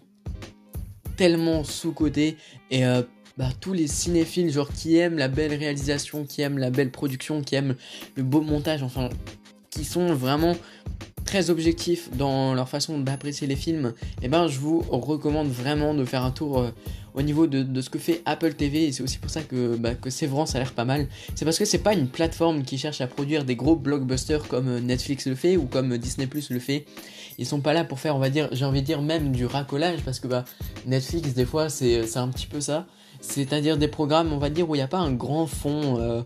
tellement 1.15 1.63
sous-cotés. 1.63 2.35
Et 2.69 2.85
euh, 2.85 3.01
bah, 3.37 3.47
tous 3.61 3.71
les 3.71 3.87
cinéphiles 3.87 4.51
genre 4.51 4.67
qui 4.73 4.97
aiment 4.97 5.17
la 5.17 5.29
belle 5.29 5.53
réalisation, 5.53 6.25
qui 6.25 6.41
aiment 6.41 6.57
la 6.57 6.69
belle 6.69 6.91
production, 6.91 7.41
qui 7.41 7.55
aiment 7.55 7.77
le 8.17 8.23
beau 8.23 8.41
montage, 8.41 8.83
enfin 8.83 9.07
qui 9.69 9.85
sont 9.85 10.13
vraiment 10.13 10.57
très 11.25 11.49
objectifs 11.49 12.09
dans 12.15 12.53
leur 12.53 12.69
façon 12.69 12.99
d'apprécier 12.99 13.47
les 13.47 13.55
films, 13.55 13.93
et 14.21 14.27
ben 14.29 14.47
je 14.47 14.59
vous 14.59 14.79
recommande 14.79 15.47
vraiment 15.49 15.93
de 15.93 16.05
faire 16.05 16.23
un 16.23 16.31
tour 16.31 16.59
euh, 16.59 16.69
au 17.15 17.21
niveau 17.21 17.47
de, 17.47 17.81
ce 17.81 17.89
que 17.89 17.97
fait 17.97 18.21
Apple 18.25 18.53
TV 18.53 18.85
et 18.85 18.91
c'est 18.91 19.01
aussi 19.01 19.17
pour 19.17 19.29
ça 19.29 19.41
que, 19.41 19.75
bah, 19.77 19.95
que 19.95 20.09
Sévrance 20.09 20.55
a 20.55 20.59
l'air 20.59 20.73
pas 20.73 20.85
mal. 20.85 21.07
C'est 21.33 21.45
parce 21.45 21.57
que 21.57 21.65
c'est 21.65 21.79
pas 21.79 21.93
une 21.93 22.07
plateforme 22.07 22.63
qui 22.63 22.77
cherche 22.77 23.01
à 23.01 23.07
produire 23.07 23.45
des 23.45 23.55
gros 23.55 23.75
blockbusters 23.75 24.47
comme 24.47 24.67
euh, 24.67 24.79
Netflix 24.79 25.25
le 25.27 25.35
fait 25.35 25.57
ou 25.57 25.65
comme 25.65 25.97
Disney 25.97 26.27
Plus 26.27 26.49
le 26.49 26.59
fait. 26.59 26.85
Ils 27.37 27.45
sont 27.45 27.61
pas 27.61 27.73
là 27.73 27.83
pour 27.83 27.99
faire, 27.99 28.15
on 28.15 28.19
va 28.19 28.29
dire, 28.29 28.49
j'ai 28.51 28.65
envie 28.65 28.81
de 28.81 28.85
dire 28.85 29.01
même 29.01 29.31
du 29.31 29.45
racolage 29.45 30.01
parce 30.03 30.19
que 30.19 30.27
bah, 30.27 30.45
Netflix 30.85 31.33
des 31.33 31.45
fois 31.45 31.69
c'est 31.69 32.17
un 32.17 32.27
petit 32.29 32.47
peu 32.47 32.61
ça. 32.61 32.85
c'est-à-dire 33.21 33.77
des 33.77 33.87
programmes, 33.87 34.31
on 34.31 34.37
va 34.37 34.49
dire, 34.49 34.69
où 34.69 34.75
il 34.75 34.79
n'y 34.79 34.83
a 34.83 34.87
pas 34.87 34.99
un 34.99 35.11
grand 35.11 35.47
fond. 35.47 35.97
euh, 35.99 36.21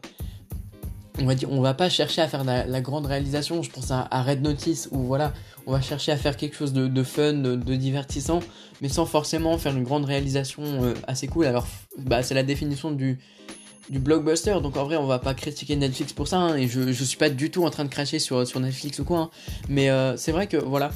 on 1.21 1.25
va 1.25 1.35
dire, 1.35 1.51
on 1.51 1.61
va 1.61 1.73
pas 1.73 1.89
chercher 1.89 2.21
à 2.21 2.27
faire 2.27 2.43
la, 2.43 2.81
grande 2.81 3.05
réalisation. 3.05 3.61
Je 3.63 3.69
pense 3.69 3.91
à, 3.91 4.07
Red 4.23 4.41
Notice 4.41 4.89
où 4.91 4.99
voilà, 4.99 5.33
on 5.65 5.71
va 5.71 5.81
chercher 5.81 6.11
à 6.11 6.17
faire 6.17 6.37
quelque 6.37 6.55
chose 6.55 6.73
de, 6.73 7.03
fun, 7.03 7.33
de, 7.33 7.75
divertissant, 7.75 8.39
mais 8.81 8.89
sans 8.89 9.05
forcément 9.05 9.57
faire 9.57 9.75
une 9.75 9.83
grande 9.83 10.05
réalisation 10.05 10.63
euh, 10.63 10.93
assez 11.07 11.27
cool. 11.27 11.45
Alors, 11.45 11.67
bah, 11.97 12.23
c'est 12.23 12.35
la 12.35 12.43
définition 12.43 12.91
du, 12.91 13.19
blockbuster. 13.89 14.61
Donc 14.61 14.77
en 14.77 14.83
vrai, 14.83 14.97
on 14.97 15.07
va 15.07 15.19
pas 15.19 15.33
critiquer 15.33 15.75
Netflix 15.75 16.13
pour 16.13 16.27
ça. 16.27 16.37
hein, 16.37 16.55
et 16.55 16.67
je, 16.67 16.91
je 16.91 17.03
suis 17.03 17.17
pas 17.17 17.29
du 17.29 17.49
tout 17.49 17.65
en 17.65 17.69
train 17.69 17.85
de 17.85 17.89
cracher 17.89 18.19
sur, 18.19 18.45
sur 18.47 18.59
Netflix 18.59 18.99
ou 18.99 19.03
quoi. 19.03 19.19
hein. 19.19 19.29
mais 19.67 19.89
euh, 19.89 20.15
c'est 20.15 20.31
vrai 20.31 20.47
que 20.47 20.57
voilà, 20.57 20.91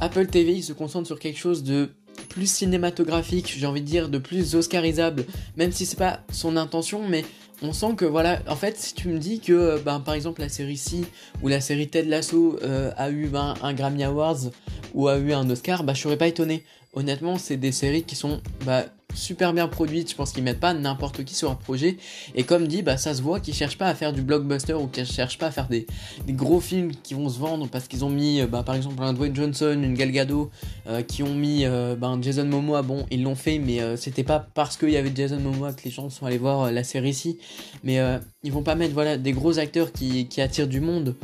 Apple 0.00 0.26
TV 0.26 0.54
il 0.54 0.62
se 0.62 0.72
concentre 0.72 1.06
sur 1.06 1.18
quelque 1.18 1.38
chose 1.38 1.62
de 1.62 1.90
plus 2.28 2.50
cinématographique, 2.50 3.54
j'ai 3.56 3.66
envie 3.66 3.80
de 3.80 3.86
dire, 3.86 4.08
de 4.08 4.18
plus 4.18 4.54
oscarisable, 4.54 5.24
même 5.56 5.72
si 5.72 5.86
c'est 5.86 5.98
pas 5.98 6.20
son 6.32 6.56
intention, 6.56 7.06
mais 7.08 7.24
on 7.62 7.72
sent 7.72 7.94
que 7.96 8.04
voilà, 8.04 8.40
en 8.48 8.56
fait, 8.56 8.76
si 8.78 8.94
tu 8.94 9.08
me 9.08 9.18
dis 9.18 9.40
que, 9.40 9.52
euh, 9.52 9.78
ben, 9.78 10.00
par 10.00 10.14
exemple, 10.14 10.40
la 10.40 10.48
série 10.48 10.76
C 10.76 11.04
ou 11.42 11.48
la 11.48 11.60
série 11.60 11.88
Ted 11.88 12.08
Lasso 12.08 12.58
euh, 12.62 12.90
a 12.96 13.10
eu 13.10 13.26
ben, 13.26 13.54
un 13.62 13.72
Grammy 13.72 14.04
Awards 14.04 14.50
ou 14.94 15.08
a 15.08 15.18
eu 15.18 15.32
un 15.32 15.48
Oscar, 15.50 15.84
bah 15.84 15.94
je 15.94 16.02
serais 16.02 16.16
pas 16.16 16.28
étonné. 16.28 16.64
Honnêtement, 16.94 17.36
c'est 17.36 17.56
des 17.56 17.72
séries 17.72 18.04
qui 18.04 18.16
sont 18.16 18.40
bah, 18.64 18.84
super 19.18 19.52
bien 19.52 19.68
produites. 19.68 20.10
Je 20.10 20.14
pense 20.14 20.32
qu'ils 20.32 20.44
mettent 20.44 20.60
pas 20.60 20.74
n'importe 20.74 21.24
qui 21.24 21.34
sur 21.34 21.50
un 21.50 21.54
projet. 21.54 21.96
Et 22.34 22.44
comme 22.44 22.66
dit, 22.66 22.82
bah, 22.82 22.96
ça 22.96 23.14
se 23.14 23.22
voit 23.22 23.40
qu'ils 23.40 23.54
cherchent 23.54 23.78
pas 23.78 23.88
à 23.88 23.94
faire 23.94 24.12
du 24.12 24.22
blockbuster 24.22 24.74
ou 24.74 24.86
qu'ils 24.86 25.06
cherchent 25.06 25.38
pas 25.38 25.46
à 25.46 25.50
faire 25.50 25.68
des, 25.68 25.86
gros 26.28 26.60
films 26.60 26.92
qui 27.02 27.14
vont 27.14 27.28
se 27.28 27.38
vendre 27.38 27.68
parce 27.68 27.88
qu'ils 27.88 28.04
ont 28.04 28.10
mis, 28.10 28.40
euh, 28.40 28.46
bah, 28.46 28.62
par 28.62 28.74
exemple, 28.74 29.02
un 29.02 29.12
Dwayne 29.12 29.34
Johnson, 29.34 29.78
une 29.82 29.94
Gal 29.94 30.12
Gadot, 30.12 30.50
euh, 30.86 31.02
qui 31.02 31.22
ont 31.22 31.34
mis 31.34 31.64
euh, 31.64 31.96
ben, 31.96 32.18
Jason 32.22 32.46
Momoa. 32.46 32.82
Bon, 32.82 33.06
ils 33.10 33.22
l'ont 33.22 33.34
fait, 33.34 33.58
mais 33.58 33.96
c'était 33.96 34.24
pas 34.24 34.46
parce 34.54 34.76
qu'il 34.76 34.90
y 34.90 34.96
avait 34.96 35.12
Jason 35.14 35.40
Momoa 35.40 35.72
que 35.72 35.84
les 35.84 35.90
gens 35.90 36.08
sont 36.10 36.26
allés 36.26 36.38
voir 36.38 36.70
la 36.70 36.84
série 36.84 37.10
ici. 37.10 37.38
Mais 37.84 37.98
ils 38.42 38.52
vont 38.52 38.62
pas 38.62 38.74
mettre 38.74 38.94
voilà, 38.94 39.16
des 39.16 39.32
gros 39.32 39.58
acteurs 39.58 39.92
qui, 39.92 40.28
attirent 40.38 40.68
du 40.68 40.80
monde 40.80 41.16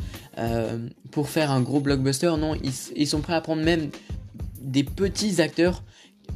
pour 1.11 1.29
faire 1.29 1.51
un 1.51 1.61
gros 1.61 1.79
blockbuster. 1.79 2.31
Non, 2.37 2.55
ils, 2.55 2.73
ils 2.95 3.07
sont 3.07 3.21
prêts 3.21 3.33
à 3.33 3.41
prendre 3.41 3.63
même 3.63 3.89
des 4.65 4.83
petits 4.83 5.41
acteurs, 5.41 5.83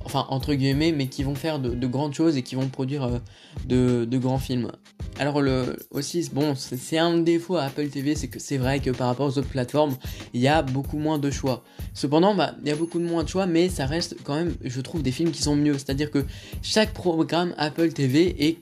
enfin 0.05 0.25
entre 0.29 0.53
guillemets, 0.53 0.91
mais 0.91 1.07
qui 1.07 1.23
vont 1.23 1.35
faire 1.35 1.59
de, 1.59 1.69
de 1.69 1.87
grandes 1.87 2.13
choses 2.13 2.37
et 2.37 2.43
qui 2.43 2.55
vont 2.55 2.67
produire 2.67 3.03
euh, 3.03 4.05
de, 4.05 4.17
grands 4.17 4.39
films. 4.39 4.71
Alors 5.19 5.41
le 5.41 5.77
aussi 5.91 6.29
bon 6.31 6.55
c'est 6.55 6.97
un 6.97 7.17
défaut 7.17 7.57
à 7.57 7.63
Apple 7.63 7.87
TV 7.89 8.15
c'est 8.15 8.27
que 8.27 8.39
c'est 8.39 8.57
vrai 8.57 8.79
que 8.79 8.89
par 8.89 9.07
rapport 9.07 9.27
aux 9.27 9.37
autres 9.37 9.49
plateformes 9.49 9.95
il 10.33 10.39
y 10.39 10.47
a 10.47 10.61
beaucoup 10.61 10.97
moins 10.97 11.17
de 11.17 11.29
choix. 11.29 11.63
Cependant 11.93 12.35
bah 12.35 12.55
il 12.61 12.67
y 12.67 12.71
a 12.71 12.75
beaucoup 12.75 12.99
moins 12.99 13.23
de 13.23 13.29
choix 13.29 13.45
mais 13.45 13.69
ça 13.69 13.85
reste 13.85 14.15
quand 14.23 14.35
même 14.35 14.55
je 14.63 14.81
trouve 14.81 15.03
des 15.03 15.11
films 15.11 15.31
qui 15.31 15.41
sont 15.41 15.55
mieux. 15.55 15.73
C'est-à-dire 15.73 16.11
que 16.11 16.25
chaque 16.61 16.93
programme 16.93 17.53
Apple 17.57 17.91
TV 17.91 18.47
est 18.47 18.59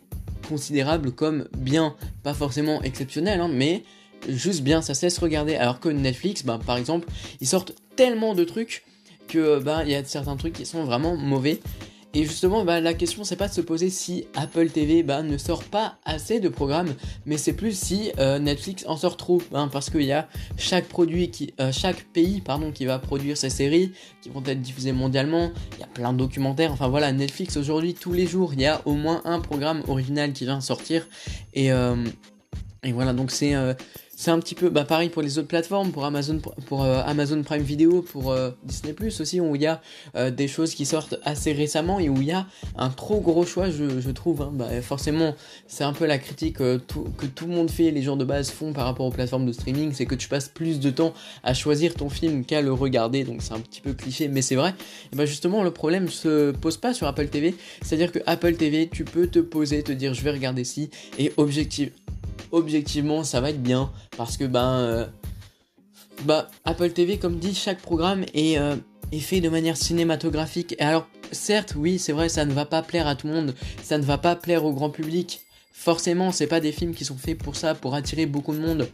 considérable 0.47 1.11
comme 1.11 1.47
bien, 1.57 1.95
pas 2.23 2.33
forcément 2.33 2.81
exceptionnel 2.81 3.41
hein, 3.41 3.49
mais 3.51 3.83
juste 4.27 4.63
bien 4.63 4.81
ça 4.81 4.93
se 4.95 5.05
laisse 5.05 5.17
regarder. 5.19 5.55
Alors 5.55 5.79
que 5.79 5.89
Netflix 5.89 6.43
bah 6.43 6.59
par 6.65 6.77
exemple 6.77 7.07
ils 7.39 7.47
sortent 7.47 7.73
tellement 7.95 8.33
de 8.33 8.43
trucs 8.43 8.83
que 9.27 9.59
bah 9.59 9.83
il 9.83 9.91
y 9.91 9.95
a 9.95 10.03
certains 10.03 10.37
trucs 10.37 10.53
qui 10.53 10.65
sont 10.65 10.83
vraiment 10.83 11.15
mauvais. 11.15 11.59
Et 12.13 12.23
justement, 12.23 12.63
bah, 12.63 12.79
la 12.79 12.93
question 12.93 13.23
c'est 13.23 13.35
pas 13.35 13.47
de 13.47 13.53
se 13.53 13.61
poser 13.61 13.89
si 13.89 14.25
Apple 14.35 14.69
TV 14.69 15.03
bah, 15.03 15.21
ne 15.21 15.37
sort 15.37 15.63
pas 15.63 15.99
assez 16.05 16.39
de 16.39 16.49
programmes, 16.49 16.95
mais 17.25 17.37
c'est 17.37 17.53
plus 17.53 17.77
si 17.77 18.11
euh, 18.17 18.39
Netflix 18.39 18.85
en 18.87 18.97
sort 18.97 19.17
trop, 19.17 19.41
hein, 19.53 19.67
parce 19.71 19.89
qu'il 19.89 20.03
y 20.03 20.13
a 20.13 20.27
chaque 20.57 20.85
produit 20.85 21.29
qui, 21.29 21.53
euh, 21.59 21.71
chaque 21.71 22.05
pays 22.13 22.41
pardon 22.41 22.71
qui 22.71 22.85
va 22.85 22.97
produire 22.97 23.37
ses 23.37 23.49
séries 23.49 23.91
qui 24.21 24.29
vont 24.29 24.41
être 24.45 24.61
diffusées 24.61 24.93
mondialement. 24.93 25.51
Il 25.73 25.81
y 25.81 25.83
a 25.83 25.87
plein 25.87 26.13
de 26.13 26.17
documentaires. 26.17 26.71
Enfin 26.71 26.87
voilà, 26.87 27.11
Netflix 27.11 27.57
aujourd'hui 27.57 27.93
tous 27.93 28.13
les 28.13 28.25
jours 28.25 28.53
il 28.53 28.61
y 28.61 28.65
a 28.65 28.81
au 28.85 28.93
moins 28.93 29.21
un 29.25 29.39
programme 29.39 29.83
original 29.87 30.33
qui 30.33 30.45
vient 30.45 30.61
sortir 30.61 31.05
et 31.53 31.69
et 32.83 32.93
voilà 32.93 33.13
donc 33.13 33.31
c'est 33.31 33.53
c'est 34.17 34.32
un 34.32 34.39
petit 34.39 34.56
peu 34.56 34.69
bah, 34.69 34.84
pareil 34.84 35.10
pour 35.10 35.21
les 35.21 35.38
autres 35.38 35.47
plateformes, 35.47 35.91
pour 35.91 36.03
Amazon, 36.03 36.41
pour 36.65 36.84
euh, 36.84 37.01
Amazon 37.06 37.43
Prime 37.43 37.62
Video, 37.62 38.01
pour 38.01 38.32
euh, 38.32 38.49
Disney 38.63 38.93
Plus 38.93 39.21
aussi, 39.21 39.39
où 39.39 39.56
il 39.56 39.62
y 39.62 39.67
a 39.67 39.80
euh, 40.15 40.32
des 40.32 40.47
choses 40.47 40.73
qui 40.73 40.88
sortent 40.88 41.19
assez 41.23 41.53
récemment 41.53 41.99
et 41.99 42.10
où 42.10 42.15
il 42.17 42.30
y 42.30 42.32
a 42.32 42.47
un 42.77 42.89
trop 42.89 43.19
gros 43.19 43.45
choix, 43.45 43.69
je, 43.69 44.10
trouve. 44.10 44.41
hein. 44.41 44.51
Bah, 44.53 44.82
forcément, 44.82 45.36
c'est 45.67 45.84
un 45.84 45.93
peu 45.93 46.08
la 46.08 46.17
critique 46.17 46.58
que 46.58 46.77
tout 46.77 47.45
le 47.45 47.53
monde 47.53 47.69
fait, 47.69 47.91
les 47.91 48.01
gens 48.01 48.17
de 48.17 48.25
base 48.25 48.49
font 48.49 48.73
par 48.73 48.86
rapport 48.86 49.06
aux 49.06 49.12
plateformes 49.12 49.45
de 49.45 49.51
streaming, 49.51 49.93
c'est 49.93 50.08
que 50.08 50.15
tu 50.15 50.27
passes 50.27 50.49
plus 50.49 50.80
de 50.80 50.89
temps 50.89 51.13
à 51.43 51.53
choisir 51.53 51.93
ton 51.93 52.10
film 52.10 52.43
qu'à 52.43 52.62
le 52.62 52.73
regarder, 52.73 53.23
donc 53.23 53.43
c'est 53.43 53.53
un 53.53 53.60
petit 53.60 53.82
peu 53.82 53.93
cliché, 53.93 54.30
mais 54.30 54.41
c'est 54.41 54.56
vrai. 54.56 54.73
Et 55.13 55.15
bah 55.15 55.27
justement, 55.27 55.62
le 55.62 55.71
problème 55.71 56.10
se 56.10 56.51
pose 56.51 56.77
pas 56.77 56.95
sur 56.95 57.06
Apple 57.06 57.27
TV, 57.27 57.56
c'est-à-dire 57.84 58.12
que 58.12 58.19
Apple 58.25 58.56
TV, 58.56 58.89
tu 58.91 59.06
peux 59.06 59.27
te 59.27 59.38
poser, 59.38 59.84
te 59.84 59.91
dire 59.91 60.15
je 60.15 60.23
vais 60.23 60.32
regarder 60.32 60.63
ci, 60.63 60.89
et 61.19 61.32
objectif, 61.38 61.91
objectivement 62.52 63.23
ça 63.23 63.41
va 63.41 63.50
être 63.50 63.62
bien. 63.62 63.91
Parce 64.17 64.38
que 64.38 64.45
ben 64.45 65.10
bah 66.23 66.50
Apple 66.65 66.91
TV 66.91 67.17
comme 67.17 67.38
dit 67.38 67.54
chaque 67.54 67.80
programme 67.80 68.26
est, 68.34 68.58
euh, 68.58 68.76
est 69.12 69.19
fait 69.19 69.41
de 69.41 69.50
manière 69.50 69.78
cinématographique. 69.78 70.76
Et 70.80 70.82
alors 70.82 71.08
certes 71.32 71.76
oui 71.78 72.00
c'est 72.00 72.13
vrai 72.13 72.30
ça 72.30 72.45
ne 72.45 72.54
va 72.54 72.65
pas 72.65 72.82
plaire 72.82 73.08
à 73.08 73.15
tout 73.15 73.28
le 73.28 73.34
monde. 73.34 73.56
Ça 73.84 73.97
ne 73.97 74.04
va 74.04 74.17
pas 74.17 74.36
plaire 74.36 74.65
au 74.65 74.73
grand 74.73 74.89
public. 74.89 75.41
Forcément 75.71 76.32
c'est 76.32 76.47
pas 76.47 76.60
des 76.60 76.71
films 76.71 76.93
qui 76.93 77.06
sont 77.06 77.17
faits 77.17 77.38
pour 77.38 77.56
ça 77.56 77.76
pour 77.76 77.93
attirer 77.95 78.26
beaucoup 78.26 78.54
de 78.54 78.60
monde 78.60 78.89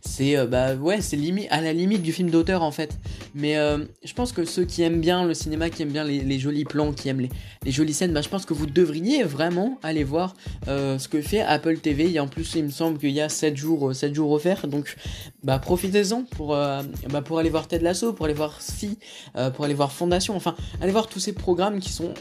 c'est 0.00 0.36
euh, 0.36 0.46
bah 0.46 0.74
ouais 0.74 1.00
c'est 1.00 1.16
limite 1.16 1.46
à 1.50 1.60
la 1.60 1.72
limite 1.72 2.02
du 2.02 2.12
film 2.12 2.30
d'auteur 2.30 2.62
en 2.62 2.70
fait. 2.70 2.98
Mais 3.34 3.56
euh, 3.56 3.84
je 4.04 4.12
pense 4.12 4.32
que 4.32 4.44
ceux 4.44 4.64
qui 4.64 4.82
aiment 4.82 5.00
bien 5.00 5.24
le 5.24 5.34
cinéma 5.34 5.70
qui 5.70 5.82
aiment 5.82 5.92
bien 5.92 6.04
les, 6.04 6.38
jolis 6.38 6.64
plans 6.64 6.92
qui 6.92 7.08
aiment 7.08 7.20
les, 7.20 7.30
les 7.64 7.72
jolies 7.72 7.94
scènes 7.94 8.12
bah 8.12 8.22
je 8.22 8.28
pense 8.28 8.46
que 8.46 8.54
vous 8.54 8.66
devriez 8.66 9.22
vraiment 9.22 9.78
aller 9.82 10.04
voir 10.04 10.34
euh, 10.68 10.98
ce 10.98 11.08
que 11.08 11.20
fait 11.20 11.40
Apple 11.40 11.78
TV 11.78 12.12
et 12.12 12.20
en 12.20 12.28
plus 12.28 12.54
il 12.54 12.64
me 12.64 12.70
semble 12.70 12.98
qu'il 12.98 13.10
y 13.10 13.20
a 13.20 13.28
7 13.28 13.56
jours 13.56 13.94
7 13.94 14.14
jours 14.14 14.32
offerts. 14.32 14.66
Donc 14.66 14.96
bah 15.42 15.58
profitez-en 15.58 16.24
pour 16.24 16.48
bah, 16.48 17.22
pour 17.24 17.38
aller 17.38 17.50
voir 17.50 17.68
Ted 17.68 17.84
Lasso 17.84 18.12
pour 18.12 18.26
aller 18.26 18.34
voir 18.34 18.60
Si 18.60 18.98
pour 19.54 19.64
aller 19.64 19.74
voir 19.74 19.92
Fondation. 19.92 20.36
Enfin 20.36 20.54
allez 20.80 20.92
voir 20.92 21.08
tous 21.08 21.20
ces 21.20 21.32
programmes 21.32 21.80
qui 21.80 21.90
sont 21.90 22.14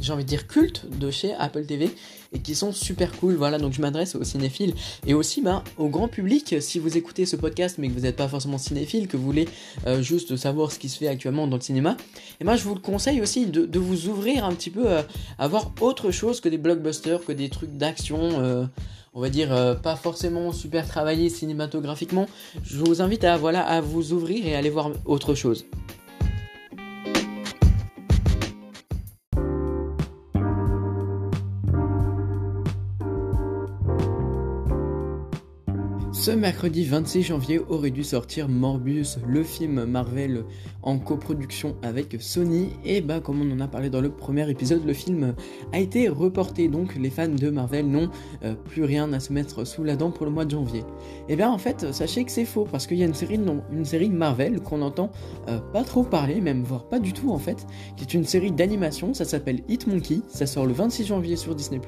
j'ai 0.00 0.12
envie 0.12 0.24
de 0.24 0.28
dire 0.28 0.46
cultes 0.46 0.86
de 0.98 1.10
chez 1.10 1.34
Apple 1.34 1.64
TV 1.66 1.90
et 2.34 2.40
qui 2.40 2.54
sont 2.54 2.72
super 2.72 3.12
cool. 3.12 3.34
Voilà 3.34 3.58
donc 3.58 3.72
je 3.72 3.80
m'adresse 3.80 4.14
aux 4.14 4.24
cinéphiles 4.24 4.74
et 5.06 5.14
aussi 5.14 5.40
bah, 5.40 5.64
au 5.78 5.88
grand 5.88 6.08
public 6.08 6.56
si 6.60 6.78
écoutez 6.88 7.26
ce 7.26 7.36
podcast 7.36 7.76
mais 7.78 7.88
que 7.88 7.94
vous 7.94 8.00
n'êtes 8.00 8.16
pas 8.16 8.28
forcément 8.28 8.58
cinéphile 8.58 9.08
que 9.08 9.16
vous 9.16 9.24
voulez 9.24 9.48
euh, 9.86 10.02
juste 10.02 10.36
savoir 10.36 10.72
ce 10.72 10.78
qui 10.78 10.88
se 10.88 10.98
fait 10.98 11.08
actuellement 11.08 11.46
dans 11.46 11.56
le 11.56 11.62
cinéma 11.62 11.96
et 12.40 12.44
moi 12.44 12.56
je 12.56 12.64
vous 12.64 12.74
le 12.74 12.80
conseille 12.80 13.20
aussi 13.20 13.46
de, 13.46 13.78
vous 13.78 14.08
ouvrir 14.08 14.44
un 14.44 14.52
petit 14.54 14.70
peu 14.70 14.86
euh, 14.86 15.02
à 15.38 15.48
voir 15.48 15.72
autre 15.80 16.10
chose 16.10 16.40
que 16.40 16.48
des 16.48 16.58
blockbusters 16.58 17.24
que 17.24 17.32
des 17.32 17.48
trucs 17.48 17.76
d'action 17.76 18.18
euh, 18.40 18.66
on 19.14 19.20
va 19.20 19.28
dire 19.28 19.78
pas 19.80 19.94
forcément 19.94 20.50
super 20.50 20.88
travaillés 20.88 21.28
cinématographiquement. 21.28 22.26
Je 22.64 22.78
vous 22.78 23.00
invite 23.00 23.22
à 23.22 23.36
voilà 23.36 23.64
à 23.64 23.80
vous 23.80 24.12
ouvrir 24.12 24.44
et 24.44 24.56
aller 24.56 24.70
voir 24.70 24.90
autre 25.04 25.36
chose 25.36 25.66
Ce 36.24 36.30
mercredi 36.30 36.86
26 36.86 37.22
janvier 37.22 37.58
aurait 37.68 37.90
dû 37.90 38.02
sortir 38.02 38.48
Morbius, 38.48 39.18
le 39.28 39.44
film 39.44 39.84
Marvel 39.84 40.44
en 40.82 40.98
coproduction 40.98 41.76
avec 41.82 42.16
Sony. 42.18 42.70
Et 42.82 43.02
bah, 43.02 43.20
comme 43.20 43.42
on 43.42 43.54
en 43.54 43.60
a 43.60 43.68
parlé 43.68 43.90
dans 43.90 44.00
le 44.00 44.08
premier 44.08 44.48
épisode, 44.50 44.86
le 44.86 44.94
film 44.94 45.34
a 45.74 45.80
été 45.80 46.08
reporté. 46.08 46.68
Donc, 46.68 46.94
les 46.94 47.10
fans 47.10 47.28
de 47.28 47.50
Marvel 47.50 47.90
n'ont 47.90 48.08
euh, 48.42 48.54
plus 48.54 48.84
rien 48.84 49.12
à 49.12 49.20
se 49.20 49.34
mettre 49.34 49.66
sous 49.66 49.84
la 49.84 49.96
dent 49.96 50.10
pour 50.10 50.24
le 50.24 50.32
mois 50.32 50.46
de 50.46 50.52
janvier. 50.52 50.82
Et 51.28 51.36
bien, 51.36 51.50
en 51.50 51.58
fait, 51.58 51.92
sachez 51.92 52.24
que 52.24 52.32
c'est 52.32 52.46
faux 52.46 52.66
parce 52.72 52.86
qu'il 52.86 52.96
y 52.96 53.02
a 53.02 53.06
une 53.06 53.12
série, 53.84 54.08
Marvel 54.08 54.62
qu'on 54.62 54.80
entend 54.80 55.10
euh, 55.48 55.58
pas 55.74 55.84
trop 55.84 56.04
parler, 56.04 56.40
même 56.40 56.62
voire 56.62 56.88
pas 56.88 57.00
du 57.00 57.12
tout 57.12 57.32
en 57.32 57.38
fait, 57.38 57.66
qui 57.98 58.04
est 58.04 58.14
une 58.14 58.24
série 58.24 58.50
d'animation. 58.50 59.12
Ça 59.12 59.26
s'appelle 59.26 59.60
Hit 59.68 59.86
Monkey. 59.86 60.20
Ça 60.28 60.46
sort 60.46 60.64
le 60.64 60.72
26 60.72 61.04
janvier 61.04 61.36
sur 61.36 61.54
Disney. 61.54 61.82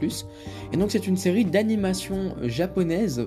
Et 0.74 0.76
donc, 0.76 0.90
c'est 0.90 1.06
une 1.06 1.16
série 1.16 1.46
d'animation 1.46 2.36
japonaise 2.42 3.26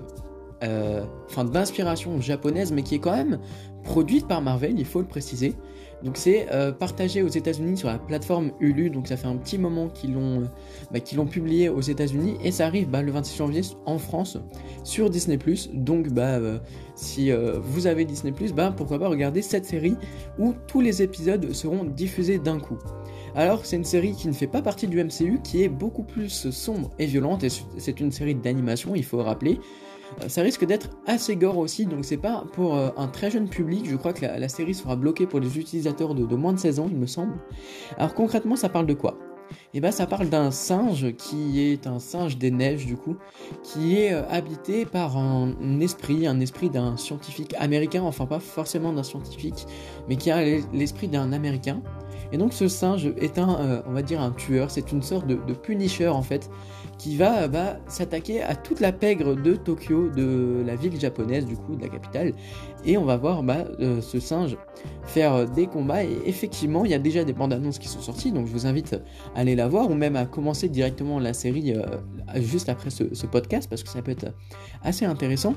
euh, 0.62 1.06
enfin 1.30 1.45
d'inspiration 1.45 2.19
japonaise, 2.19 2.72
mais 2.72 2.84
qui 2.84 2.95
est 2.95 3.00
quand 3.00 3.15
même 3.15 3.39
produite 3.84 4.28
par 4.28 4.41
Marvel, 4.41 4.78
il 4.78 4.86
faut 4.86 5.00
le 5.00 5.08
préciser. 5.08 5.54
Donc 6.04 6.17
c'est 6.17 6.48
euh, 6.52 6.72
partagé 6.72 7.22
aux 7.22 7.30
États-Unis 7.30 7.78
sur 7.78 7.88
la 7.88 7.98
plateforme 7.98 8.52
Hulu, 8.60 8.89
donc 8.89 9.08
ça 9.08 9.15
fait 9.17 9.28
un 9.28 9.36
petit 9.36 9.58
moment 9.58 9.88
qu'ils 9.88 10.13
l'ont, 10.13 10.41
euh, 10.41 10.45
bah, 10.92 11.00
publié 11.25 11.69
aux 11.69 11.81
États-Unis 11.81 12.38
et 12.44 12.52
ça 12.52 12.65
arrive 12.65 12.90
bah, 12.90 13.02
le 13.02 13.12
26 13.12 13.38
janvier 13.38 13.62
en 13.86 13.98
France 13.98 14.38
sur 14.84 15.10
Disney+. 15.10 15.38
Donc 15.73 16.10
bah 16.10 16.40
si 16.96 17.31
vous 17.31 17.88
avez 17.88 18.04
Disney+, 18.04 18.34
pourquoi 18.75 19.00
pas 19.00 19.08
regarder 19.08 19.42
cette 19.42 19.65
série 19.65 19.96
où 20.38 20.54
tous 20.67 20.81
les 20.81 21.02
épisodes 21.02 21.54
seront 21.54 21.86
diffusés 21.86 22.40
d'un 22.40 22.60
coup. 22.60 22.77
Alors 23.36 23.65
c'est 23.65 23.75
une 23.75 23.86
série 23.86 24.13
qui 24.13 24.27
ne 24.27 24.34
fait 24.34 24.48
pas 24.48 24.62
partie 24.62 24.88
du 24.88 25.04
MCU, 25.04 25.40
qui 25.44 25.63
est 25.63 25.69
beaucoup 25.69 26.04
plus 26.04 26.50
sombre 26.52 26.92
et 27.00 27.06
violente 27.06 27.44
et 27.44 27.50
c'est 27.77 28.00
une 28.00 28.12
série 28.12 28.36
d'animation, 28.36 28.96
il 28.96 29.06
faut 29.06 29.21
rappeler. 29.21 29.60
Euh, 30.22 30.30
ça 30.30 30.42
risque 30.42 30.66
d'être 30.66 30.90
assez 31.06 31.36
gore 31.36 31.58
aussi, 31.58 31.86
donc 31.86 32.06
c'est 32.06 32.18
pas 32.18 32.46
pour 32.54 32.76
euh, 32.76 32.90
un 32.98 33.08
très 33.08 33.32
jeune 33.32 33.50
public. 33.50 33.86
Je 33.90 33.96
crois 33.96 34.14
que 34.14 34.26
la, 34.26 34.50
série 34.50 34.74
sera 34.74 34.96
bloquée 34.96 35.26
pour 35.26 35.40
les 35.40 35.58
utilisateurs 35.58 36.16
de, 36.16 36.36
moins 36.36 36.54
de 36.54 36.60
16 36.60 36.80
ans, 36.80 36.88
il 36.90 36.98
me 36.98 37.08
semble. 37.08 37.34
Alors 37.98 38.14
concrètement, 38.14 38.56
ça 38.56 38.70
parle 38.70 38.86
de 38.86 38.94
quoi? 38.94 39.18
Et 39.74 39.80
bah 39.80 39.92
ça 39.92 40.06
parle 40.06 40.30
d'un 40.30 40.52
singe 40.52 41.16
qui 41.16 41.60
est 41.60 41.88
un 41.88 41.98
singe 41.98 42.38
des 42.38 42.52
neiges 42.52 42.86
du 42.86 42.96
coup, 42.96 43.16
qui 43.64 43.98
est 43.98 44.14
euh, 44.14 44.22
habité 44.30 44.86
par 44.86 45.18
un, 45.18 45.80
esprit, 45.80 46.28
un 46.28 46.40
esprit 46.40 46.70
d'un 46.70 46.98
scientifique 46.98 47.56
américain, 47.58 48.04
enfin 48.04 48.28
pas 48.28 48.40
forcément 48.40 48.94
d'un 48.94 49.02
scientifique, 49.02 49.66
mais 50.08 50.18
qui 50.18 50.30
a 50.30 50.44
l'esprit 50.72 51.08
d'un 51.08 51.34
américain. 51.34 51.82
Et 52.32 52.38
donc 52.38 52.54
ce 52.54 52.68
singe 52.68 53.12
est 53.18 53.40
un, 53.40 53.82
on 53.88 53.94
va 53.94 54.04
dire 54.04 54.22
un 54.22 54.30
tueur, 54.30 54.70
c'est 54.70 54.92
une 54.92 55.02
sorte 55.02 55.26
de, 55.26 55.34
de, 55.34 55.54
punisher 55.54 56.10
en 56.10 56.22
fait, 56.22 56.52
qui 57.00 57.15
va 57.15 57.47
s'attaquer 57.87 58.43
à 58.43 58.56
toute 58.56 58.81
la 58.81 58.91
pègre 58.91 59.33
de 59.33 59.56
Tokyo, 59.56 60.10
de 60.10 60.62
la 60.65 60.75
ville 60.75 61.00
japonaise 61.00 61.45
du 61.45 61.56
coup, 61.56 61.75
de 61.75 61.81
la 61.81 61.87
capitale. 61.87 62.33
Et 62.85 62.97
on 62.97 63.06
va 63.06 63.17
voir 63.17 63.41
bah, 63.41 63.65
euh, 63.79 64.02
ce 64.02 64.19
singe 64.19 64.58
faire 65.04 65.50
des 65.50 65.65
combats. 65.65 66.04
Et 66.04 66.17
effectivement, 66.25 66.85
il 66.85 66.91
y 66.91 66.93
a 66.93 67.00
déjà 67.00 67.23
des 67.23 67.33
bandes 67.33 67.54
annonces 67.54 67.79
qui 67.79 67.87
sont 67.87 68.02
sorties, 68.02 68.31
donc 68.31 68.47
je 68.47 68.52
vous 68.52 68.67
invite 68.67 68.93
à 69.33 69.39
aller 69.39 69.56
la 69.56 69.67
voir 69.67 69.89
ou 69.89 69.95
même 69.95 70.17
à 70.17 70.25
commencer 70.25 70.69
directement 70.69 71.19
la 71.19 71.33
série 71.33 71.73
euh, 71.73 71.85
juste 72.35 72.69
après 72.69 72.89
ce, 72.89 73.04
podcast 73.25 73.69
parce 73.69 73.83
que 73.83 73.89
ça 73.89 74.02
peut 74.02 74.12
être 74.12 74.33
assez 74.83 75.06
intéressant. 75.06 75.56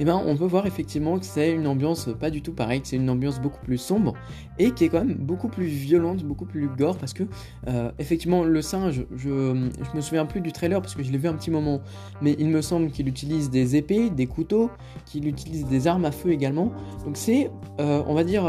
Eh 0.00 0.04
ben 0.04 0.20
on 0.24 0.36
peut 0.36 0.44
voir 0.44 0.66
effectivement 0.66 1.18
que 1.18 1.24
c'est 1.24 1.52
une 1.52 1.66
ambiance 1.66 2.08
pas 2.18 2.30
du 2.30 2.42
tout 2.42 2.52
pareille, 2.52 2.80
c'est 2.84 2.96
une 2.96 3.10
ambiance 3.10 3.40
beaucoup 3.40 3.60
plus 3.64 3.78
sombre 3.78 4.14
et 4.58 4.70
qui 4.72 4.84
est 4.84 4.88
quand 4.88 5.04
même 5.04 5.14
beaucoup 5.14 5.48
plus 5.48 5.66
violente, 5.66 6.24
beaucoup 6.24 6.46
plus 6.46 6.68
gore 6.68 6.96
parce 6.96 7.12
que 7.12 7.24
euh, 7.68 7.90
effectivement 7.98 8.44
le 8.44 8.62
singe, 8.62 9.04
je, 9.16 9.28
je 9.28 9.96
me 9.96 10.00
souviens 10.00 10.26
plus 10.26 10.40
du 10.40 10.52
trailer 10.52 10.80
parce 10.80 10.94
que 10.94 11.02
je 11.02 11.10
l'ai 11.10 11.18
vu 11.18 11.28
un 11.28 11.34
petit 11.34 11.50
moment, 11.50 11.80
mais 12.22 12.36
il 12.38 12.48
me 12.48 12.62
semble 12.62 12.90
qu'il 12.90 13.08
utilise 13.08 13.50
des 13.50 13.76
épées, 13.76 14.10
des 14.10 14.26
couteaux, 14.26 14.70
qu'il 15.06 15.26
utilise 15.28 15.66
des 15.66 15.86
armes 15.86 16.04
à 16.04 16.12
feu 16.12 16.30
également. 16.30 16.72
Donc 17.04 17.16
c'est, 17.16 17.50
euh, 17.80 18.02
on 18.06 18.14
va 18.14 18.24
dire, 18.24 18.44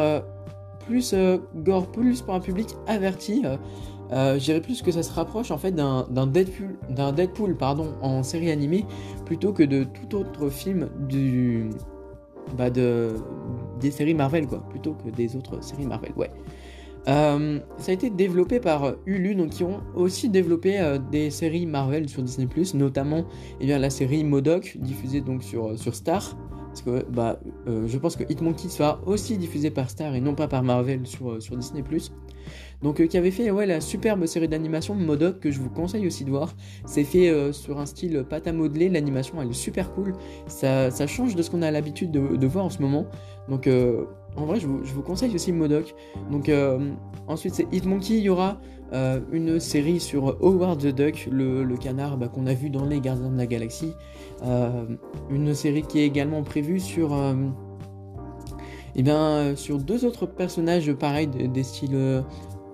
plus 0.87 1.15
gore, 1.55 1.91
plus 1.91 2.21
pour 2.21 2.33
un 2.33 2.39
public 2.39 2.69
averti. 2.87 3.43
Euh, 4.11 4.37
je 4.37 4.45
dirais 4.45 4.61
plus 4.61 4.81
que 4.81 4.91
ça 4.91 5.01
se 5.01 5.11
rapproche 5.11 5.49
en 5.51 5.57
fait 5.57 5.71
d'un 5.71 6.27
Deadpool, 6.27 6.77
Deadpool 6.89 7.55
pardon, 7.55 7.93
en 8.01 8.21
série 8.21 8.51
animée 8.51 8.85
plutôt 9.25 9.51
que 9.51 9.63
de 9.63 9.83
tout 9.83 10.15
autre 10.15 10.49
film 10.49 10.89
du, 11.07 11.69
bah 12.55 12.69
de, 12.69 13.15
des 13.79 13.89
séries 13.89 14.13
Marvel 14.13 14.45
quoi, 14.45 14.63
plutôt 14.69 14.93
que 14.93 15.09
des 15.09 15.35
autres 15.35 15.63
séries 15.63 15.87
Marvel, 15.87 16.11
ouais. 16.17 16.29
Euh, 17.07 17.59
ça 17.77 17.91
a 17.91 17.93
été 17.93 18.09
développé 18.09 18.59
par 18.59 18.95
Hulu, 19.05 19.35
donc 19.35 19.49
qui 19.51 19.63
ont 19.63 19.81
aussi 19.95 20.27
développé 20.29 20.79
euh, 20.79 20.97
des 20.97 21.29
séries 21.29 21.67
Marvel 21.67 22.09
sur 22.09 22.23
Disney+, 22.23 22.47
notamment 22.73 23.25
eh 23.59 23.65
bien, 23.67 23.77
la 23.77 23.91
série 23.91 24.23
Modoc, 24.23 24.77
diffusée 24.79 25.21
donc 25.21 25.43
sur, 25.43 25.77
sur 25.77 25.93
Star, 25.93 26.35
parce 26.67 26.81
que 26.81 27.05
bah, 27.11 27.39
je 27.67 27.97
pense 27.99 28.15
que 28.15 28.23
Hitmonkey 28.23 28.69
sera 28.69 28.99
aussi 29.05 29.37
diffusé 29.37 29.69
par 29.69 29.89
Star 29.89 30.15
et 30.15 30.19
non 30.19 30.33
pas 30.33 30.47
par 30.47 30.63
Marvel 30.63 31.05
sur, 31.05 31.41
sur 31.41 31.55
Disney+. 31.55 31.83
Donc 32.85 32.99
euh, 32.99 33.07
qui 33.07 33.17
avait 33.17 33.31
fait 33.31 33.49
ouais, 33.49 33.65
la 33.65 33.81
superbe 33.81 34.27
série 34.27 34.47
d'animation 34.47 34.93
Modoc 34.93 35.39
que 35.39 35.49
je 35.49 35.59
vous 35.59 35.71
conseille 35.71 36.05
aussi 36.05 36.23
de 36.23 36.29
voir. 36.29 36.53
C'est 36.85 37.03
fait 37.03 37.29
euh, 37.29 37.51
sur 37.51 37.79
un 37.79 37.87
style 37.87 38.23
pâte 38.29 38.45
à 38.45 38.53
modeler, 38.53 38.89
l'animation 38.89 39.41
elle 39.41 39.49
est 39.49 39.53
super 39.53 39.91
cool. 39.91 40.13
Ça, 40.45 40.91
change 41.07 41.33
de 41.33 41.41
ce 41.41 41.49
qu'on 41.49 41.63
a 41.63 41.71
l'habitude 41.71 42.11
de, 42.11 42.45
voir 42.47 42.65
en 42.65 42.69
ce 42.69 42.83
moment. 42.83 43.07
Donc 43.49 43.65
euh, 43.65 44.05
en 44.37 44.45
vrai 44.45 44.59
je 44.59 44.67
vous, 44.67 45.01
conseille 45.01 45.33
aussi 45.33 45.51
Modoc. 45.51 45.95
Donc 46.29 46.51
ensuite 47.27 47.55
c'est 47.55 47.67
Hitmonkey, 47.71 48.17
il 48.17 48.23
y 48.23 48.29
aura 48.29 48.59
une 49.31 49.59
série 49.59 49.99
sur 49.99 50.37
Howard 50.45 50.79
the 50.79 50.95
Duck, 50.95 51.27
le, 51.31 51.65
canard 51.77 52.17
bah, 52.17 52.27
qu'on 52.27 52.45
a 52.45 52.53
vu 52.53 52.69
dans 52.69 52.85
les 52.85 53.01
Gardiens 53.01 53.31
de 53.31 53.37
la 53.37 53.47
Galaxie. 53.47 53.93
une 55.31 55.55
série 55.55 55.81
qui 55.81 56.01
est 56.01 56.05
également 56.05 56.43
prévue 56.43 56.79
sur... 56.79 57.17
Eh 58.97 59.03
deux 59.03 60.05
autres 60.05 60.25
personnages 60.27 60.93
pareils, 60.93 61.27
des 61.27 61.63
styles 61.63 62.23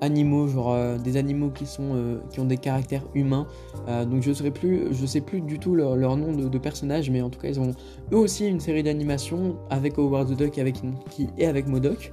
animaux, 0.02 0.47
genre 0.47 0.74
euh, 0.74 0.97
des 0.97 1.16
animaux 1.16 1.52
qui 1.52 1.68
sont 1.68 1.91
euh, 1.93 2.18
qui 2.32 2.39
ont 2.39 2.45
des 2.45 2.58
caractères 2.58 3.04
humains. 3.14 3.47
Euh, 3.88 4.04
donc 4.04 4.24
je 4.24 4.32
ne 4.43 4.49
plus, 4.49 4.88
je 4.91 5.06
sais 5.06 5.22
plus 5.22 5.41
du 5.41 5.60
tout 5.60 5.76
leur, 5.76 6.18
nom 6.18 6.34
de, 6.34 6.58
personnage, 6.58 7.10
mais 7.10 7.22
en 7.22 7.30
tout 7.30 7.39
cas 7.39 7.47
ils 7.47 7.60
ont 7.60 7.72
eux 8.12 8.18
aussi 8.18 8.47
une 8.47 8.60
série 8.60 8.84
d'animation 8.84 9.58
avec 9.70 9.97
Howard 9.97 10.30
the 10.30 10.38
Duck 10.38 10.58
avec 10.58 10.76
qui 11.10 11.30
et 11.38 11.45
avec 11.45 11.68
Modoc. 11.68 12.12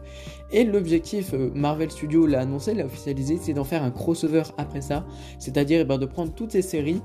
Et 0.51 0.65
l'objectif, 0.65 1.35
Marvel 1.55 1.91
Studios 1.91 2.27
l'a 2.27 2.41
annoncé, 2.41 2.73
l'a 2.73 2.87
officialisé, 2.87 3.39
c'est 3.39 3.53
d'en 3.53 3.65
faire 3.65 3.83
un 3.83 3.91
crossover 3.91 4.45
après 4.57 4.81
ça, 4.81 5.05
c'est-à-dire 5.39 5.81
eh 5.83 5.85
ben, 5.85 5.99
de 5.99 6.07
prendre 6.07 6.33
toutes 6.33 6.53
ces 6.53 6.63
séries 6.63 7.03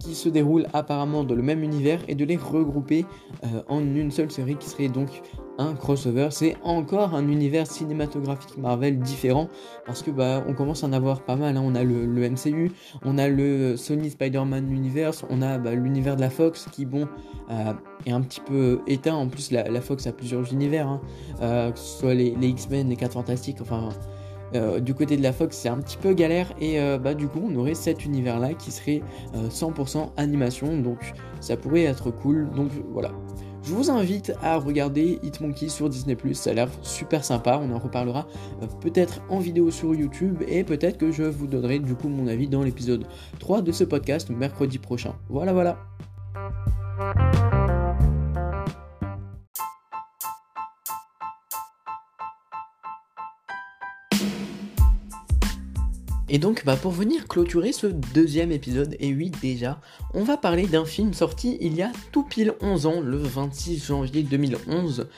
qui 0.00 0.14
se 0.14 0.30
déroulent 0.30 0.66
apparemment 0.72 1.22
dans 1.22 1.34
le 1.34 1.42
même 1.42 1.62
univers 1.62 2.00
et 2.08 2.14
de 2.14 2.24
les 2.24 2.36
regrouper 2.36 3.04
en 3.68 3.80
une 3.80 4.10
seule 4.10 4.30
série 4.30 4.56
qui 4.56 4.70
serait 4.70 4.88
donc 4.88 5.22
un 5.58 5.74
crossover. 5.74 6.28
C'est 6.30 6.56
encore 6.62 7.14
un 7.14 7.28
univers 7.28 7.66
cinématographique 7.66 8.56
Marvel 8.56 8.98
différent 9.00 9.48
parce 9.84 10.02
que 10.02 10.10
bah 10.10 10.44
on 10.48 10.54
commence 10.54 10.84
à 10.84 10.86
en 10.86 10.92
avoir 10.92 11.20
pas 11.22 11.36
mal. 11.36 11.56
Hein. 11.56 11.62
On 11.64 11.74
a 11.74 11.84
le, 11.84 12.30
MCU, 12.30 12.72
on 13.04 13.18
a 13.18 13.28
le 13.28 13.76
Sony 13.76 14.10
Spider-Man 14.10 14.72
Universe, 14.72 15.24
on 15.28 15.42
a 15.42 15.58
bah, 15.58 15.74
l'univers 15.74 16.16
de 16.16 16.20
la 16.20 16.30
Fox 16.30 16.66
qui 16.72 16.86
bon 16.86 17.08
euh, 17.50 17.72
est 18.06 18.12
un 18.12 18.20
petit 18.22 18.40
peu 18.40 18.80
éteint. 18.86 19.14
En 19.14 19.28
plus 19.28 19.50
la, 19.50 19.80
Fox 19.80 20.06
a 20.06 20.12
plusieurs 20.12 20.50
univers, 20.52 20.88
hein. 20.88 21.00
euh, 21.42 21.72
que 21.72 21.78
ce 21.78 21.98
soit 21.98 22.14
les, 22.14 22.34
X-Men, 22.40 22.88
les 22.88 22.96
4 22.96 23.12
Fantastiques, 23.12 23.60
enfin. 23.60 23.90
Euh, 24.54 24.80
du 24.80 24.94
côté 24.94 25.18
de 25.18 25.22
la 25.22 25.34
Fox, 25.34 25.58
c'est 25.58 25.68
un 25.68 25.76
petit 25.76 25.98
peu 25.98 26.14
galère 26.14 26.54
et 26.58 26.78
bah 26.96 27.12
du 27.12 27.28
coup, 27.28 27.42
on 27.44 27.54
aurait 27.56 27.74
cet 27.74 28.06
univers-là 28.06 28.54
qui 28.54 28.70
serait 28.70 29.02
100% 29.34 30.12
animation, 30.16 30.78
donc 30.78 31.12
ça 31.40 31.58
pourrait 31.58 31.82
être 31.82 32.10
cool. 32.10 32.48
Donc 32.56 32.70
voilà, 32.94 33.10
je 33.68 33.74
vous 33.74 33.90
invite 33.90 34.32
à 34.42 34.56
regarder 34.56 35.18
Hitmonkey 35.22 35.68
sur 35.68 35.90
Disney+, 35.90 36.16
ça 36.32 36.50
a 36.50 36.54
l'air 36.54 36.68
super 36.80 37.22
sympa, 37.22 37.60
on 37.62 37.74
en 37.74 37.78
reparlera 37.78 38.26
euh, 38.62 38.66
peut-être 38.80 39.20
en 39.28 39.40
vidéo 39.40 39.70
sur 39.70 39.94
YouTube 39.94 40.42
et 40.48 40.64
peut-être 40.64 40.96
que 40.96 41.12
je 41.12 41.24
vous 41.24 41.46
donnerai 41.46 41.78
du 41.78 41.94
coup 41.94 42.08
mon 42.08 42.28
avis 42.28 42.48
dans 42.48 42.62
l'épisode 42.62 43.04
3 43.40 43.60
de 43.60 43.72
ce 43.72 43.84
podcast 43.84 44.30
mercredi 44.30 44.78
prochain. 44.78 45.14
Voilà 45.28 45.52
voilà. 45.52 45.76
Et 56.30 56.38
donc, 56.38 56.64
bah, 56.66 56.76
pour 56.76 56.92
venir 56.92 57.26
clôturer 57.26 57.72
ce 57.72 57.86
deuxième 57.86 58.52
épisode, 58.52 58.96
et 59.00 59.14
oui, 59.14 59.32
déjà, 59.40 59.80
on 60.12 60.24
va 60.24 60.36
parler 60.36 60.66
d'un 60.66 60.84
film 60.84 61.14
sorti 61.14 61.56
il 61.62 61.74
y 61.74 61.80
a 61.80 61.90
tout 62.12 62.22
pile 62.22 62.52
11 62.60 62.86
ans, 62.86 63.00
le 63.00 63.16
26 63.16 63.86
janvier 63.86 64.22
2011. 64.22 65.08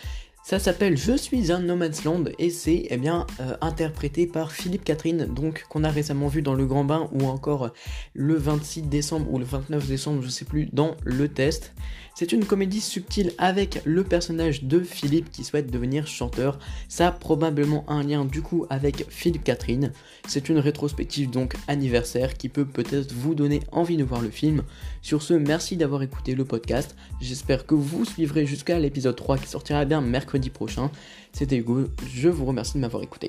Ça 0.45 0.59
s'appelle 0.59 0.97
Je 0.97 1.17
suis 1.17 1.51
un 1.51 1.59
No 1.59 1.77
Man's 1.77 2.05
Land 2.05 2.25
et 2.39 2.51
c'est 2.51 2.87
eh 2.91 2.97
bien 2.97 3.27
euh, 3.41 3.57
interprété 3.61 4.27
par 4.27 4.53
Philippe 4.53 4.85
Catherine, 4.85 5.27
donc 5.27 5.65
qu'on 5.69 5.85
a 5.85 5.91
récemment 5.91 6.29
vu 6.29 6.43
dans 6.43 6.55
Le 6.55 6.65
Grand 6.65 6.85
Bain 6.85 7.09
ou 7.13 7.27
encore 7.27 7.71
le 8.15 8.35
26 8.35 8.83
décembre 8.83 9.33
ou 9.33 9.39
le 9.39 9.45
29 9.45 9.87
décembre, 9.87 10.23
je 10.23 10.29
sais 10.29 10.45
plus, 10.45 10.69
dans 10.73 10.97
Le 11.05 11.29
Test. 11.29 11.75
C'est 12.21 12.33
une 12.33 12.45
comédie 12.45 12.83
subtile 12.83 13.33
avec 13.39 13.81
le 13.87 14.05
personnage 14.05 14.65
de 14.65 14.81
Philippe 14.81 15.31
qui 15.31 15.43
souhaite 15.43 15.71
devenir 15.71 16.07
chanteur. 16.07 16.59
Ça 16.87 17.09
a 17.09 17.13
probablement 17.13 17.83
un 17.89 18.03
lien 18.03 18.27
du 18.27 18.43
coup 18.43 18.67
avec 18.69 19.07
Philippe 19.09 19.45
Catherine. 19.45 19.91
C'est 20.29 20.51
une 20.51 20.59
rétrospective 20.59 21.31
donc 21.31 21.55
anniversaire 21.67 22.35
qui 22.35 22.51
peut 22.51 22.67
peut-être 22.67 23.15
vous 23.15 23.35
donner 23.35 23.61
envie 23.73 23.97
de 23.97 24.05
voir 24.05 24.21
le 24.21 24.29
film. 24.29 24.65
Sur 25.01 25.23
ce, 25.23 25.33
merci 25.33 25.79
d'avoir 25.79 26.03
écouté 26.03 26.35
le 26.35 26.45
podcast. 26.45 26.95
J'espère 27.23 27.65
que 27.65 27.75
vous 27.75 28.05
suivrez 28.05 28.45
jusqu'à 28.45 28.79
l'épisode 28.79 29.17
3 29.17 29.39
qui 29.39 29.49
sortira 29.49 29.87
bien 29.87 30.03
mercredi 30.03 30.51
prochain. 30.51 30.91
C'était 31.33 31.57
Hugo, 31.57 31.87
je 32.15 32.29
vous 32.29 32.45
remercie 32.45 32.75
de 32.75 32.81
m'avoir 32.81 33.03
écouté. 33.03 33.29